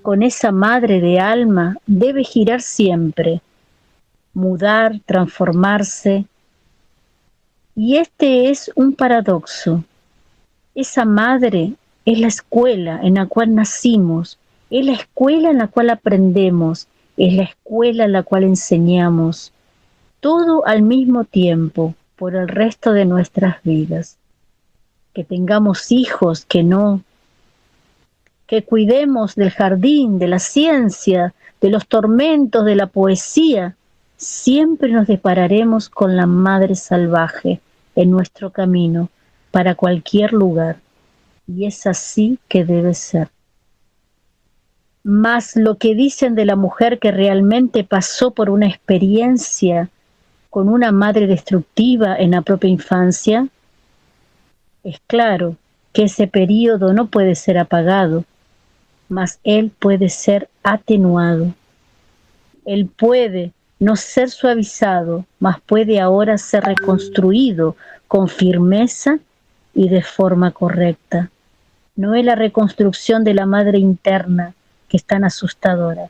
con 0.02 0.24
esa 0.24 0.52
madre 0.52 1.00
de 1.00 1.20
alma 1.20 1.78
debe 1.86 2.24
girar 2.24 2.62
siempre, 2.62 3.42
mudar, 4.34 5.00
transformarse. 5.06 6.26
Y 7.76 7.98
este 7.98 8.50
es 8.50 8.72
un 8.76 8.94
paradoxo. 8.94 9.84
Esa 10.76 11.06
madre 11.06 11.74
es 12.06 12.20
la 12.20 12.28
escuela 12.28 13.00
en 13.04 13.16
la 13.16 13.26
cual 13.28 13.56
nacimos, 13.56 14.38
es 14.70 14.86
la 14.86 14.94
escuela 14.94 15.52
en 15.52 15.58
la 15.58 15.68
cual 15.68 15.90
aprendemos, 15.90 16.88
es 17.18 17.34
la 17.34 17.44
escuela 17.44 18.06
en 18.06 18.14
la 18.14 18.24
cual 18.24 18.44
enseñamos, 18.44 19.52
todo 20.20 20.66
al 20.66 20.82
mismo 20.82 21.26
tiempo 21.26 21.96
por 22.16 22.36
el 22.36 22.48
resto 22.48 22.94
de 22.94 23.06
nuestras 23.06 23.62
vidas. 23.64 24.18
Que 25.14 25.24
tengamos 25.24 25.92
hijos 25.92 26.46
que 26.46 26.64
no 26.64 27.02
que 28.52 28.66
cuidemos 28.66 29.36
del 29.36 29.50
jardín, 29.50 30.20
de 30.20 30.28
la 30.28 30.38
ciencia, 30.38 31.34
de 31.62 31.70
los 31.70 31.88
tormentos, 31.88 32.66
de 32.66 32.76
la 32.76 32.88
poesía, 32.88 33.78
siempre 34.22 34.92
nos 34.92 35.08
depararemos 35.08 35.90
con 35.90 36.16
la 36.16 36.28
Madre 36.28 36.76
Salvaje 36.76 37.60
en 37.96 38.12
nuestro 38.12 38.52
camino 38.52 39.10
para 39.50 39.74
cualquier 39.74 40.32
lugar. 40.32 40.78
Y 41.48 41.66
es 41.66 41.88
así 41.88 42.38
que 42.48 42.64
debe 42.64 42.94
ser. 42.94 43.30
Mas 45.04 45.56
lo 45.56 45.78
que 45.78 45.96
dicen 45.96 46.36
de 46.36 46.46
la 46.46 46.56
mujer 46.56 47.00
que 47.00 47.12
realmente 47.12 47.84
pasó 47.84 48.32
por 48.32 48.52
una 48.52 48.68
experiencia 48.68 49.90
con 50.52 50.70
una 50.70 50.92
madre 50.92 51.26
destructiva 51.26 52.16
en 52.16 52.32
la 52.32 52.44
propia 52.44 52.70
infancia, 52.70 53.48
es 54.84 55.02
claro 55.08 55.56
que 55.94 56.04
ese 56.04 56.28
periodo 56.28 56.94
no 56.94 57.08
puede 57.08 57.34
ser 57.34 57.58
apagado, 57.58 58.24
mas 59.10 59.40
él 59.44 59.72
puede 59.80 60.10
ser 60.10 60.48
atenuado. 60.62 61.56
Él 62.66 62.86
puede 62.86 63.52
no 63.82 63.96
ser 63.96 64.30
suavizado, 64.30 65.26
mas 65.40 65.60
puede 65.60 66.00
ahora 66.00 66.38
ser 66.38 66.64
reconstruido 66.64 67.76
con 68.08 68.28
firmeza 68.28 69.18
y 69.74 69.90
de 69.90 70.04
forma 70.04 70.52
correcta. 70.52 71.32
No 71.96 72.14
es 72.14 72.24
la 72.24 72.36
reconstrucción 72.36 73.24
de 73.24 73.34
la 73.34 73.48
madre 73.48 73.80
interna 73.80 74.54
que 74.88 74.98
es 74.98 75.04
tan 75.04 75.24
asustadora, 75.24 76.10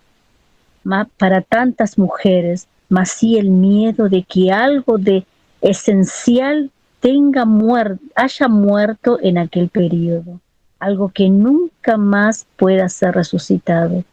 para 1.17 1.41
tantas 1.41 1.97
mujeres, 1.97 2.67
mas 2.89 3.09
sí 3.11 3.38
el 3.38 3.49
miedo 3.49 4.09
de 4.09 4.24
que 4.24 4.51
algo 4.51 4.97
de 4.97 5.24
esencial 5.61 6.72
tenga 6.99 7.45
muerto, 7.45 8.03
haya 8.15 8.49
muerto 8.49 9.17
en 9.22 9.38
aquel 9.38 9.69
periodo, 9.69 10.41
algo 10.80 11.07
que 11.07 11.30
nunca 11.30 11.95
más 11.95 12.45
pueda 12.57 12.89
ser 12.89 13.15
resucitado, 13.15 14.03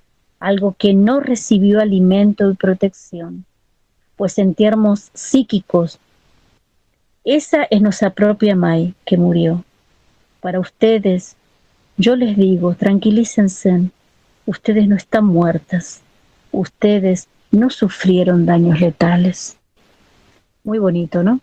algo 0.41 0.75
que 0.79 0.95
no 0.95 1.21
recibió 1.21 1.81
alimento 1.81 2.51
y 2.51 2.55
protección, 2.55 3.45
pues 4.17 4.39
en 4.39 4.55
términos 4.55 5.11
psíquicos, 5.15 5.99
esa 7.25 7.65
es 7.65 7.81
nuestra 7.81 8.11
propia 8.11 8.57
Mai 8.57 8.95
que 9.05 9.17
murió. 9.17 9.65
Para 10.41 10.61
ustedes, 10.61 11.37
yo 11.97 12.17
les 12.17 12.37
digo, 12.37 12.75
tranquilícense, 12.75 13.91
ustedes 14.47 14.89
no 14.89 14.97
están 14.97 15.27
muertas, 15.27 16.01
ustedes 16.53 17.29
no 17.51 17.71
sufrieron 17.71 18.47
daños 18.47 18.81
letales. 18.81 19.57
Muy 20.65 20.79
bonito, 20.79 21.23
¿no? 21.23 21.41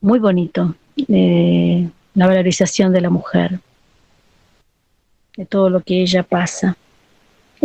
Muy 0.00 0.18
bonito. 0.18 0.74
Eh, 0.96 1.88
la 2.14 2.26
valorización 2.26 2.92
de 2.92 3.00
la 3.00 3.10
mujer, 3.10 3.60
de 5.36 5.46
todo 5.46 5.70
lo 5.70 5.80
que 5.80 6.02
ella 6.02 6.22
pasa. 6.22 6.76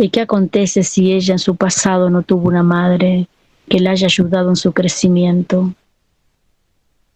¿Y 0.00 0.10
qué 0.10 0.20
acontece 0.20 0.84
si 0.84 1.12
ella 1.12 1.32
en 1.32 1.40
su 1.40 1.56
pasado 1.56 2.08
no 2.08 2.22
tuvo 2.22 2.46
una 2.46 2.62
madre 2.62 3.26
que 3.68 3.80
le 3.80 3.90
haya 3.90 4.06
ayudado 4.06 4.48
en 4.48 4.54
su 4.54 4.72
crecimiento? 4.72 5.74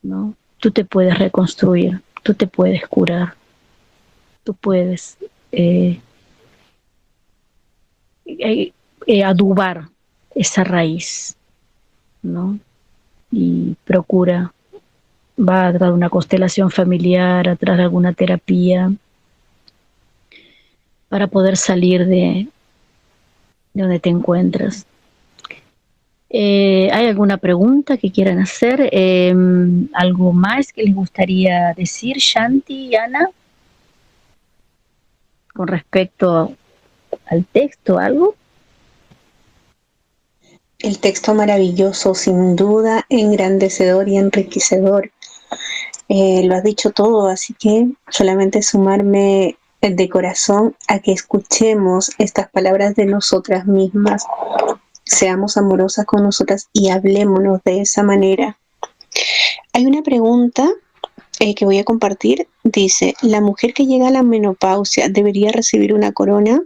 ¿No? 0.03 0.35
Tú 0.59 0.73
te 0.73 0.85
puedes 0.85 1.17
reconstruir, 1.17 2.03
tú 2.25 2.35
te 2.35 2.49
puedes 2.49 2.85
curar, 2.89 3.35
tú 4.43 4.53
puedes 4.55 5.17
eh, 5.53 6.01
eh, 8.27 8.73
eh, 9.07 9.25
adubar 9.25 9.89
esa 10.35 10.65
raíz, 10.65 11.37
¿no? 12.21 12.59
Y 13.31 13.77
procura, 13.85 14.53
va 15.39 15.67
a 15.67 15.73
dar 15.73 15.93
una 15.93 16.11
constelación 16.11 16.69
familiar, 16.69 17.49
atrás 17.49 17.77
de 17.77 17.85
alguna 17.85 18.13
terapia, 18.13 18.93
para 21.09 21.29
poder 21.29 21.57
salir 21.57 22.07
de, 22.07 22.49
de 22.49 22.49
donde 23.75 24.01
te 24.01 24.11
encuentras. 24.11 24.87
Eh, 26.35 26.89
¿Hay 26.93 27.07
alguna 27.07 27.37
pregunta 27.37 27.99
que 27.99 28.11
quieran 28.11 28.39
hacer? 28.39 28.89
Em, 28.93 29.89
¿Algo 29.93 30.33
más 30.33 30.73
que 30.73 30.83
les 30.83 30.95
gustaría 30.95 31.75
decir, 31.77 32.17
Shanti 32.17 32.87
y 32.87 32.97
Ana? 32.97 33.29
Con 35.53 35.69
respecto 35.69 36.57
al 37.27 37.45
texto, 37.45 37.99
¿algo? 37.99 38.35
El 40.79 40.99
texto 40.99 41.35
maravilloso, 41.35 42.15
sin 42.15 42.57
duda, 42.57 43.05
engrandecedor 43.11 44.09
y 44.09 44.17
enriquecedor. 44.17 45.13
Eh, 46.09 46.43
lo 46.45 46.55
has 46.55 46.65
dicho 46.65 46.91
todo, 46.91 47.29
así 47.29 47.55
que 47.55 47.89
solamente 48.11 48.63
sumarme 48.63 49.57
de 49.83 50.09
corazón 50.09 50.77
a 50.87 51.01
que 51.01 51.13
escuchemos 51.13 52.13
estas 52.19 52.49
palabras 52.49 52.95
de 52.95 53.05
nosotras 53.05 53.67
mismas, 53.67 54.25
seamos 55.05 55.57
amorosas 55.57 56.07
con 56.07 56.23
nosotras 56.23 56.69
y 56.73 56.91
hablémonos 56.91 57.61
de 57.65 57.81
esa 57.81 58.03
manera. 58.03 58.59
Hay 59.73 59.87
una 59.87 60.03
pregunta 60.03 60.71
eh, 61.41 61.55
que 61.55 61.65
voy 61.65 61.79
a 61.79 61.85
compartir. 61.85 62.47
Dice, 62.63 63.15
¿la 63.23 63.41
mujer 63.41 63.75
que 63.75 63.87
llega 63.87 64.09
a 64.09 64.13
la 64.13 64.23
menopausia 64.23 65.09
debería 65.09 65.51
recibir 65.51 65.93
una 65.95 66.13
corona? 66.13 66.63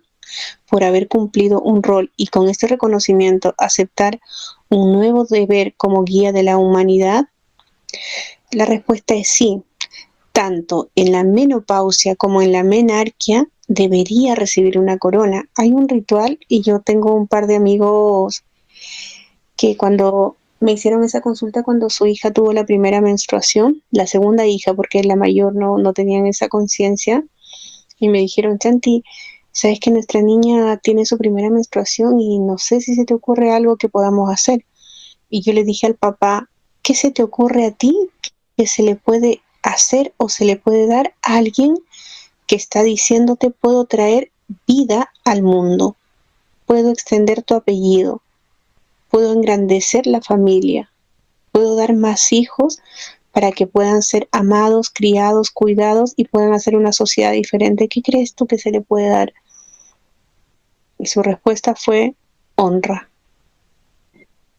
por 0.68 0.84
haber 0.84 1.08
cumplido 1.08 1.60
un 1.60 1.82
rol 1.82 2.12
y 2.16 2.26
con 2.26 2.48
este 2.48 2.66
reconocimiento 2.66 3.54
aceptar 3.58 4.20
un 4.68 4.92
nuevo 4.92 5.24
deber 5.24 5.74
como 5.76 6.04
guía 6.04 6.32
de 6.32 6.42
la 6.42 6.58
humanidad? 6.58 7.26
La 8.50 8.64
respuesta 8.64 9.14
es 9.14 9.28
sí. 9.28 9.62
Tanto 10.36 10.90
en 10.94 11.12
la 11.12 11.24
menopausia 11.24 12.14
como 12.14 12.42
en 12.42 12.52
la 12.52 12.62
menarquia 12.62 13.48
debería 13.68 14.34
recibir 14.34 14.78
una 14.78 14.98
corona. 14.98 15.48
Hay 15.56 15.72
un 15.72 15.88
ritual 15.88 16.38
y 16.46 16.60
yo 16.60 16.80
tengo 16.80 17.14
un 17.14 17.26
par 17.26 17.46
de 17.46 17.56
amigos 17.56 18.44
que 19.56 19.78
cuando 19.78 20.36
me 20.60 20.72
hicieron 20.72 21.02
esa 21.04 21.22
consulta 21.22 21.62
cuando 21.62 21.88
su 21.88 22.06
hija 22.06 22.32
tuvo 22.32 22.52
la 22.52 22.66
primera 22.66 23.00
menstruación, 23.00 23.82
la 23.90 24.06
segunda 24.06 24.44
hija, 24.44 24.74
porque 24.74 25.02
la 25.04 25.16
mayor 25.16 25.54
no, 25.54 25.78
no 25.78 25.94
tenían 25.94 26.26
esa 26.26 26.48
conciencia, 26.48 27.24
y 27.98 28.10
me 28.10 28.18
dijeron, 28.18 28.58
Chanti, 28.58 29.04
sabes 29.52 29.80
que 29.80 29.90
nuestra 29.90 30.20
niña 30.20 30.76
tiene 30.82 31.06
su 31.06 31.16
primera 31.16 31.48
menstruación 31.48 32.20
y 32.20 32.40
no 32.40 32.58
sé 32.58 32.82
si 32.82 32.94
se 32.94 33.06
te 33.06 33.14
ocurre 33.14 33.52
algo 33.52 33.78
que 33.78 33.88
podamos 33.88 34.30
hacer. 34.30 34.66
Y 35.30 35.40
yo 35.40 35.54
le 35.54 35.64
dije 35.64 35.86
al 35.86 35.94
papá, 35.94 36.50
¿qué 36.82 36.94
se 36.94 37.10
te 37.10 37.22
ocurre 37.22 37.64
a 37.64 37.70
ti 37.70 37.96
que 38.54 38.66
se 38.66 38.82
le 38.82 38.96
puede 38.96 39.40
hacer 39.70 40.14
o 40.16 40.28
se 40.28 40.44
le 40.44 40.56
puede 40.56 40.86
dar 40.86 41.14
a 41.22 41.36
alguien 41.36 41.78
que 42.46 42.56
está 42.56 42.82
diciéndote 42.82 43.50
puedo 43.50 43.84
traer 43.84 44.30
vida 44.66 45.12
al 45.24 45.42
mundo, 45.42 45.96
puedo 46.66 46.90
extender 46.90 47.42
tu 47.42 47.54
apellido, 47.54 48.22
puedo 49.10 49.32
engrandecer 49.32 50.06
la 50.06 50.20
familia, 50.20 50.90
puedo 51.52 51.76
dar 51.76 51.94
más 51.94 52.32
hijos 52.32 52.78
para 53.32 53.52
que 53.52 53.66
puedan 53.66 54.02
ser 54.02 54.28
amados, 54.32 54.90
criados, 54.90 55.50
cuidados 55.50 56.14
y 56.16 56.26
puedan 56.26 56.54
hacer 56.54 56.76
una 56.76 56.92
sociedad 56.92 57.32
diferente. 57.32 57.88
¿Qué 57.88 58.02
crees 58.02 58.34
tú 58.34 58.46
que 58.46 58.58
se 58.58 58.70
le 58.70 58.80
puede 58.80 59.08
dar 59.08 59.32
y 60.98 61.06
su 61.06 61.22
respuesta 61.22 61.74
fue 61.74 62.14
honra. 62.56 63.08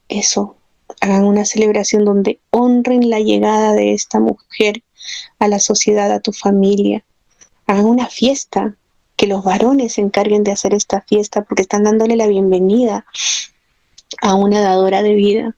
Eso, 0.07 0.55
hagan 1.01 1.25
una 1.25 1.45
celebración 1.45 2.05
donde 2.05 2.39
honren 2.51 3.09
la 3.09 3.19
llegada 3.19 3.73
de 3.73 3.93
esta 3.93 4.19
mujer 4.19 4.83
a 5.39 5.47
la 5.47 5.59
sociedad, 5.59 6.11
a 6.11 6.19
tu 6.19 6.33
familia. 6.33 7.03
Hagan 7.65 7.85
una 7.85 8.07
fiesta, 8.07 8.75
que 9.17 9.27
los 9.27 9.43
varones 9.43 9.93
se 9.93 10.01
encarguen 10.01 10.43
de 10.43 10.51
hacer 10.51 10.73
esta 10.73 11.01
fiesta 11.01 11.43
porque 11.43 11.63
están 11.63 11.83
dándole 11.83 12.15
la 12.15 12.27
bienvenida 12.27 13.05
a 14.21 14.35
una 14.35 14.61
dadora 14.61 15.01
de 15.01 15.15
vida. 15.15 15.55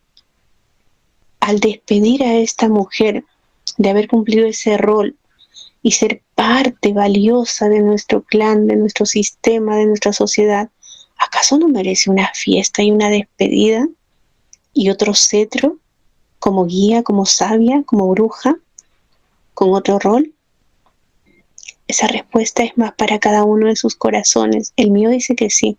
Al 1.41 1.59
despedir 1.59 2.23
a 2.23 2.35
esta 2.35 2.69
mujer 2.69 3.25
de 3.77 3.89
haber 3.89 4.07
cumplido 4.07 4.47
ese 4.47 4.77
rol 4.77 5.17
y 5.83 5.91
ser 5.91 6.21
parte 6.35 6.93
valiosa 6.93 7.67
de 7.67 7.81
nuestro 7.81 8.23
clan, 8.23 8.67
de 8.67 8.77
nuestro 8.77 9.05
sistema, 9.05 9.75
de 9.75 9.87
nuestra 9.87 10.13
sociedad, 10.13 10.69
¿acaso 11.17 11.57
no 11.57 11.67
merece 11.67 12.09
una 12.09 12.31
fiesta 12.33 12.81
y 12.81 12.91
una 12.91 13.09
despedida 13.09 13.87
y 14.73 14.89
otro 14.89 15.13
cetro 15.13 15.77
como 16.39 16.65
guía, 16.65 17.03
como 17.03 17.25
sabia, 17.25 17.83
como 17.83 18.07
bruja, 18.07 18.57
con 19.59 19.73
otro 19.73 19.99
rol? 19.99 20.33
Esa 21.85 22.07
respuesta 22.07 22.63
es 22.63 22.77
más 22.77 22.93
para 22.93 23.19
cada 23.19 23.43
uno 23.43 23.67
de 23.67 23.75
sus 23.75 23.93
corazones. 23.93 24.71
El 24.77 24.89
mío 24.91 25.09
dice 25.09 25.35
que 25.35 25.49
sí, 25.49 25.77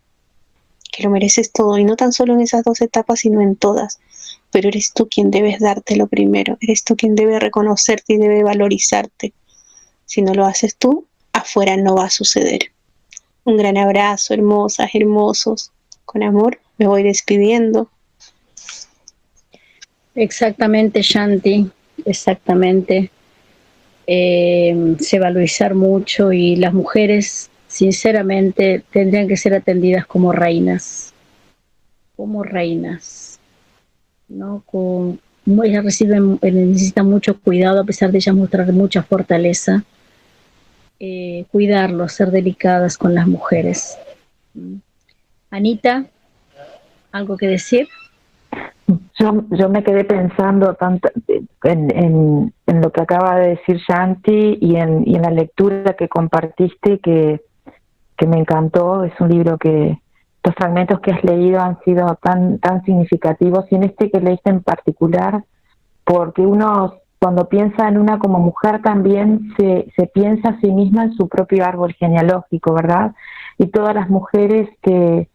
que 0.92 1.02
lo 1.02 1.08
mereces 1.08 1.50
todo, 1.50 1.78
y 1.78 1.84
no 1.84 1.96
tan 1.96 2.12
solo 2.12 2.34
en 2.34 2.42
esas 2.42 2.62
dos 2.62 2.82
etapas, 2.82 3.20
sino 3.20 3.40
en 3.40 3.56
todas. 3.56 3.98
Pero 4.50 4.68
eres 4.68 4.92
tú 4.92 5.08
quien 5.08 5.30
debes 5.30 5.60
darte 5.60 5.96
lo 5.96 6.08
primero, 6.08 6.58
eres 6.60 6.84
tú 6.84 6.94
quien 6.94 7.14
debe 7.14 7.40
reconocerte 7.40 8.12
y 8.12 8.16
debe 8.18 8.42
valorizarte. 8.42 9.32
Si 10.04 10.20
no 10.20 10.34
lo 10.34 10.44
haces 10.44 10.76
tú, 10.76 11.06
afuera 11.32 11.78
no 11.78 11.94
va 11.94 12.04
a 12.04 12.10
suceder. 12.10 12.72
Un 13.44 13.56
gran 13.56 13.78
abrazo, 13.78 14.34
hermosas, 14.34 14.90
hermosos. 14.92 15.72
Con 16.04 16.22
amor 16.22 16.60
me 16.76 16.86
voy 16.86 17.02
despidiendo. 17.02 17.88
Exactamente, 20.14 21.00
Shanti, 21.00 21.70
exactamente. 22.04 23.10
Eh, 24.06 24.96
se 24.98 25.18
valorizar 25.18 25.74
mucho 25.74 26.32
y 26.32 26.56
las 26.56 26.72
mujeres, 26.74 27.50
sinceramente, 27.68 28.82
tendrían 28.92 29.28
que 29.28 29.36
ser 29.36 29.54
atendidas 29.54 30.06
como 30.06 30.32
reinas, 30.32 31.12
como 32.16 32.42
reinas, 32.42 33.38
¿no? 34.28 34.62
Con, 34.66 35.20
ellas 35.64 35.84
reciben, 35.84 36.38
necesitan 36.42 37.06
mucho 37.06 37.40
cuidado 37.40 37.80
a 37.80 37.84
pesar 37.84 38.12
de 38.12 38.18
ellas 38.18 38.34
mostrar 38.34 38.72
mucha 38.72 39.02
fortaleza 39.02 39.84
eh, 41.02 41.46
cuidarlos, 41.50 42.12
ser 42.12 42.30
delicadas 42.30 42.98
con 42.98 43.14
las 43.14 43.26
mujeres. 43.26 43.96
Anita, 45.50 46.04
¿algo 47.10 47.38
que 47.38 47.46
decir? 47.46 47.88
Yo, 49.18 49.44
yo 49.50 49.68
me 49.68 49.84
quedé 49.84 50.04
pensando 50.04 50.74
tanto 50.74 51.08
en, 51.62 52.52
en, 52.66 52.80
lo 52.80 52.90
que 52.90 53.02
acaba 53.02 53.36
de 53.36 53.48
decir 53.50 53.76
Shanti 53.76 54.58
y 54.60 54.76
en, 54.76 55.04
en 55.06 55.22
la 55.22 55.30
lectura 55.30 55.94
que 55.94 56.08
compartiste 56.08 56.98
que, 56.98 57.42
que 58.16 58.26
me 58.26 58.38
encantó. 58.38 59.04
Es 59.04 59.12
un 59.20 59.28
libro 59.28 59.58
que, 59.58 59.98
los 60.42 60.54
fragmentos 60.54 61.00
que 61.00 61.12
has 61.12 61.22
leído 61.22 61.60
han 61.60 61.78
sido 61.80 62.18
tan, 62.22 62.58
tan 62.58 62.82
significativos 62.84 63.66
y 63.70 63.74
en 63.74 63.84
este 63.84 64.10
que 64.10 64.20
leíste 64.20 64.50
en 64.50 64.62
particular, 64.62 65.44
porque 66.04 66.42
uno 66.42 66.94
cuando 67.18 67.48
piensa 67.50 67.86
en 67.86 67.98
una 67.98 68.18
como 68.18 68.38
mujer 68.38 68.80
también 68.80 69.52
se, 69.58 69.92
se 69.94 70.06
piensa 70.06 70.50
a 70.50 70.60
sí 70.60 70.72
misma 70.72 71.04
en 71.04 71.12
su 71.12 71.28
propio 71.28 71.66
árbol 71.66 71.92
genealógico, 71.92 72.72
¿verdad? 72.72 73.12
Y 73.58 73.66
todas 73.66 73.94
las 73.94 74.08
mujeres 74.08 74.70
que, 74.80 75.28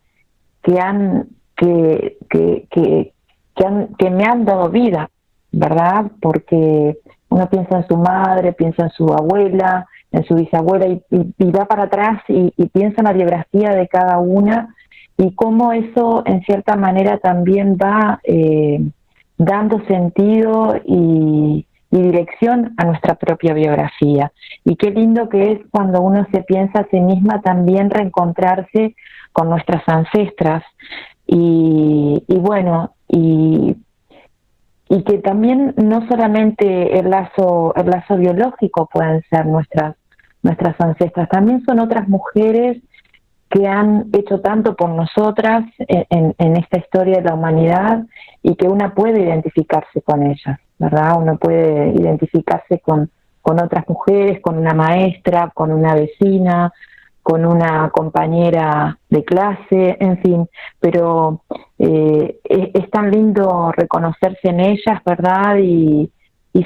que 0.63 0.79
han 0.79 1.27
que, 1.55 2.17
que, 2.29 2.67
que, 2.69 3.13
que, 3.97 4.09
me 4.09 4.25
han 4.25 4.45
dado 4.45 4.69
vida, 4.69 5.09
¿verdad? 5.51 6.11
Porque 6.21 6.97
uno 7.29 7.49
piensa 7.49 7.77
en 7.77 7.87
su 7.87 7.97
madre, 7.97 8.53
piensa 8.53 8.83
en 8.83 8.89
su 8.91 9.05
abuela, 9.13 9.87
en 10.11 10.23
su 10.25 10.35
bisabuela 10.35 10.87
y, 10.87 11.51
va 11.51 11.65
para 11.65 11.83
atrás 11.83 12.21
y, 12.27 12.53
y, 12.57 12.67
piensa 12.67 13.01
en 13.01 13.05
la 13.05 13.13
biografía 13.13 13.71
de 13.71 13.87
cada 13.87 14.19
una 14.19 14.75
y 15.17 15.33
cómo 15.33 15.71
eso 15.71 16.23
en 16.25 16.41
cierta 16.43 16.75
manera 16.75 17.17
también 17.19 17.77
va 17.81 18.19
eh, 18.23 18.79
dando 19.37 19.83
sentido 19.85 20.75
y, 20.85 21.65
dirección 21.91 22.73
a 22.75 22.83
nuestra 22.83 23.15
propia 23.15 23.53
biografía. 23.53 24.33
Y 24.65 24.75
qué 24.75 24.91
lindo 24.91 25.29
que 25.29 25.53
es 25.53 25.59
cuando 25.71 26.01
uno 26.01 26.27
se 26.29 26.43
piensa 26.43 26.79
a 26.79 26.87
sí 26.91 26.99
misma 26.99 27.41
también 27.41 27.89
reencontrarse 27.89 28.97
con 29.31 29.49
nuestras 29.49 29.81
ancestras. 29.87 30.61
Y, 31.27 32.23
y 32.27 32.37
bueno, 32.37 32.95
y 33.07 33.75
que 35.03 35.17
también 35.19 35.73
no 35.77 36.07
solamente 36.07 36.99
el 36.99 37.09
lazo 37.09 37.73
el 37.75 37.87
lazo 37.87 38.17
biológico 38.17 38.87
pueden 38.91 39.23
ser 39.29 39.45
nuestras 39.45 39.95
nuestras 40.43 40.79
ancestras 40.79 41.27
también 41.29 41.63
son 41.65 41.79
otras 41.79 42.07
mujeres 42.07 42.81
que 43.49 43.67
han 43.67 44.09
hecho 44.13 44.41
tanto 44.41 44.75
por 44.75 44.89
nosotras 44.89 45.63
en, 45.77 46.35
en, 46.37 46.57
esta 46.57 46.77
historia 46.79 47.17
de 47.17 47.23
la 47.23 47.35
humanidad 47.35 48.03
y 48.41 48.55
que 48.55 48.67
una 48.67 48.93
puede 48.93 49.21
identificarse 49.21 50.01
con 50.01 50.23
ellas, 50.23 50.59
¿verdad? 50.77 51.15
Uno 51.21 51.37
puede 51.37 51.91
identificarse 51.91 52.79
con, 52.79 53.09
con 53.41 53.61
otras 53.61 53.87
mujeres, 53.87 54.41
con 54.41 54.57
una 54.57 54.73
maestra, 54.73 55.51
con 55.53 55.71
una 55.71 55.93
vecina, 55.93 56.73
con 57.25 57.43
una 57.43 57.89
compañera 57.89 58.99
de 59.09 59.25
clase, 59.25 59.97
en 59.99 60.19
fin, 60.21 60.47
pero 60.79 61.41
eh, 61.79 62.37
es, 62.43 62.87
tan 62.91 63.09
lindo 63.09 63.71
reconocerse 63.71 64.49
en 64.49 64.59
ellas, 64.59 65.01
¿verdad? 65.03 65.57
Y, 65.57 66.11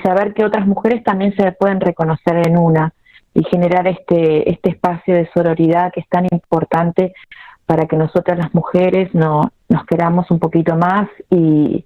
saber 0.03 0.33
que 0.33 0.43
otras 0.43 0.67
mujeres 0.67 1.01
también 1.03 1.33
se 1.35 1.53
pueden 1.53 1.79
reconocer 1.79 2.45
en 2.45 2.57
una 2.57 2.93
y 3.33 3.43
generar 3.45 3.87
este, 3.87 4.51
este 4.51 4.71
espacio 4.71 5.15
de 5.15 5.29
sororidad 5.33 5.93
que 5.93 6.01
es 6.01 6.09
tan 6.09 6.25
importante 6.29 7.13
para 7.65 7.85
que 7.85 7.95
nosotras 7.95 8.37
las 8.37 8.53
mujeres 8.53 9.13
no, 9.15 9.51
nos 9.69 9.85
queramos 9.85 10.29
un 10.29 10.39
poquito 10.39 10.75
más 10.75 11.07
y, 11.29 11.85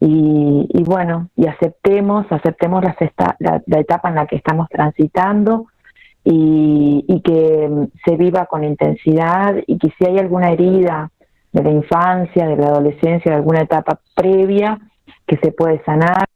y, 0.00 0.82
bueno, 0.84 1.28
y 1.36 1.46
aceptemos, 1.46 2.24
aceptemos 2.30 2.82
la, 2.82 2.96
la, 3.38 3.62
la 3.66 3.78
etapa 3.80 4.08
en 4.08 4.14
la 4.14 4.26
que 4.26 4.36
estamos 4.36 4.68
transitando, 4.70 5.66
y, 6.24 7.04
y, 7.06 7.20
que 7.20 7.88
se 8.04 8.16
viva 8.16 8.46
con 8.46 8.64
intensidad 8.64 9.56
y 9.66 9.78
que 9.78 9.92
si 9.98 10.06
hay 10.06 10.18
alguna 10.18 10.50
herida 10.50 11.10
de 11.52 11.62
la 11.62 11.70
infancia, 11.70 12.46
de 12.46 12.56
la 12.56 12.68
adolescencia, 12.68 13.30
de 13.30 13.36
alguna 13.36 13.60
etapa 13.60 14.00
previa, 14.14 14.78
que 15.26 15.36
se 15.36 15.52
puede 15.52 15.82
sanar 15.84 16.26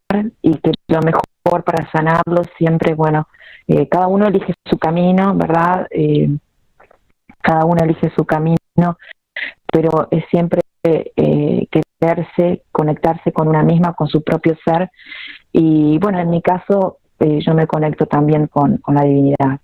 y 0.41 0.57
que 0.57 0.71
lo 0.87 1.01
mejor 1.01 1.63
para 1.63 1.89
sanarlo 1.91 2.43
siempre, 2.57 2.93
bueno, 2.93 3.27
eh, 3.67 3.87
cada 3.87 4.07
uno 4.07 4.27
elige 4.27 4.53
su 4.65 4.77
camino, 4.77 5.35
¿verdad? 5.35 5.87
Eh, 5.91 6.29
cada 7.41 7.65
uno 7.65 7.83
elige 7.83 8.11
su 8.15 8.25
camino, 8.25 8.97
pero 9.71 10.07
es 10.11 10.23
siempre 10.29 10.61
eh, 10.83 11.67
quererse, 11.99 12.63
conectarse 12.71 13.31
con 13.31 13.47
una 13.47 13.63
misma, 13.63 13.93
con 13.93 14.07
su 14.07 14.23
propio 14.23 14.55
ser. 14.63 14.89
Y 15.51 15.97
bueno, 15.99 16.19
en 16.19 16.29
mi 16.29 16.41
caso, 16.41 16.97
eh, 17.19 17.39
yo 17.45 17.53
me 17.53 17.67
conecto 17.67 18.05
también 18.05 18.47
con, 18.47 18.77
con 18.77 18.95
la 18.95 19.03
divinidad. 19.03 19.59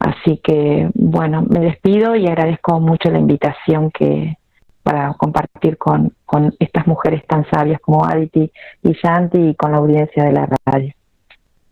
Así 0.00 0.40
que, 0.42 0.88
bueno, 0.94 1.42
me 1.48 1.60
despido 1.60 2.16
y 2.16 2.26
agradezco 2.26 2.80
mucho 2.80 3.10
la 3.10 3.18
invitación 3.18 3.90
que 3.90 4.36
para 4.82 5.12
compartir 5.12 5.76
con, 5.76 6.14
con 6.24 6.54
estas 6.58 6.86
mujeres 6.86 7.24
tan 7.26 7.48
sabias 7.50 7.80
como 7.82 8.04
Aditi 8.06 8.50
y 8.82 8.92
Shanti 8.92 9.50
y 9.50 9.54
con 9.54 9.72
la 9.72 9.78
audiencia 9.78 10.24
de 10.24 10.32
la 10.32 10.48
radio. 10.64 10.94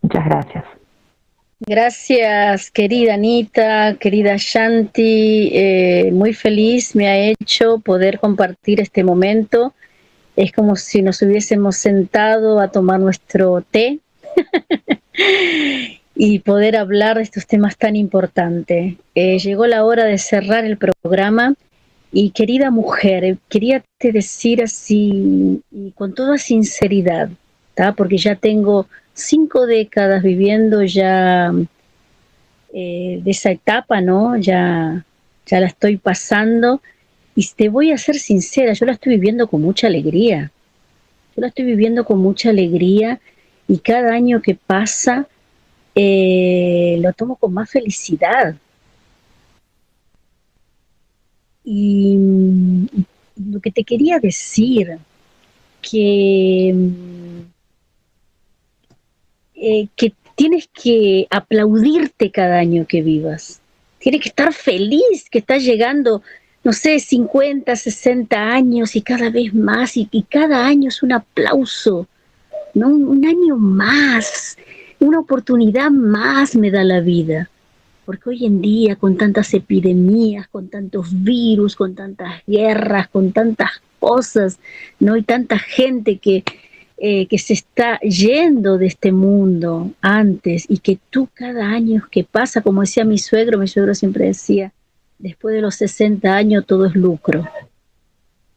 Muchas 0.03 0.25
gracias. 0.25 0.63
Gracias, 1.61 2.71
querida 2.71 3.15
Anita, 3.15 3.97
querida 3.99 4.35
Shanti. 4.37 5.49
Eh, 5.51 6.09
muy 6.13 6.33
feliz 6.33 6.95
me 6.95 7.07
ha 7.07 7.17
hecho 7.17 7.79
poder 7.79 8.19
compartir 8.19 8.79
este 8.79 9.03
momento. 9.03 9.73
Es 10.35 10.51
como 10.53 10.75
si 10.75 11.01
nos 11.01 11.21
hubiésemos 11.23 11.77
sentado 11.77 12.59
a 12.59 12.69
tomar 12.69 12.99
nuestro 12.99 13.61
té 13.61 13.99
y 16.21 16.39
poder 16.39 16.75
hablar 16.75 17.15
de 17.15 17.23
estos 17.23 17.47
temas 17.47 17.77
tan 17.77 17.95
importantes. 17.95 18.95
Eh, 19.15 19.39
llegó 19.39 19.67
la 19.67 19.85
hora 19.85 20.03
de 20.03 20.17
cerrar 20.17 20.65
el 20.65 20.77
programa 20.77 21.53
y 22.11 22.31
querida 22.31 22.71
mujer, 22.71 23.37
quería 23.47 23.81
te 23.97 24.11
decir 24.11 24.61
así 24.61 25.61
y 25.71 25.91
con 25.91 26.13
toda 26.13 26.37
sinceridad, 26.37 27.29
porque 27.95 28.17
ya 28.17 28.35
tengo 28.35 28.85
cinco 29.13 29.65
décadas 29.65 30.21
viviendo 30.21 30.83
ya 30.83 31.53
eh, 32.73 33.21
de 33.23 33.31
esa 33.31 33.51
etapa, 33.51 34.01
¿no? 34.01 34.35
Ya, 34.35 35.05
ya 35.45 35.59
la 35.61 35.67
estoy 35.67 35.95
pasando 35.95 36.81
y 37.33 37.47
te 37.47 37.69
voy 37.69 37.93
a 37.93 37.97
ser 37.97 38.15
sincera, 38.15 38.73
yo 38.73 38.85
la 38.85 38.91
estoy 38.91 39.13
viviendo 39.13 39.47
con 39.47 39.61
mucha 39.61 39.87
alegría. 39.87 40.51
Yo 41.33 41.41
la 41.43 41.47
estoy 41.47 41.63
viviendo 41.63 42.03
con 42.03 42.19
mucha 42.19 42.49
alegría 42.49 43.21
y 43.69 43.77
cada 43.77 44.11
año 44.11 44.41
que 44.41 44.55
pasa 44.55 45.25
eh, 46.01 46.97
lo 47.01 47.11
tomo 47.11 47.35
con 47.35 47.53
más 47.53 47.69
felicidad. 47.69 48.55
Y, 51.65 52.17
lo 53.35 53.59
que 53.59 53.71
te 53.71 53.83
quería 53.83 54.19
decir, 54.19 54.97
que, 55.81 56.73
eh, 59.55 59.87
que 59.95 60.13
tienes 60.35 60.69
que 60.71 61.27
aplaudirte 61.29 62.31
cada 62.31 62.59
año 62.59 62.87
que 62.87 63.01
vivas. 63.01 63.59
Tienes 63.99 64.21
que 64.21 64.29
estar 64.29 64.53
feliz 64.53 65.29
que 65.29 65.39
estás 65.39 65.63
llegando, 65.63 66.21
no 66.63 66.71
sé, 66.71 66.99
50, 66.99 67.75
60 67.75 68.37
años 68.37 68.95
y 68.95 69.01
cada 69.01 69.29
vez 69.29 69.53
más, 69.53 69.97
y, 69.97 70.07
y 70.11 70.23
cada 70.23 70.65
año 70.65 70.87
es 70.87 71.03
un 71.03 71.11
aplauso, 71.11 72.07
¿no? 72.73 72.87
Un 72.87 73.25
año 73.25 73.57
más 73.57 74.57
una 74.99 75.19
oportunidad 75.19 75.91
más 75.91 76.55
me 76.55 76.71
da 76.71 76.83
la 76.83 76.99
vida. 76.99 77.49
Porque 78.05 78.29
hoy 78.29 78.45
en 78.45 78.61
día, 78.61 78.95
con 78.95 79.17
tantas 79.17 79.53
epidemias, 79.53 80.47
con 80.47 80.67
tantos 80.69 81.09
virus, 81.23 81.75
con 81.75 81.93
tantas 81.93 82.41
guerras, 82.47 83.07
con 83.07 83.31
tantas 83.31 83.81
cosas, 83.99 84.59
no 84.99 85.13
hay 85.13 85.23
tanta 85.23 85.59
gente 85.59 86.17
que, 86.17 86.43
eh, 86.97 87.27
que 87.27 87.37
se 87.37 87.53
está 87.53 87.99
yendo 87.99 88.77
de 88.77 88.87
este 88.87 89.11
mundo 89.11 89.91
antes 90.01 90.65
y 90.67 90.79
que 90.79 90.99
tú 91.09 91.29
cada 91.33 91.69
año 91.69 92.07
que 92.09 92.23
pasa, 92.23 92.61
como 92.61 92.81
decía 92.81 93.05
mi 93.05 93.19
suegro, 93.19 93.59
mi 93.59 93.67
suegro 93.67 93.93
siempre 93.93 94.25
decía, 94.25 94.73
después 95.19 95.53
de 95.53 95.61
los 95.61 95.75
60 95.75 96.33
años 96.35 96.65
todo 96.65 96.87
es 96.87 96.95
lucro, 96.95 97.47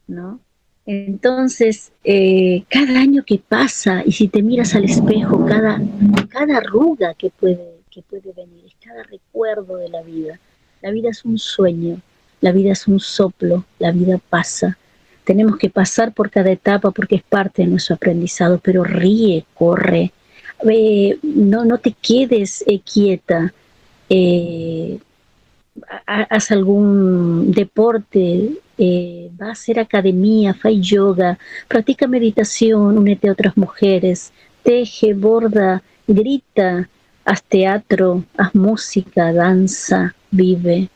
¿no? 0.07 0.39
Entonces, 0.85 1.91
eh, 2.03 2.63
cada 2.69 2.99
año 2.99 3.23
que 3.25 3.37
pasa, 3.39 4.03
y 4.05 4.11
si 4.11 4.27
te 4.27 4.43
miras 4.43 4.75
al 4.75 4.83
espejo, 4.83 5.45
cada, 5.45 5.81
cada 6.29 6.57
arruga 6.57 7.13
que 7.13 7.29
puede, 7.29 7.77
que 7.89 8.01
puede 8.01 8.33
venir, 8.33 8.65
es 8.65 8.75
cada 8.83 9.03
recuerdo 9.03 9.77
de 9.77 9.89
la 9.89 10.01
vida. 10.01 10.39
La 10.81 10.91
vida 10.91 11.09
es 11.09 11.23
un 11.23 11.37
sueño, 11.37 12.01
la 12.41 12.51
vida 12.51 12.73
es 12.73 12.87
un 12.87 12.99
soplo, 12.99 13.63
la 13.79 13.91
vida 13.91 14.19
pasa. 14.29 14.77
Tenemos 15.23 15.57
que 15.57 15.69
pasar 15.69 16.13
por 16.13 16.29
cada 16.29 16.51
etapa 16.51 16.91
porque 16.91 17.15
es 17.15 17.23
parte 17.23 17.61
de 17.61 17.69
nuestro 17.69 17.95
aprendizado, 17.95 18.59
pero 18.61 18.83
ríe, 18.83 19.45
corre, 19.53 20.11
eh, 20.69 21.17
no, 21.23 21.63
no 21.63 21.77
te 21.77 21.93
quedes 21.93 22.63
eh, 22.67 22.81
quieta, 22.81 23.53
haz 26.05 26.51
algún 26.51 27.51
deporte, 27.51 28.51
eh, 28.77 29.29
va 29.39 29.47
a 29.47 29.51
hacer 29.51 29.79
academia, 29.79 30.53
fai 30.53 30.81
yoga, 30.81 31.37
practica 31.67 32.07
meditación, 32.07 32.97
únete 32.97 33.29
a 33.29 33.33
otras 33.33 33.55
mujeres, 33.55 34.31
teje, 34.63 35.13
borda, 35.13 35.83
grita, 36.07 36.89
haz 37.25 37.43
teatro, 37.43 38.23
haz 38.37 38.55
música, 38.55 39.31
danza, 39.31 40.15
vive. 40.31 40.89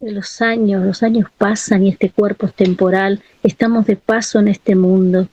Los 0.00 0.40
años, 0.40 0.84
los 0.84 1.02
años 1.02 1.28
pasan 1.36 1.84
y 1.84 1.88
este 1.88 2.10
cuerpo 2.10 2.46
es 2.46 2.54
temporal, 2.54 3.20
estamos 3.42 3.86
de 3.86 3.96
paso 3.96 4.38
en 4.38 4.48
este 4.48 4.76
mundo 4.76 5.28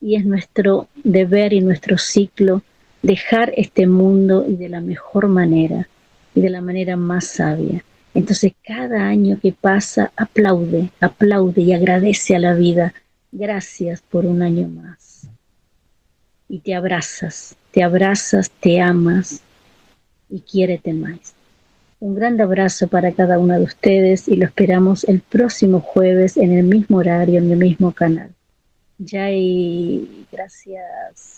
y 0.00 0.16
es 0.16 0.24
nuestro 0.24 0.88
deber 1.04 1.52
y 1.52 1.60
nuestro 1.60 1.98
ciclo 1.98 2.62
dejar 3.02 3.52
este 3.56 3.86
mundo 3.86 4.46
y 4.48 4.56
de 4.56 4.70
la 4.70 4.80
mejor 4.80 5.28
manera 5.28 5.88
y 6.34 6.40
de 6.40 6.50
la 6.50 6.62
manera 6.62 6.96
más 6.96 7.26
sabia 7.26 7.84
Entonces 8.18 8.52
cada 8.64 9.06
año 9.06 9.38
que 9.40 9.52
pasa 9.52 10.10
aplaude, 10.16 10.90
aplaude 10.98 11.62
y 11.62 11.72
agradece 11.72 12.34
a 12.34 12.40
la 12.40 12.52
vida. 12.52 12.92
Gracias 13.30 14.02
por 14.02 14.26
un 14.26 14.42
año 14.42 14.66
más. 14.66 15.28
Y 16.48 16.58
te 16.58 16.74
abrazas, 16.74 17.54
te 17.70 17.84
abrazas, 17.84 18.50
te 18.50 18.80
amas 18.80 19.40
y 20.28 20.40
quiérete 20.40 20.94
más. 20.94 21.32
Un 22.00 22.16
gran 22.16 22.40
abrazo 22.40 22.88
para 22.88 23.12
cada 23.12 23.38
uno 23.38 23.56
de 23.56 23.62
ustedes 23.62 24.26
y 24.26 24.34
lo 24.34 24.46
esperamos 24.46 25.04
el 25.04 25.20
próximo 25.20 25.78
jueves 25.78 26.36
en 26.36 26.52
el 26.52 26.64
mismo 26.64 26.96
horario, 26.96 27.38
en 27.38 27.52
el 27.52 27.58
mismo 27.58 27.92
canal. 27.92 28.34
Ya 28.98 29.30
y 29.30 30.26
gracias. 30.32 31.37